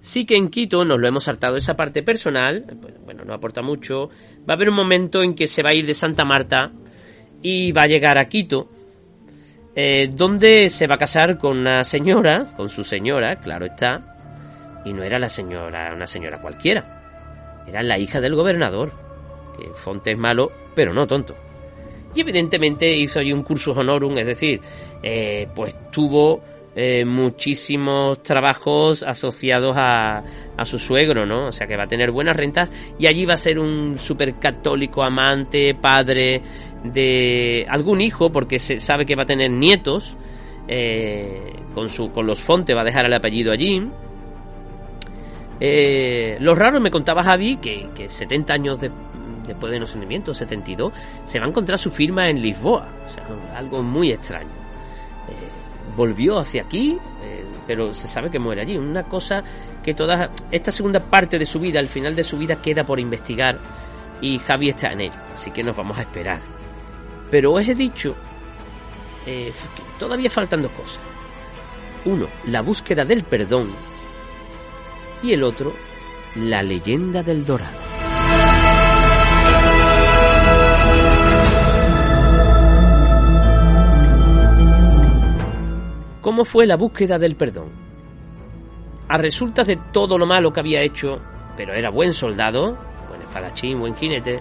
Sí 0.00 0.24
que 0.24 0.36
en 0.36 0.50
Quito 0.50 0.84
nos 0.84 1.00
lo 1.00 1.08
hemos 1.08 1.24
saltado 1.24 1.56
esa 1.56 1.74
parte 1.74 2.02
personal, 2.04 2.64
pues, 2.80 2.94
bueno, 3.04 3.24
no 3.24 3.34
aporta 3.34 3.60
mucho. 3.60 4.08
Va 4.48 4.54
a 4.54 4.56
haber 4.56 4.70
un 4.70 4.76
momento 4.76 5.22
en 5.22 5.34
que 5.34 5.48
se 5.48 5.64
va 5.64 5.70
a 5.70 5.74
ir 5.74 5.84
de 5.84 5.94
Santa 5.94 6.24
Marta 6.24 6.70
y 7.42 7.72
va 7.72 7.82
a 7.82 7.88
llegar 7.88 8.16
a 8.18 8.28
Quito 8.28 8.68
eh, 9.78 10.08
donde 10.10 10.70
se 10.70 10.86
va 10.86 10.94
a 10.94 10.98
casar 10.98 11.36
con 11.36 11.58
una 11.58 11.84
señora, 11.84 12.46
con 12.56 12.70
su 12.70 12.82
señora, 12.82 13.36
claro 13.36 13.66
está, 13.66 14.00
y 14.86 14.92
no 14.94 15.02
era 15.02 15.18
la 15.18 15.28
señora, 15.28 15.92
una 15.94 16.06
señora 16.06 16.40
cualquiera, 16.40 17.62
era 17.68 17.82
la 17.82 17.98
hija 17.98 18.22
del 18.22 18.34
gobernador, 18.34 18.92
que 19.54 19.68
Fonte 19.74 20.12
es 20.12 20.18
malo, 20.18 20.50
pero 20.74 20.94
no 20.94 21.06
tonto. 21.06 21.36
Y 22.14 22.22
evidentemente 22.22 22.90
hizo 22.90 23.20
allí 23.20 23.34
un 23.34 23.42
cursus 23.42 23.76
honorum, 23.76 24.16
es 24.16 24.26
decir, 24.26 24.62
eh, 25.02 25.46
pues 25.54 25.74
tuvo 25.90 26.42
eh, 26.78 27.06
muchísimos 27.06 28.22
trabajos 28.22 29.02
asociados 29.02 29.74
a, 29.78 30.22
a, 30.58 30.64
su 30.66 30.78
suegro, 30.78 31.24
¿no? 31.24 31.46
O 31.46 31.50
sea 31.52 31.66
que 31.66 31.74
va 31.74 31.84
a 31.84 31.88
tener 31.88 32.10
buenas 32.10 32.36
rentas 32.36 32.70
y 32.98 33.06
allí 33.06 33.24
va 33.24 33.32
a 33.32 33.38
ser 33.38 33.58
un 33.58 33.98
super 33.98 34.34
católico 34.34 35.02
amante, 35.02 35.74
padre, 35.74 36.42
de 36.84 37.64
algún 37.66 38.02
hijo, 38.02 38.30
porque 38.30 38.58
se 38.58 38.78
sabe 38.78 39.06
que 39.06 39.16
va 39.16 39.22
a 39.22 39.26
tener 39.26 39.50
nietos, 39.50 40.18
eh, 40.68 41.54
con, 41.72 41.88
su, 41.88 42.10
con 42.10 42.26
los 42.26 42.42
fontes 42.42 42.76
va 42.76 42.82
a 42.82 42.84
dejar 42.84 43.06
el 43.06 43.14
apellido 43.14 43.52
allí. 43.52 43.80
Eh, 45.58 46.36
lo 46.40 46.54
raro, 46.54 46.78
me 46.78 46.90
contaba 46.90 47.22
Javi, 47.22 47.56
que, 47.56 47.88
que 47.94 48.10
70 48.10 48.52
años 48.52 48.78
después 49.46 49.72
de 49.72 49.80
nacimiento, 49.80 50.34
72, 50.34 50.92
se 51.24 51.38
va 51.38 51.46
a 51.46 51.48
encontrar 51.48 51.78
su 51.78 51.90
firma 51.90 52.28
en 52.28 52.42
Lisboa. 52.42 52.86
O 53.02 53.08
sea, 53.08 53.24
algo 53.56 53.82
muy 53.82 54.10
extraño. 54.10 54.65
Eh, 55.96 55.98
volvió 55.98 56.38
hacia 56.38 56.62
aquí, 56.62 56.98
pero 57.66 57.94
se 57.94 58.08
sabe 58.08 58.30
que 58.30 58.38
muere 58.38 58.62
allí. 58.62 58.76
Una 58.76 59.04
cosa 59.04 59.42
que 59.82 59.94
toda 59.94 60.30
esta 60.50 60.70
segunda 60.70 61.00
parte 61.00 61.38
de 61.38 61.46
su 61.46 61.58
vida, 61.58 61.78
al 61.78 61.88
final 61.88 62.14
de 62.14 62.24
su 62.24 62.36
vida, 62.36 62.60
queda 62.60 62.84
por 62.84 63.00
investigar 63.00 63.58
y 64.20 64.38
Javi 64.38 64.70
está 64.70 64.92
en 64.92 65.00
ello. 65.02 65.20
Así 65.34 65.50
que 65.50 65.62
nos 65.62 65.76
vamos 65.76 65.98
a 65.98 66.02
esperar. 66.02 66.40
Pero 67.30 67.52
os 67.52 67.66
he 67.66 67.74
dicho, 67.74 68.14
eh, 69.26 69.52
todavía 69.98 70.30
faltan 70.30 70.62
dos 70.62 70.72
cosas. 70.72 71.00
Uno, 72.04 72.28
la 72.44 72.62
búsqueda 72.62 73.04
del 73.04 73.24
perdón. 73.24 73.70
Y 75.22 75.32
el 75.32 75.42
otro, 75.42 75.72
la 76.36 76.62
leyenda 76.62 77.22
del 77.22 77.44
dorado. 77.44 78.05
¿Cómo 86.26 86.44
fue 86.44 86.66
la 86.66 86.74
búsqueda 86.74 87.20
del 87.20 87.36
perdón? 87.36 87.70
A 89.06 89.16
resultas 89.16 89.68
de 89.68 89.78
todo 89.92 90.18
lo 90.18 90.26
malo 90.26 90.52
que 90.52 90.58
había 90.58 90.82
hecho, 90.82 91.20
pero 91.56 91.72
era 91.72 91.88
buen 91.88 92.12
soldado, 92.12 92.76
buen 93.08 93.22
espadachín, 93.22 93.78
buen 93.78 93.94
jinete, 93.94 94.40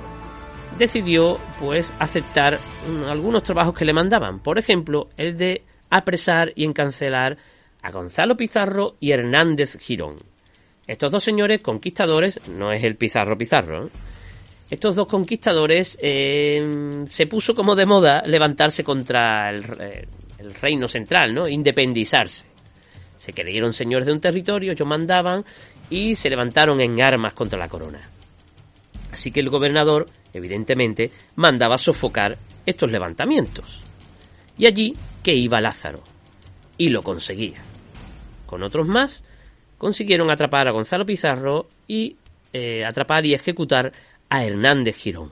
decidió 0.79 1.37
pues 1.59 1.93
aceptar 1.99 2.57
algunos 3.07 3.43
trabajos 3.43 3.75
que 3.75 3.85
le 3.85 3.93
mandaban. 3.93 4.39
Por 4.39 4.57
ejemplo, 4.57 5.09
el 5.15 5.37
de 5.37 5.61
apresar 5.91 6.51
y 6.55 6.65
encancelar 6.65 7.37
a 7.83 7.91
Gonzalo 7.91 8.35
Pizarro 8.35 8.95
y 8.99 9.11
Hernández 9.11 9.77
Girón. 9.77 10.15
Estos 10.87 11.11
dos 11.11 11.23
señores 11.23 11.61
conquistadores, 11.61 12.49
no 12.49 12.71
es 12.71 12.83
el 12.83 12.95
Pizarro 12.95 13.37
Pizarro, 13.37 13.85
¿eh? 13.85 13.89
estos 14.71 14.95
dos 14.95 15.05
conquistadores 15.05 15.99
eh, 16.01 17.03
se 17.05 17.27
puso 17.27 17.53
como 17.53 17.75
de 17.75 17.85
moda 17.85 18.23
levantarse 18.25 18.83
contra 18.83 19.51
el, 19.51 19.63
eh, 19.79 20.07
el, 20.45 20.53
reino 20.55 20.87
central, 20.87 21.33
¿no? 21.33 21.47
Independizarse. 21.47 22.45
Se 23.17 23.33
creyeron 23.33 23.73
señores 23.73 24.05
de 24.05 24.13
un 24.13 24.19
territorio, 24.19 24.71
ellos 24.71 24.87
mandaban 24.87 25.43
y 25.89 26.15
se 26.15 26.29
levantaron 26.29 26.81
en 26.81 27.01
armas 27.01 27.33
contra 27.33 27.57
la 27.59 27.69
corona. 27.69 27.99
Así 29.11 29.31
que 29.31 29.39
el 29.39 29.49
gobernador, 29.49 30.05
evidentemente, 30.33 31.11
mandaba 31.35 31.77
sofocar 31.77 32.37
estos 32.65 32.91
levantamientos. 32.91 33.81
Y 34.57 34.65
allí 34.65 34.93
que 35.23 35.33
iba 35.33 35.61
Lázaro. 35.61 36.03
Y 36.77 36.89
lo 36.89 37.01
conseguía. 37.01 37.63
Con 38.45 38.63
otros 38.63 38.87
más, 38.87 39.23
consiguieron 39.77 40.29
atrapar 40.29 40.67
a 40.67 40.71
Gonzalo 40.71 41.05
Pizarro 41.05 41.67
y 41.87 42.17
eh, 42.51 42.85
atrapar 42.85 43.25
y 43.25 43.33
ejecutar 43.33 43.91
a 44.29 44.45
Hernández 44.45 44.97
Girón. 44.97 45.31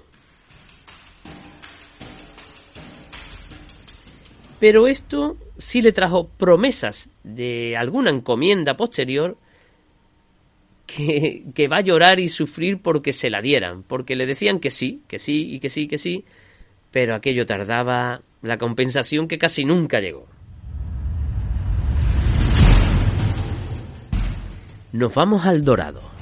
Pero 4.63 4.87
esto 4.87 5.35
sí 5.57 5.81
le 5.81 5.91
trajo 5.91 6.29
promesas 6.29 7.09
de 7.25 7.75
alguna 7.75 8.11
encomienda 8.11 8.77
posterior 8.77 9.35
que, 10.85 11.67
va 11.69 11.79
a 11.79 11.81
llorar 11.81 12.21
y 12.21 12.29
sufrir 12.29 12.81
porque 12.81 13.11
se 13.11 13.29
la 13.29 13.41
dieran, 13.41 13.83
porque 13.83 14.15
le 14.15 14.25
decían 14.25 14.61
que 14.61 14.69
sí, 14.69 15.01
que 15.09 15.19
sí 15.19 15.53
y 15.53 15.59
que 15.59 15.69
sí, 15.69 15.89
que 15.89 15.97
sí, 15.97 16.23
pero 16.91 17.13
aquello 17.13 17.45
tardaba 17.45 18.21
la 18.41 18.57
compensación 18.57 19.27
que 19.27 19.37
casi 19.37 19.65
nunca 19.65 19.99
llegó. 19.99 20.27
Nos 24.93 25.13
vamos 25.13 25.45
al 25.45 25.65
Dorado. 25.65 26.12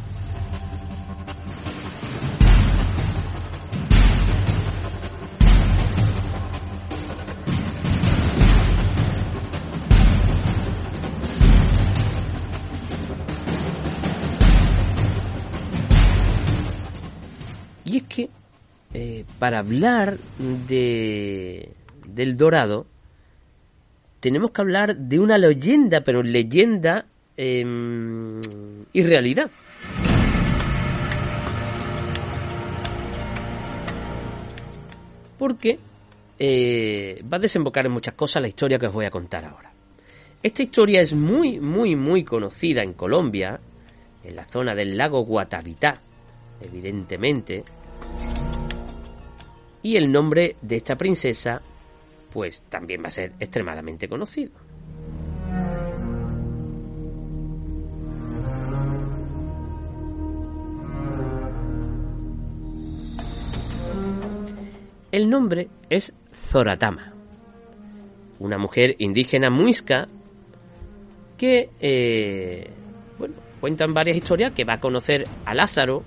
Para 19.41 19.57
hablar 19.57 20.19
de, 20.67 21.71
del 22.05 22.37
Dorado 22.37 22.85
tenemos 24.19 24.51
que 24.51 24.61
hablar 24.61 24.95
de 24.95 25.19
una 25.19 25.35
leyenda, 25.39 26.01
pero 26.01 26.21
leyenda 26.21 27.07
em, 27.35 28.39
y 28.93 29.01
realidad. 29.01 29.49
Porque 35.39 35.79
eh, 36.37 37.23
va 37.23 37.37
a 37.37 37.39
desembocar 37.39 37.87
en 37.87 37.93
muchas 37.93 38.13
cosas 38.13 38.43
la 38.43 38.47
historia 38.47 38.77
que 38.77 38.85
os 38.85 38.93
voy 38.93 39.05
a 39.05 39.09
contar 39.09 39.43
ahora. 39.43 39.71
Esta 40.43 40.61
historia 40.61 41.01
es 41.01 41.13
muy, 41.13 41.59
muy, 41.59 41.95
muy 41.95 42.23
conocida 42.23 42.83
en 42.83 42.93
Colombia, 42.93 43.59
en 44.23 44.35
la 44.35 44.45
zona 44.45 44.75
del 44.75 44.95
lago 44.95 45.25
Guatavita, 45.25 45.99
evidentemente, 46.61 47.63
y 49.83 49.95
el 49.95 50.11
nombre 50.11 50.55
de 50.61 50.75
esta 50.77 50.95
princesa, 50.95 51.61
pues 52.31 52.61
también 52.69 53.03
va 53.03 53.07
a 53.07 53.11
ser 53.11 53.33
extremadamente 53.39 54.07
conocido. 54.07 54.51
El 65.11 65.29
nombre 65.29 65.67
es 65.89 66.13
Zoratama, 66.33 67.13
una 68.39 68.57
mujer 68.57 68.95
indígena 68.99 69.49
muisca 69.49 70.07
que, 71.37 71.69
eh, 71.81 72.69
bueno, 73.19 73.35
cuentan 73.59 73.93
varias 73.93 74.15
historias 74.15 74.53
que 74.53 74.63
va 74.63 74.75
a 74.75 74.79
conocer 74.79 75.27
a 75.43 75.53
Lázaro 75.53 76.03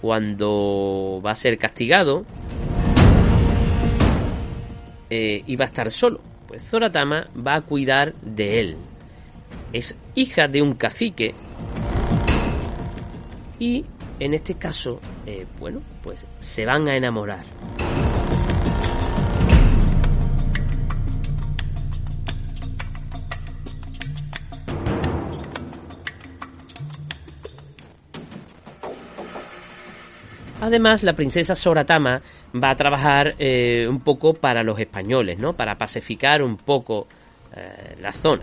cuando 0.00 1.22
va 1.24 1.30
a 1.30 1.34
ser 1.36 1.58
castigado 1.58 2.26
eh, 5.10 5.42
y 5.46 5.56
va 5.56 5.64
a 5.64 5.66
estar 5.66 5.90
solo. 5.90 6.20
Pues 6.46 6.62
Zoratama 6.62 7.28
va 7.34 7.56
a 7.56 7.60
cuidar 7.62 8.14
de 8.20 8.60
él. 8.60 8.76
Es 9.72 9.96
hija 10.14 10.46
de 10.46 10.62
un 10.62 10.74
cacique 10.74 11.34
y 13.58 13.84
en 14.20 14.34
este 14.34 14.54
caso, 14.54 15.00
eh, 15.26 15.46
bueno, 15.58 15.82
pues 16.02 16.24
se 16.38 16.64
van 16.64 16.88
a 16.88 16.96
enamorar. 16.96 17.44
Además, 30.64 31.02
la 31.02 31.12
princesa 31.12 31.54
Soratama 31.54 32.22
va 32.54 32.70
a 32.70 32.74
trabajar 32.74 33.34
eh, 33.38 33.86
un 33.86 34.00
poco 34.00 34.32
para 34.32 34.62
los 34.62 34.78
españoles, 34.78 35.38
¿no? 35.38 35.52
Para 35.52 35.76
pacificar 35.76 36.42
un 36.42 36.56
poco 36.56 37.06
eh, 37.54 37.96
la 38.00 38.10
zona. 38.12 38.42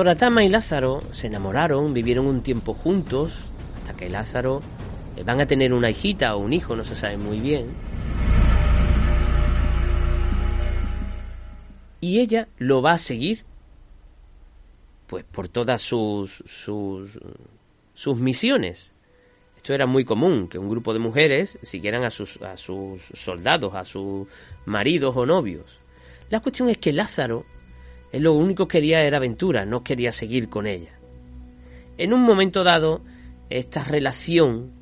Zoratama 0.00 0.42
y 0.42 0.48
Lázaro 0.48 1.02
se 1.10 1.26
enamoraron, 1.26 1.92
vivieron 1.92 2.26
un 2.26 2.42
tiempo 2.42 2.72
juntos, 2.72 3.38
hasta 3.76 3.94
que 3.94 4.08
Lázaro 4.08 4.62
eh, 5.14 5.22
van 5.24 5.42
a 5.42 5.46
tener 5.46 5.74
una 5.74 5.90
hijita 5.90 6.34
o 6.36 6.38
un 6.38 6.54
hijo, 6.54 6.74
no 6.74 6.84
se 6.84 6.96
sabe 6.96 7.18
muy 7.18 7.38
bien. 7.38 7.66
Y 12.00 12.20
ella 12.20 12.48
lo 12.56 12.80
va 12.80 12.92
a 12.92 12.98
seguir, 12.98 13.44
pues 15.06 15.22
por 15.24 15.48
todas 15.48 15.82
sus, 15.82 16.42
sus, 16.46 17.18
sus 17.92 18.18
misiones. 18.20 18.94
Esto 19.58 19.74
era 19.74 19.84
muy 19.84 20.06
común, 20.06 20.48
que 20.48 20.58
un 20.58 20.70
grupo 20.70 20.94
de 20.94 20.98
mujeres 20.98 21.58
siguieran 21.60 22.04
a 22.04 22.10
sus, 22.10 22.40
a 22.40 22.56
sus 22.56 23.02
soldados, 23.12 23.74
a 23.74 23.84
sus 23.84 24.26
maridos 24.64 25.14
o 25.14 25.26
novios. 25.26 25.78
La 26.30 26.40
cuestión 26.40 26.70
es 26.70 26.78
que 26.78 26.94
Lázaro 26.94 27.44
Él 28.12 28.24
lo 28.24 28.34
único 28.34 28.66
que 28.66 28.78
quería 28.78 29.02
era 29.02 29.18
aventura, 29.18 29.64
no 29.64 29.82
quería 29.82 30.12
seguir 30.12 30.48
con 30.48 30.66
ella. 30.66 30.98
En 31.96 32.12
un 32.12 32.22
momento 32.22 32.64
dado, 32.64 33.02
esta 33.48 33.84
relación, 33.84 34.72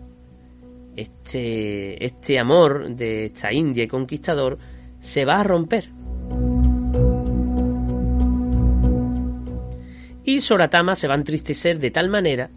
este, 0.96 2.04
este 2.04 2.38
amor 2.38 2.94
de 2.94 3.26
esta 3.26 3.52
India 3.52 3.84
y 3.84 3.88
conquistador, 3.88 4.58
se 5.00 5.24
va 5.24 5.40
a 5.40 5.44
romper. 5.44 5.90
Y 10.24 10.40
Soratama 10.40 10.94
se 10.94 11.08
va 11.08 11.14
a 11.14 11.18
entristecer 11.18 11.78
de 11.78 11.90
tal 11.90 12.08
manera 12.08 12.50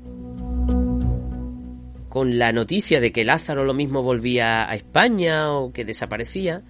con 2.10 2.38
la 2.38 2.52
noticia 2.52 3.00
de 3.00 3.14
que 3.14 3.24
Lázaro 3.24 3.64
lo 3.64 3.74
mismo 3.74 4.04
volvía 4.04 4.70
a 4.70 4.76
España 4.76 5.54
o 5.54 5.72
que 5.72 5.86
desaparecía, 5.86 6.62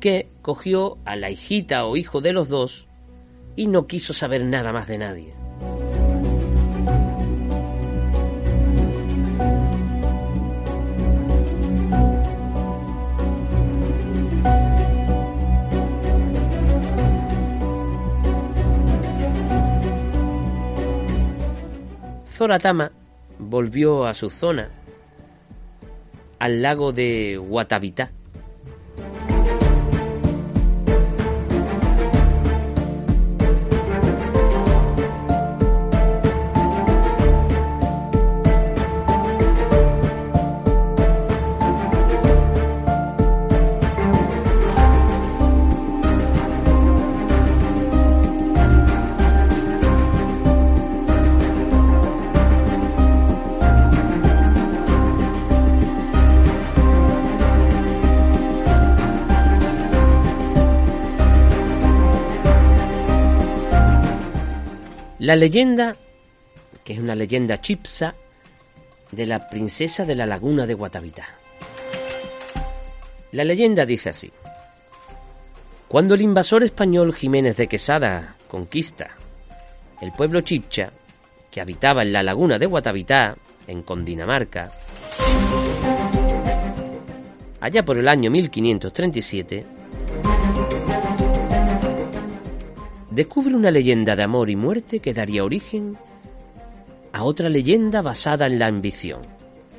que 0.00 0.30
cogió 0.40 0.96
a 1.04 1.14
la 1.16 1.30
hijita 1.30 1.84
o 1.84 1.98
hijo 1.98 2.22
de 2.22 2.32
los 2.32 2.48
dos 2.48 2.88
y 3.56 3.66
no 3.66 3.86
quiso 3.86 4.12
saber 4.12 4.44
nada 4.44 4.72
más 4.72 4.86
de 4.86 4.98
nadie. 4.98 5.40
Zoratama 22.40 22.90
volvió 23.38 24.06
a 24.06 24.14
su 24.14 24.30
zona, 24.30 24.70
al 26.38 26.62
lago 26.62 26.90
de 26.90 27.36
Guatavita. 27.36 28.12
La 65.30 65.36
leyenda, 65.36 65.94
que 66.82 66.94
es 66.94 66.98
una 66.98 67.14
leyenda 67.14 67.60
chipsa, 67.60 68.16
de 69.12 69.26
la 69.26 69.48
princesa 69.48 70.04
de 70.04 70.16
la 70.16 70.26
laguna 70.26 70.66
de 70.66 70.74
Guatavita. 70.74 71.24
La 73.30 73.44
leyenda 73.44 73.86
dice 73.86 74.10
así. 74.10 74.32
Cuando 75.86 76.14
el 76.14 76.22
invasor 76.22 76.64
español 76.64 77.14
Jiménez 77.14 77.56
de 77.56 77.68
Quesada 77.68 78.38
conquista 78.48 79.14
el 80.00 80.10
pueblo 80.10 80.40
chipcha, 80.40 80.92
que 81.48 81.60
habitaba 81.60 82.02
en 82.02 82.12
la 82.12 82.24
laguna 82.24 82.58
de 82.58 82.66
Guatavita, 82.66 83.36
en 83.68 83.82
Condinamarca, 83.82 84.68
allá 87.60 87.84
por 87.84 87.98
el 87.98 88.08
año 88.08 88.32
1537, 88.32 89.64
descubre 93.20 93.54
una 93.54 93.70
leyenda 93.70 94.16
de 94.16 94.22
amor 94.22 94.48
y 94.48 94.56
muerte 94.56 95.00
que 95.00 95.12
daría 95.12 95.44
origen 95.44 95.98
a 97.12 97.22
otra 97.22 97.50
leyenda 97.50 98.00
basada 98.00 98.46
en 98.46 98.58
la 98.58 98.66
ambición, 98.66 99.20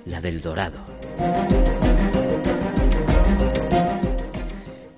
la 0.06 0.22
del 0.22 0.42
Dorado. 0.42 0.78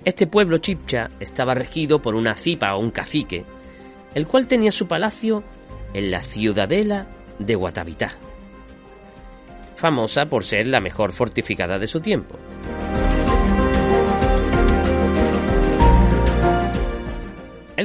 Este 0.04 0.26
pueblo 0.26 0.58
chipcha 0.58 1.08
estaba 1.20 1.54
regido 1.54 2.02
por 2.02 2.14
una 2.14 2.34
cipa 2.34 2.74
o 2.74 2.80
un 2.80 2.90
cacique, 2.90 3.46
el 4.14 4.26
cual 4.26 4.46
tenía 4.46 4.72
su 4.72 4.86
palacio 4.86 5.42
en 5.94 6.10
la 6.10 6.20
ciudadela 6.20 7.06
de 7.38 7.54
Guatavita, 7.54 8.18
famosa 9.74 10.26
por 10.26 10.44
ser 10.44 10.66
la 10.66 10.82
mejor 10.82 11.12
fortificada 11.12 11.78
de 11.78 11.86
su 11.86 12.00
tiempo. 12.00 12.36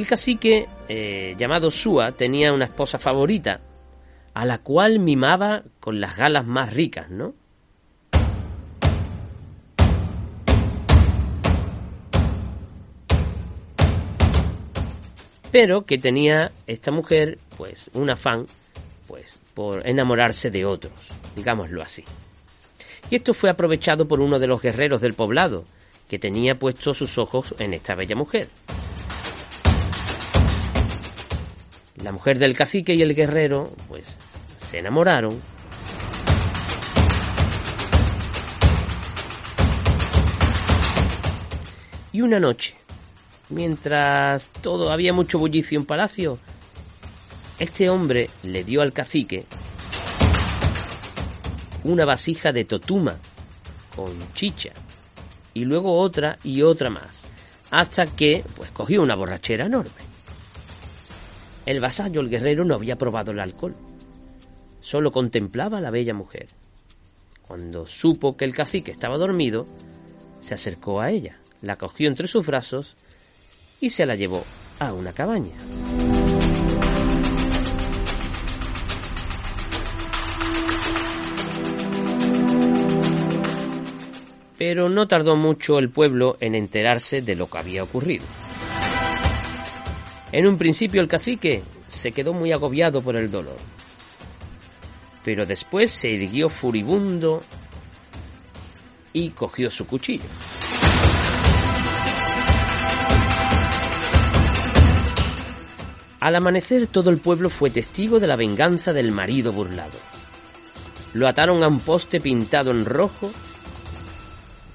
El 0.00 0.06
cacique, 0.06 0.66
eh, 0.88 1.34
llamado 1.36 1.70
Sua, 1.70 2.12
tenía 2.12 2.54
una 2.54 2.64
esposa 2.64 2.98
favorita, 2.98 3.60
a 4.32 4.46
la 4.46 4.56
cual 4.56 4.98
mimaba 4.98 5.62
con 5.78 6.00
las 6.00 6.16
galas 6.16 6.46
más 6.46 6.72
ricas, 6.72 7.10
¿no? 7.10 7.34
Pero 15.52 15.84
que 15.84 15.98
tenía 15.98 16.50
esta 16.66 16.90
mujer, 16.90 17.36
pues, 17.58 17.90
un 17.92 18.08
afán, 18.08 18.46
pues, 19.06 19.38
por 19.52 19.86
enamorarse 19.86 20.50
de 20.50 20.64
otros, 20.64 20.94
digámoslo 21.36 21.82
así. 21.82 22.06
Y 23.10 23.16
esto 23.16 23.34
fue 23.34 23.50
aprovechado 23.50 24.08
por 24.08 24.20
uno 24.20 24.38
de 24.38 24.46
los 24.46 24.62
guerreros 24.62 25.02
del 25.02 25.12
poblado, 25.12 25.66
que 26.08 26.18
tenía 26.18 26.54
puestos 26.54 26.96
sus 26.96 27.18
ojos 27.18 27.54
en 27.58 27.74
esta 27.74 27.94
bella 27.94 28.16
mujer. 28.16 28.48
La 32.02 32.12
mujer 32.12 32.38
del 32.38 32.56
cacique 32.56 32.94
y 32.94 33.02
el 33.02 33.14
guerrero, 33.14 33.74
pues, 33.88 34.16
se 34.56 34.78
enamoraron. 34.78 35.40
Y 42.12 42.22
una 42.22 42.40
noche, 42.40 42.74
mientras 43.50 44.46
todo 44.60 44.90
había 44.90 45.12
mucho 45.12 45.38
bullicio 45.38 45.78
en 45.78 45.86
palacio, 45.86 46.38
este 47.58 47.90
hombre 47.90 48.30
le 48.42 48.64
dio 48.64 48.80
al 48.80 48.92
cacique 48.92 49.44
una 51.84 52.04
vasija 52.04 52.52
de 52.52 52.64
totuma 52.64 53.16
con 53.94 54.32
chicha 54.34 54.70
y 55.54 55.64
luego 55.64 55.98
otra 55.98 56.38
y 56.42 56.62
otra 56.62 56.90
más, 56.90 57.22
hasta 57.70 58.04
que 58.04 58.44
pues 58.56 58.70
cogió 58.70 59.02
una 59.02 59.14
borrachera 59.14 59.66
enorme. 59.66 60.09
El 61.70 61.78
vasallo, 61.78 62.20
el 62.20 62.28
guerrero, 62.28 62.64
no 62.64 62.74
había 62.74 62.96
probado 62.96 63.30
el 63.30 63.38
alcohol. 63.38 63.76
Solo 64.80 65.12
contemplaba 65.12 65.78
a 65.78 65.80
la 65.80 65.92
bella 65.92 66.12
mujer. 66.12 66.48
Cuando 67.46 67.86
supo 67.86 68.36
que 68.36 68.44
el 68.44 68.56
cacique 68.56 68.90
estaba 68.90 69.16
dormido, 69.18 69.66
se 70.40 70.54
acercó 70.54 71.00
a 71.00 71.12
ella, 71.12 71.38
la 71.62 71.76
cogió 71.76 72.08
entre 72.08 72.26
sus 72.26 72.44
brazos 72.44 72.96
y 73.80 73.90
se 73.90 74.04
la 74.04 74.16
llevó 74.16 74.42
a 74.80 74.92
una 74.92 75.12
cabaña. 75.12 75.54
Pero 84.58 84.88
no 84.88 85.06
tardó 85.06 85.36
mucho 85.36 85.78
el 85.78 85.90
pueblo 85.90 86.36
en 86.40 86.56
enterarse 86.56 87.22
de 87.22 87.36
lo 87.36 87.48
que 87.48 87.58
había 87.58 87.84
ocurrido. 87.84 88.24
En 90.32 90.46
un 90.46 90.56
principio 90.56 91.00
el 91.00 91.08
cacique 91.08 91.62
se 91.88 92.12
quedó 92.12 92.32
muy 92.32 92.52
agobiado 92.52 93.02
por 93.02 93.16
el 93.16 93.30
dolor, 93.30 93.58
pero 95.24 95.44
después 95.44 95.90
se 95.90 96.08
irguió 96.08 96.48
furibundo 96.48 97.40
y 99.12 99.30
cogió 99.30 99.70
su 99.70 99.86
cuchillo. 99.86 100.24
Al 106.20 106.36
amanecer 106.36 106.86
todo 106.86 107.10
el 107.10 107.18
pueblo 107.18 107.48
fue 107.48 107.70
testigo 107.70 108.20
de 108.20 108.26
la 108.26 108.36
venganza 108.36 108.92
del 108.92 109.10
marido 109.10 109.52
burlado. 109.52 109.98
Lo 111.14 111.26
ataron 111.26 111.64
a 111.64 111.68
un 111.68 111.80
poste 111.80 112.20
pintado 112.20 112.70
en 112.70 112.84
rojo, 112.84 113.32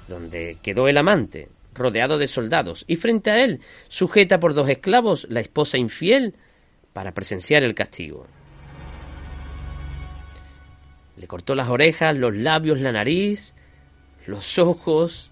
donde 0.08 0.58
quedó 0.60 0.88
el 0.88 0.98
amante, 0.98 1.48
rodeado 1.76 2.18
de 2.18 2.26
soldados, 2.26 2.84
y 2.86 2.96
frente 2.96 3.30
a 3.30 3.44
él, 3.44 3.60
sujeta 3.88 4.38
por 4.38 4.54
dos 4.54 4.68
esclavos, 4.68 5.26
la 5.30 5.40
esposa 5.40 5.78
infiel, 5.78 6.34
para 6.92 7.12
presenciar 7.12 7.62
el 7.62 7.74
castigo. 7.74 8.26
Le 11.16 11.26
cortó 11.26 11.54
las 11.54 11.68
orejas, 11.68 12.16
los 12.16 12.34
labios, 12.34 12.80
la 12.80 12.92
nariz, 12.92 13.54
los 14.26 14.58
ojos, 14.58 15.30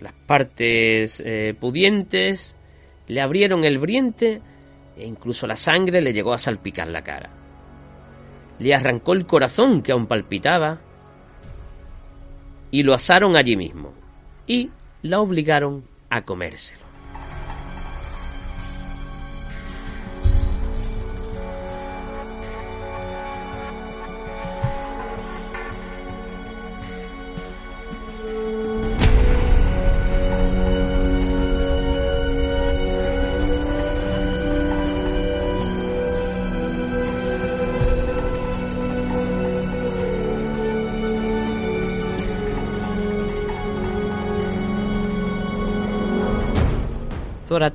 las 0.00 0.12
partes 0.12 1.22
eh, 1.24 1.54
pudientes, 1.58 2.56
le 3.06 3.20
abrieron 3.20 3.64
el 3.64 3.78
briente 3.78 4.40
e 4.96 5.06
incluso 5.06 5.46
la 5.46 5.56
sangre 5.56 6.00
le 6.00 6.12
llegó 6.12 6.32
a 6.32 6.38
salpicar 6.38 6.88
la 6.88 7.02
cara. 7.02 7.30
Le 8.58 8.74
arrancó 8.74 9.12
el 9.12 9.26
corazón 9.26 9.82
que 9.82 9.92
aún 9.92 10.06
palpitaba 10.06 10.80
y 12.70 12.82
lo 12.82 12.94
asaron 12.94 13.36
allí 13.36 13.56
mismo. 13.56 13.92
Y 14.46 14.70
la 15.04 15.20
obligaron 15.20 15.82
a 16.08 16.24
comérselo. 16.24 16.83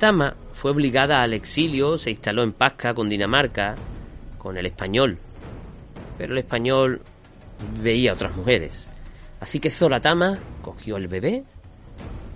Zoratama 0.00 0.34
fue 0.54 0.70
obligada 0.70 1.20
al 1.20 1.34
exilio, 1.34 1.98
se 1.98 2.08
instaló 2.08 2.42
en 2.42 2.54
Pasca 2.54 2.94
con 2.94 3.10
Dinamarca, 3.10 3.74
con 4.38 4.56
el 4.56 4.64
español. 4.64 5.18
Pero 6.16 6.32
el 6.32 6.38
español 6.38 7.02
veía 7.82 8.14
otras 8.14 8.34
mujeres. 8.34 8.88
Así 9.40 9.60
que 9.60 9.68
Zoratama 9.68 10.38
cogió 10.62 10.96
el 10.96 11.06
bebé, 11.06 11.44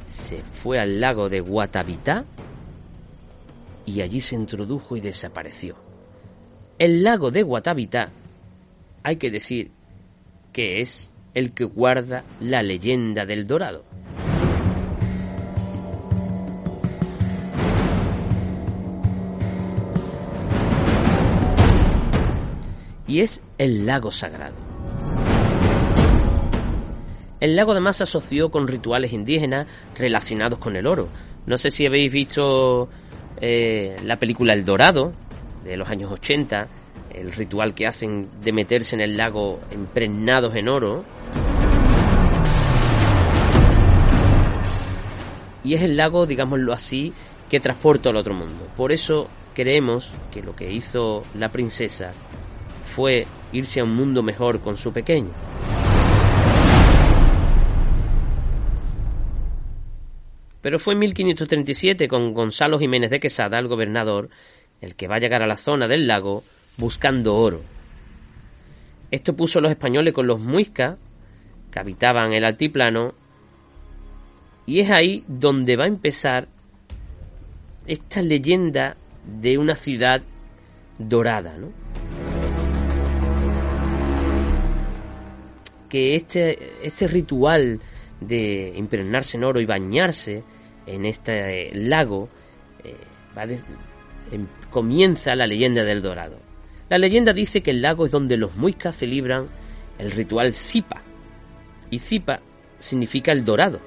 se 0.05 0.43
fue 0.43 0.79
al 0.79 1.01
lago 1.01 1.31
de 1.31 1.41
Guatavita 1.41 2.27
y 3.87 4.03
allí 4.03 4.21
se 4.21 4.37
introdujo 4.37 4.99
y 4.99 5.01
desapareció. 5.01 5.75
El 6.79 7.03
lago 7.03 7.31
de 7.31 7.45
Guatavita, 7.45 8.11
hay 9.03 9.17
que 9.17 9.31
decir 9.31 9.71
que 10.53 10.83
es 10.83 11.11
el 11.33 11.55
que 11.55 11.65
guarda 11.65 12.25
la 12.41 12.63
leyenda 12.63 13.25
del 13.25 13.47
Dorado. 13.47 13.85
Y 23.15 23.21
es 23.21 23.41
el 23.59 23.87
lago 23.87 24.11
sagrado. 24.11 24.57
El 27.39 27.55
lago 27.55 27.71
además 27.71 27.99
se 27.99 28.03
asoció 28.03 28.51
con 28.51 28.67
rituales 28.67 29.13
indígenas 29.13 29.69
relacionados 29.97 30.59
con 30.59 30.75
el 30.75 30.85
oro. 30.85 31.07
No 31.47 31.57
sé 31.57 31.71
si 31.71 31.87
habéis 31.87 32.13
visto 32.13 32.89
eh, 33.41 33.99
la 34.03 34.19
película 34.19 34.53
El 34.53 34.65
Dorado, 34.65 35.13
de 35.63 35.77
los 35.77 35.89
años 35.91 36.11
80, 36.11 36.67
el 37.15 37.31
ritual 37.31 37.73
que 37.73 37.87
hacen 37.87 38.31
de 38.43 38.53
meterse 38.53 38.97
en 38.97 39.03
el 39.03 39.17
lago 39.17 39.61
impregnados 39.71 40.57
en 40.57 40.69
oro. 40.69 41.05
Y 45.63 45.75
es 45.75 45.83
el 45.83 45.97
lago, 45.97 46.27
digámoslo 46.27 46.73
así, 46.73 47.13
que 47.49 47.61
transporta 47.61 48.11
al 48.11 48.17
otro 48.17 48.35
mundo. 48.35 48.67
Por 48.77 48.91
eso 48.91 49.29
creemos 49.55 50.11
que 50.33 50.43
lo 50.43 50.57
que 50.57 50.73
hizo 50.73 51.23
la 51.39 51.51
princesa 51.51 52.11
fue 52.95 53.27
irse 53.53 53.81
a 53.81 53.85
un 53.85 53.95
mundo 53.95 54.23
mejor 54.23 54.61
con 54.61 54.77
su 54.77 54.93
pequeño. 54.93 55.33
Pero 60.63 60.79
fue 60.79 60.95
en 60.95 61.01
1537 61.01 62.07
con 62.07 62.33
Gonzalo 62.33 62.79
Jiménez 62.79 63.11
de 63.11 63.19
Quesada, 63.19 63.59
el 63.59 63.67
gobernador, 63.67 64.31
el 64.81 64.95
que 64.95 65.09
va 65.09 65.17
a 65.17 65.19
llegar 65.19 65.43
a 65.43 65.47
la 65.47 65.57
zona 65.57 65.89
del 65.89 66.07
lago 66.07 66.45
buscando 66.77 67.35
oro. 67.35 67.63
Esto 69.11 69.35
puso 69.35 69.59
a 69.59 69.63
los 69.63 69.73
españoles 69.73 70.15
con 70.15 70.27
los 70.27 70.41
muiscas, 70.41 70.97
que 71.71 71.81
habitaban 71.81 72.33
el 72.33 72.45
altiplano, 72.45 73.15
y 74.67 74.81
es 74.81 74.91
ahí 74.91 75.25
donde 75.27 75.77
va 75.77 75.85
a 75.85 75.89
empezar 75.89 76.49
esta 77.87 78.23
leyenda 78.23 78.97
de 79.27 79.59
una 79.59 79.75
ciudad 79.75 80.23
dorada, 80.99 81.59
¿no? 81.59 81.84
Que 85.95 86.17
este, 86.17 86.73
este 86.83 87.07
ritual 87.07 87.79
de 88.21 88.73
impregnarse 88.75 89.37
en 89.37 89.45
oro 89.45 89.61
y 89.61 89.65
bañarse 89.65 90.43
en 90.89 91.05
este 91.05 91.71
lago, 91.73 92.29
eh, 92.83 92.97
em, 94.33 94.49
comienza 94.71 95.37
la 95.37 95.47
leyenda 95.47 95.85
del 95.85 96.03
Dorado. 96.03 96.41
La 96.89 96.99
leyenda 96.99 97.33
dice 97.33 97.61
que 97.61 97.71
el 97.71 97.81
lago 97.81 98.07
es 98.07 98.11
donde 98.11 98.37
los 98.37 98.57
muiscas 98.57 98.97
celebran 98.97 99.47
el 99.97 100.11
ritual 100.11 100.53
Zipa, 100.53 101.01
y 101.93 102.01
Zipa 102.01 102.41
significa 102.81 103.31
el 103.31 103.45
dorado. 103.45 103.79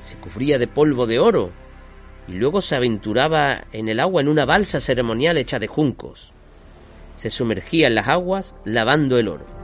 Se 0.00 0.16
cubría 0.18 0.58
de 0.58 0.68
polvo 0.68 1.08
de 1.08 1.18
oro 1.18 1.50
y 2.28 2.34
luego 2.34 2.60
se 2.60 2.76
aventuraba 2.76 3.64
en 3.72 3.88
el 3.88 3.98
agua 3.98 4.22
en 4.22 4.28
una 4.28 4.44
balsa 4.44 4.80
ceremonial 4.80 5.38
hecha 5.38 5.58
de 5.58 5.66
juncos. 5.66 6.32
Se 7.16 7.30
sumergía 7.30 7.88
en 7.88 7.96
las 7.96 8.06
aguas 8.06 8.54
lavando 8.64 9.18
el 9.18 9.26
oro. 9.26 9.61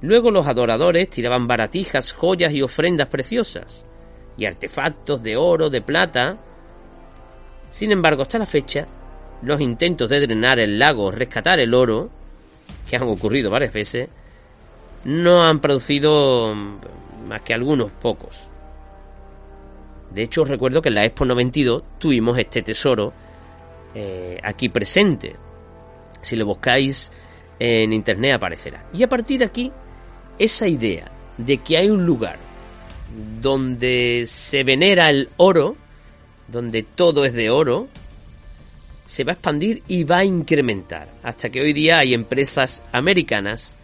Luego 0.00 0.30
los 0.30 0.46
adoradores 0.46 1.10
tiraban 1.10 1.46
baratijas, 1.46 2.12
joyas 2.12 2.52
y 2.52 2.62
ofrendas 2.62 3.08
preciosas, 3.08 3.84
y 4.36 4.46
artefactos 4.46 5.22
de 5.22 5.36
oro, 5.36 5.68
de 5.68 5.82
plata. 5.82 6.38
Sin 7.68 7.90
embargo, 7.90 8.22
hasta 8.22 8.38
la 8.38 8.46
fecha, 8.46 8.86
los 9.42 9.60
intentos 9.60 10.08
de 10.08 10.20
drenar 10.20 10.60
el 10.60 10.78
lago, 10.78 11.10
rescatar 11.10 11.58
el 11.58 11.74
oro, 11.74 12.10
que 12.88 12.96
han 12.96 13.02
ocurrido 13.02 13.50
varias 13.50 13.72
veces, 13.72 14.08
no 15.04 15.42
han 15.42 15.60
producido 15.60 16.54
más 16.54 17.42
que 17.42 17.54
algunos 17.54 17.90
pocos. 17.92 18.48
De 20.10 20.22
hecho, 20.22 20.42
os 20.42 20.48
recuerdo 20.48 20.80
que 20.80 20.88
en 20.88 20.94
la 20.94 21.04
Expo 21.04 21.24
92 21.24 21.82
tuvimos 21.98 22.38
este 22.38 22.62
tesoro 22.62 23.12
eh, 23.94 24.38
aquí 24.42 24.68
presente. 24.68 25.36
Si 26.22 26.36
lo 26.36 26.46
buscáis 26.46 27.10
en 27.58 27.92
internet 27.92 28.36
aparecerá. 28.36 28.86
Y 28.92 29.02
a 29.02 29.08
partir 29.08 29.40
de 29.40 29.46
aquí 29.46 29.72
esa 30.38 30.66
idea 30.66 31.10
de 31.36 31.58
que 31.58 31.78
hay 31.78 31.90
un 31.90 32.04
lugar 32.04 32.38
donde 33.40 34.24
se 34.26 34.64
venera 34.64 35.10
el 35.10 35.30
oro, 35.36 35.76
donde 36.46 36.82
todo 36.82 37.24
es 37.24 37.32
de 37.32 37.50
oro, 37.50 37.88
se 39.06 39.24
va 39.24 39.32
a 39.32 39.34
expandir 39.34 39.82
y 39.88 40.04
va 40.04 40.18
a 40.18 40.24
incrementar. 40.24 41.08
Hasta 41.22 41.48
que 41.48 41.60
hoy 41.60 41.72
día 41.72 41.98
hay 41.98 42.12
empresas 42.12 42.82
americanas 42.92 43.74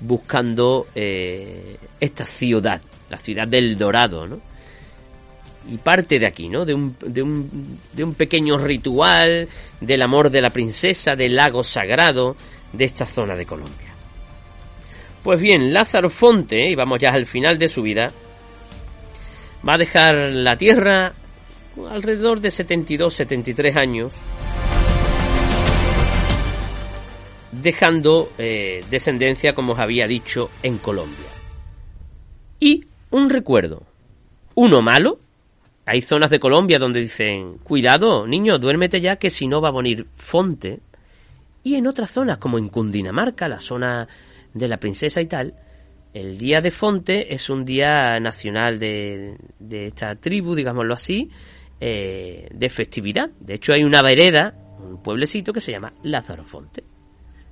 buscando 0.00 0.88
eh, 0.94 1.76
esta 2.00 2.24
ciudad, 2.24 2.80
la 3.08 3.18
ciudad 3.18 3.46
del 3.46 3.76
Dorado, 3.76 4.26
¿no? 4.26 4.40
Y 5.68 5.76
parte 5.78 6.18
de 6.18 6.26
aquí, 6.26 6.48
¿no? 6.48 6.64
De 6.64 6.72
un, 6.74 8.14
pequeño 8.16 8.56
ritual 8.56 9.46
del 9.80 10.02
amor 10.02 10.30
de 10.30 10.40
la 10.40 10.50
princesa, 10.50 11.14
del 11.14 11.36
lago 11.36 11.62
sagrado 11.62 12.36
de 12.72 12.84
esta 12.84 13.04
zona 13.04 13.36
de 13.36 13.44
Colombia. 13.44 13.87
Pues 15.28 15.42
bien, 15.42 15.74
Lázaro 15.74 16.08
Fonte, 16.08 16.70
y 16.70 16.74
vamos 16.74 17.00
ya 17.00 17.10
al 17.10 17.26
final 17.26 17.58
de 17.58 17.68
su 17.68 17.82
vida, 17.82 18.10
va 19.68 19.74
a 19.74 19.76
dejar 19.76 20.14
la 20.32 20.56
Tierra 20.56 21.12
alrededor 21.90 22.40
de 22.40 22.48
72-73 22.48 23.76
años, 23.76 24.14
dejando 27.52 28.32
eh, 28.38 28.82
descendencia, 28.88 29.52
como 29.52 29.74
os 29.74 29.78
había 29.78 30.06
dicho, 30.06 30.48
en 30.62 30.78
Colombia. 30.78 31.28
Y 32.58 32.86
un 33.10 33.28
recuerdo, 33.28 33.82
uno 34.54 34.80
malo, 34.80 35.18
hay 35.84 36.00
zonas 36.00 36.30
de 36.30 36.40
Colombia 36.40 36.78
donde 36.78 37.00
dicen, 37.00 37.58
cuidado, 37.58 38.26
niño, 38.26 38.58
duérmete 38.58 38.98
ya 38.98 39.16
que 39.16 39.28
si 39.28 39.46
no 39.46 39.60
va 39.60 39.68
a 39.68 39.72
venir 39.72 40.06
Fonte. 40.16 40.80
Y 41.64 41.74
en 41.74 41.86
otras 41.86 42.12
zonas, 42.12 42.38
como 42.38 42.56
en 42.56 42.68
Cundinamarca, 42.68 43.46
la 43.46 43.60
zona 43.60 44.08
de 44.54 44.68
la 44.68 44.78
princesa 44.78 45.20
y 45.20 45.26
tal, 45.26 45.54
el 46.14 46.38
día 46.38 46.60
de 46.60 46.70
Fonte 46.70 47.34
es 47.34 47.50
un 47.50 47.64
día 47.64 48.18
nacional 48.18 48.78
de, 48.78 49.36
de 49.58 49.86
esta 49.86 50.14
tribu, 50.16 50.54
digámoslo 50.54 50.94
así, 50.94 51.30
eh, 51.80 52.48
de 52.52 52.68
festividad. 52.68 53.30
De 53.38 53.54
hecho, 53.54 53.72
hay 53.72 53.84
una 53.84 54.02
vereda, 54.02 54.54
un 54.80 55.00
pueblecito 55.02 55.52
que 55.52 55.60
se 55.60 55.70
llama 55.70 55.92
Lázaro 56.02 56.44
Fonte. 56.44 56.82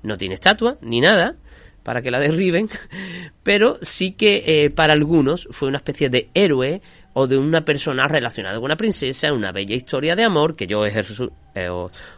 No 0.02 0.16
tiene 0.16 0.34
estatua 0.34 0.78
ni 0.80 1.00
nada 1.00 1.36
para 1.84 2.02
que 2.02 2.10
la 2.10 2.18
derriben, 2.18 2.68
pero 3.44 3.78
sí 3.82 4.12
que 4.12 4.42
eh, 4.46 4.70
para 4.70 4.94
algunos 4.94 5.46
fue 5.52 5.68
una 5.68 5.78
especie 5.78 6.08
de 6.08 6.30
héroe 6.34 6.80
o 7.12 7.28
de 7.28 7.38
una 7.38 7.64
persona 7.64 8.08
relacionada 8.08 8.56
con 8.56 8.64
una 8.64 8.76
princesa, 8.76 9.32
una 9.32 9.52
bella 9.52 9.76
historia 9.76 10.16
de 10.16 10.24
amor 10.24 10.56
que 10.56 10.66
yo 10.66 10.84
eh, 10.84 11.70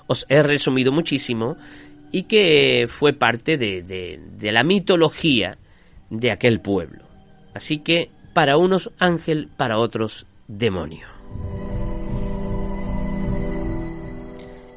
os 0.07 0.27
he 0.31 0.43
resumido 0.43 0.93
muchísimo 0.93 1.59
y 2.11 2.25
que 2.25 2.87
fue 2.89 3.13
parte 3.13 3.57
de, 3.57 4.21
la 4.41 4.65
mitología 4.65 5.59
de 6.11 6.31
aquel 6.31 6.61
pueblo. 6.61 7.05
Así 7.55 7.79
que 7.79 8.11
para 8.33 8.57
unos 8.57 8.91
ángel, 8.99 9.49
para 9.57 9.79
otros 9.79 10.27
demonio. 10.47 11.07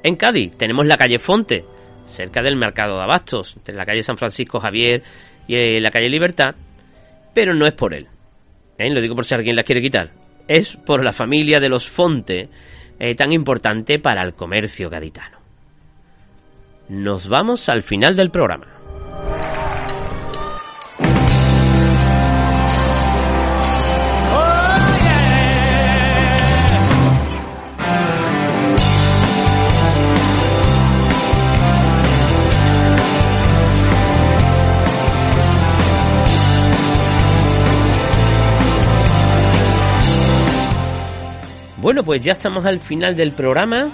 En 0.03 0.15
Cádiz 0.15 0.55
tenemos 0.57 0.85
la 0.85 0.97
calle 0.97 1.19
Fonte, 1.19 1.63
cerca 2.05 2.41
del 2.41 2.55
mercado 2.55 2.97
de 2.97 3.03
Abastos, 3.03 3.55
entre 3.57 3.75
la 3.75 3.85
calle 3.85 4.01
San 4.01 4.17
Francisco 4.17 4.59
Javier 4.59 5.03
y 5.47 5.55
eh, 5.55 5.79
la 5.79 5.91
calle 5.91 6.09
Libertad, 6.09 6.55
pero 7.33 7.53
no 7.53 7.67
es 7.67 7.73
por 7.73 7.93
él. 7.93 8.07
¿eh? 8.77 8.89
Lo 8.89 8.99
digo 8.99 9.15
por 9.15 9.25
si 9.25 9.35
alguien 9.35 9.55
la 9.55 9.63
quiere 9.63 9.81
quitar. 9.81 10.11
Es 10.47 10.75
por 10.75 11.03
la 11.03 11.13
familia 11.13 11.59
de 11.59 11.69
los 11.69 11.87
Fonte, 11.87 12.49
eh, 12.99 13.15
tan 13.15 13.31
importante 13.31 13.99
para 13.99 14.23
el 14.23 14.33
comercio 14.33 14.89
gaditano 14.89 15.40
nos 16.91 17.29
vamos 17.29 17.69
al 17.69 17.83
final 17.83 18.17
del 18.17 18.31
programa. 18.31 18.67
Bueno, 41.77 42.03
pues 42.03 42.21
ya 42.21 42.33
estamos 42.33 42.65
al 42.65 42.81
final 42.81 43.15
del 43.15 43.31
programa. 43.31 43.87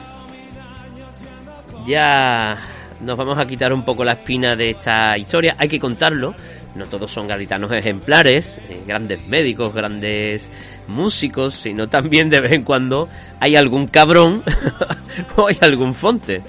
Ya 1.85 2.57
nos 3.01 3.17
vamos 3.17 3.37
a 3.39 3.45
quitar 3.45 3.73
un 3.73 3.83
poco 3.83 4.03
la 4.03 4.13
espina 4.13 4.55
de 4.55 4.71
esta 4.71 5.17
historia. 5.17 5.55
Hay 5.57 5.67
que 5.67 5.79
contarlo. 5.79 6.35
No 6.75 6.85
todos 6.85 7.11
son 7.11 7.27
gaditanos 7.27 7.71
ejemplares, 7.71 8.59
eh, 8.69 8.81
grandes 8.85 9.27
médicos, 9.27 9.73
grandes 9.73 10.51
músicos, 10.87 11.55
sino 11.55 11.87
también 11.87 12.29
de 12.29 12.39
vez 12.39 12.51
en 12.51 12.63
cuando 12.63 13.09
hay 13.39 13.55
algún 13.55 13.87
cabrón 13.87 14.43
o 15.35 15.47
hay 15.47 15.57
algún 15.61 15.93
fonte. 15.93 16.43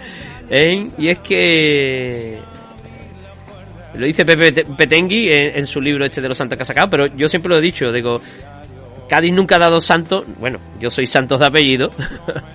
¿eh? 0.51 0.91
Y 0.99 1.09
es 1.09 1.19
que 1.19 2.39
lo 3.95 4.07
dice 4.07 4.25
Pepe 4.25 4.65
Petengui 4.77 5.29
en, 5.31 5.67
su 5.67 5.81
libro 5.81 6.05
este 6.05 6.21
de 6.21 6.29
los 6.29 6.39
santos 6.39 6.57
que 6.57 6.63
ha 6.63 6.67
sacado, 6.67 6.89
pero 6.91 7.07
yo 7.07 7.29
siempre 7.29 7.51
lo 7.51 7.59
he 7.59 7.63
dicho, 7.63 7.91
digo, 7.91 8.21
Cádiz 9.09 9.33
nunca 9.33 9.57
ha 9.57 9.59
dado 9.59 9.81
santos, 9.81 10.25
bueno, 10.39 10.59
yo 10.79 10.91
soy 10.91 11.07
santos 11.07 11.41
de 11.41 11.47
apellido, 11.47 11.91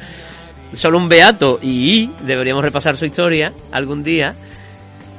solo 0.74 0.98
un 0.98 1.08
beato 1.10 1.60
y 1.62 2.10
deberíamos 2.22 2.64
repasar 2.64 2.96
su 2.96 3.06
historia 3.06 3.54
algún 3.72 4.04
día, 4.04 4.36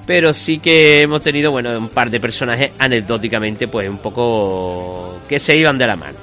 pero 0.07 0.33
sí 0.33 0.59
que 0.59 1.03
hemos 1.03 1.23
tenido, 1.23 1.51
bueno, 1.51 1.77
un 1.79 1.89
par 1.89 2.11
de 2.11 2.21
personajes 2.21 2.73
anecdóticamente, 2.79 3.69
pues 3.69 3.89
un 3.89 3.99
poco 3.99 5.21
que 5.29 5.39
se 5.39 5.57
iban 5.57 5.79
de 5.79 5.87
la 5.87 5.97
mano. 5.97 6.19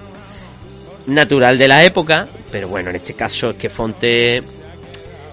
Natural 1.08 1.58
de 1.58 1.68
la 1.68 1.84
época, 1.84 2.28
pero 2.52 2.68
bueno, 2.68 2.92
en 2.92 2.98
este 2.98 3.14
caso 3.14 3.50
es 3.50 3.56
que 3.56 3.70
Fonte 3.70 4.44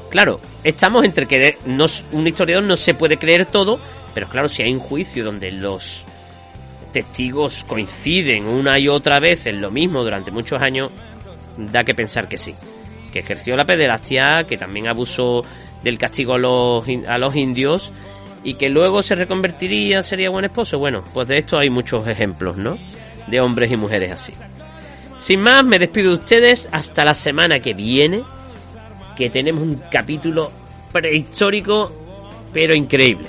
Claro, 0.09 0.40
estamos 0.64 1.05
entre 1.05 1.26
que 1.26 1.59
un 2.12 2.26
historiador 2.26 2.64
no 2.64 2.76
se 2.76 2.94
puede 2.94 3.18
creer 3.18 3.46
todo, 3.46 3.78
pero 4.14 4.28
claro, 4.28 4.49
si 4.49 4.62
hay 4.62 4.72
un 4.72 4.80
juicio 4.80 5.24
donde 5.24 5.53
los 5.53 6.05
testigos 6.92 7.64
coinciden 7.64 8.46
una 8.46 8.78
y 8.78 8.88
otra 8.88 9.20
vez 9.20 9.46
en 9.46 9.61
lo 9.61 9.70
mismo 9.70 10.03
durante 10.03 10.30
muchos 10.30 10.61
años, 10.62 10.90
da 11.59 11.84
que 11.84 11.94
pensar 11.94 12.26
que 12.26 12.38
sí. 12.38 12.55
Ejerció 13.18 13.56
la 13.56 13.64
pederastia, 13.64 14.44
que 14.48 14.56
también 14.56 14.88
abusó 14.88 15.42
del 15.82 15.98
castigo 15.98 16.34
a 16.34 16.38
los, 16.38 16.84
a 17.06 17.18
los 17.18 17.36
indios 17.36 17.92
y 18.44 18.54
que 18.54 18.68
luego 18.68 19.02
se 19.02 19.14
reconvertiría, 19.14 20.02
sería 20.02 20.30
buen 20.30 20.44
esposo. 20.44 20.78
Bueno, 20.78 21.04
pues 21.12 21.28
de 21.28 21.38
esto 21.38 21.58
hay 21.58 21.70
muchos 21.70 22.06
ejemplos, 22.06 22.56
¿no? 22.56 22.76
De 23.26 23.40
hombres 23.40 23.70
y 23.70 23.76
mujeres 23.76 24.12
así. 24.12 24.32
Sin 25.18 25.40
más, 25.40 25.64
me 25.64 25.78
despido 25.78 26.10
de 26.10 26.18
ustedes 26.18 26.68
hasta 26.72 27.04
la 27.04 27.14
semana 27.14 27.58
que 27.58 27.74
viene 27.74 28.22
que 29.16 29.30
tenemos 29.30 29.64
un 29.64 29.82
capítulo 29.90 30.50
prehistórico, 30.92 31.92
pero 32.52 32.74
increíble. 32.74 33.28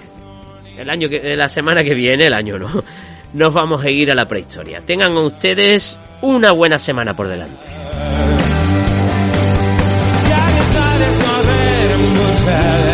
El 0.77 0.89
año 0.89 1.09
que, 1.09 1.35
la 1.35 1.49
semana 1.49 1.83
que 1.83 1.95
viene, 1.95 2.25
el 2.25 2.33
año 2.33 2.59
no, 2.59 2.67
nos 3.33 3.53
vamos 3.53 3.83
a 3.83 3.89
ir 3.89 4.11
a 4.11 4.15
la 4.15 4.25
prehistoria. 4.25 4.81
Tengan 4.81 5.17
ustedes 5.17 5.97
una 6.21 6.51
buena 6.51 6.77
semana 6.77 7.15
por 7.15 7.27
delante. 7.27 7.78
Yeah. 12.49 12.88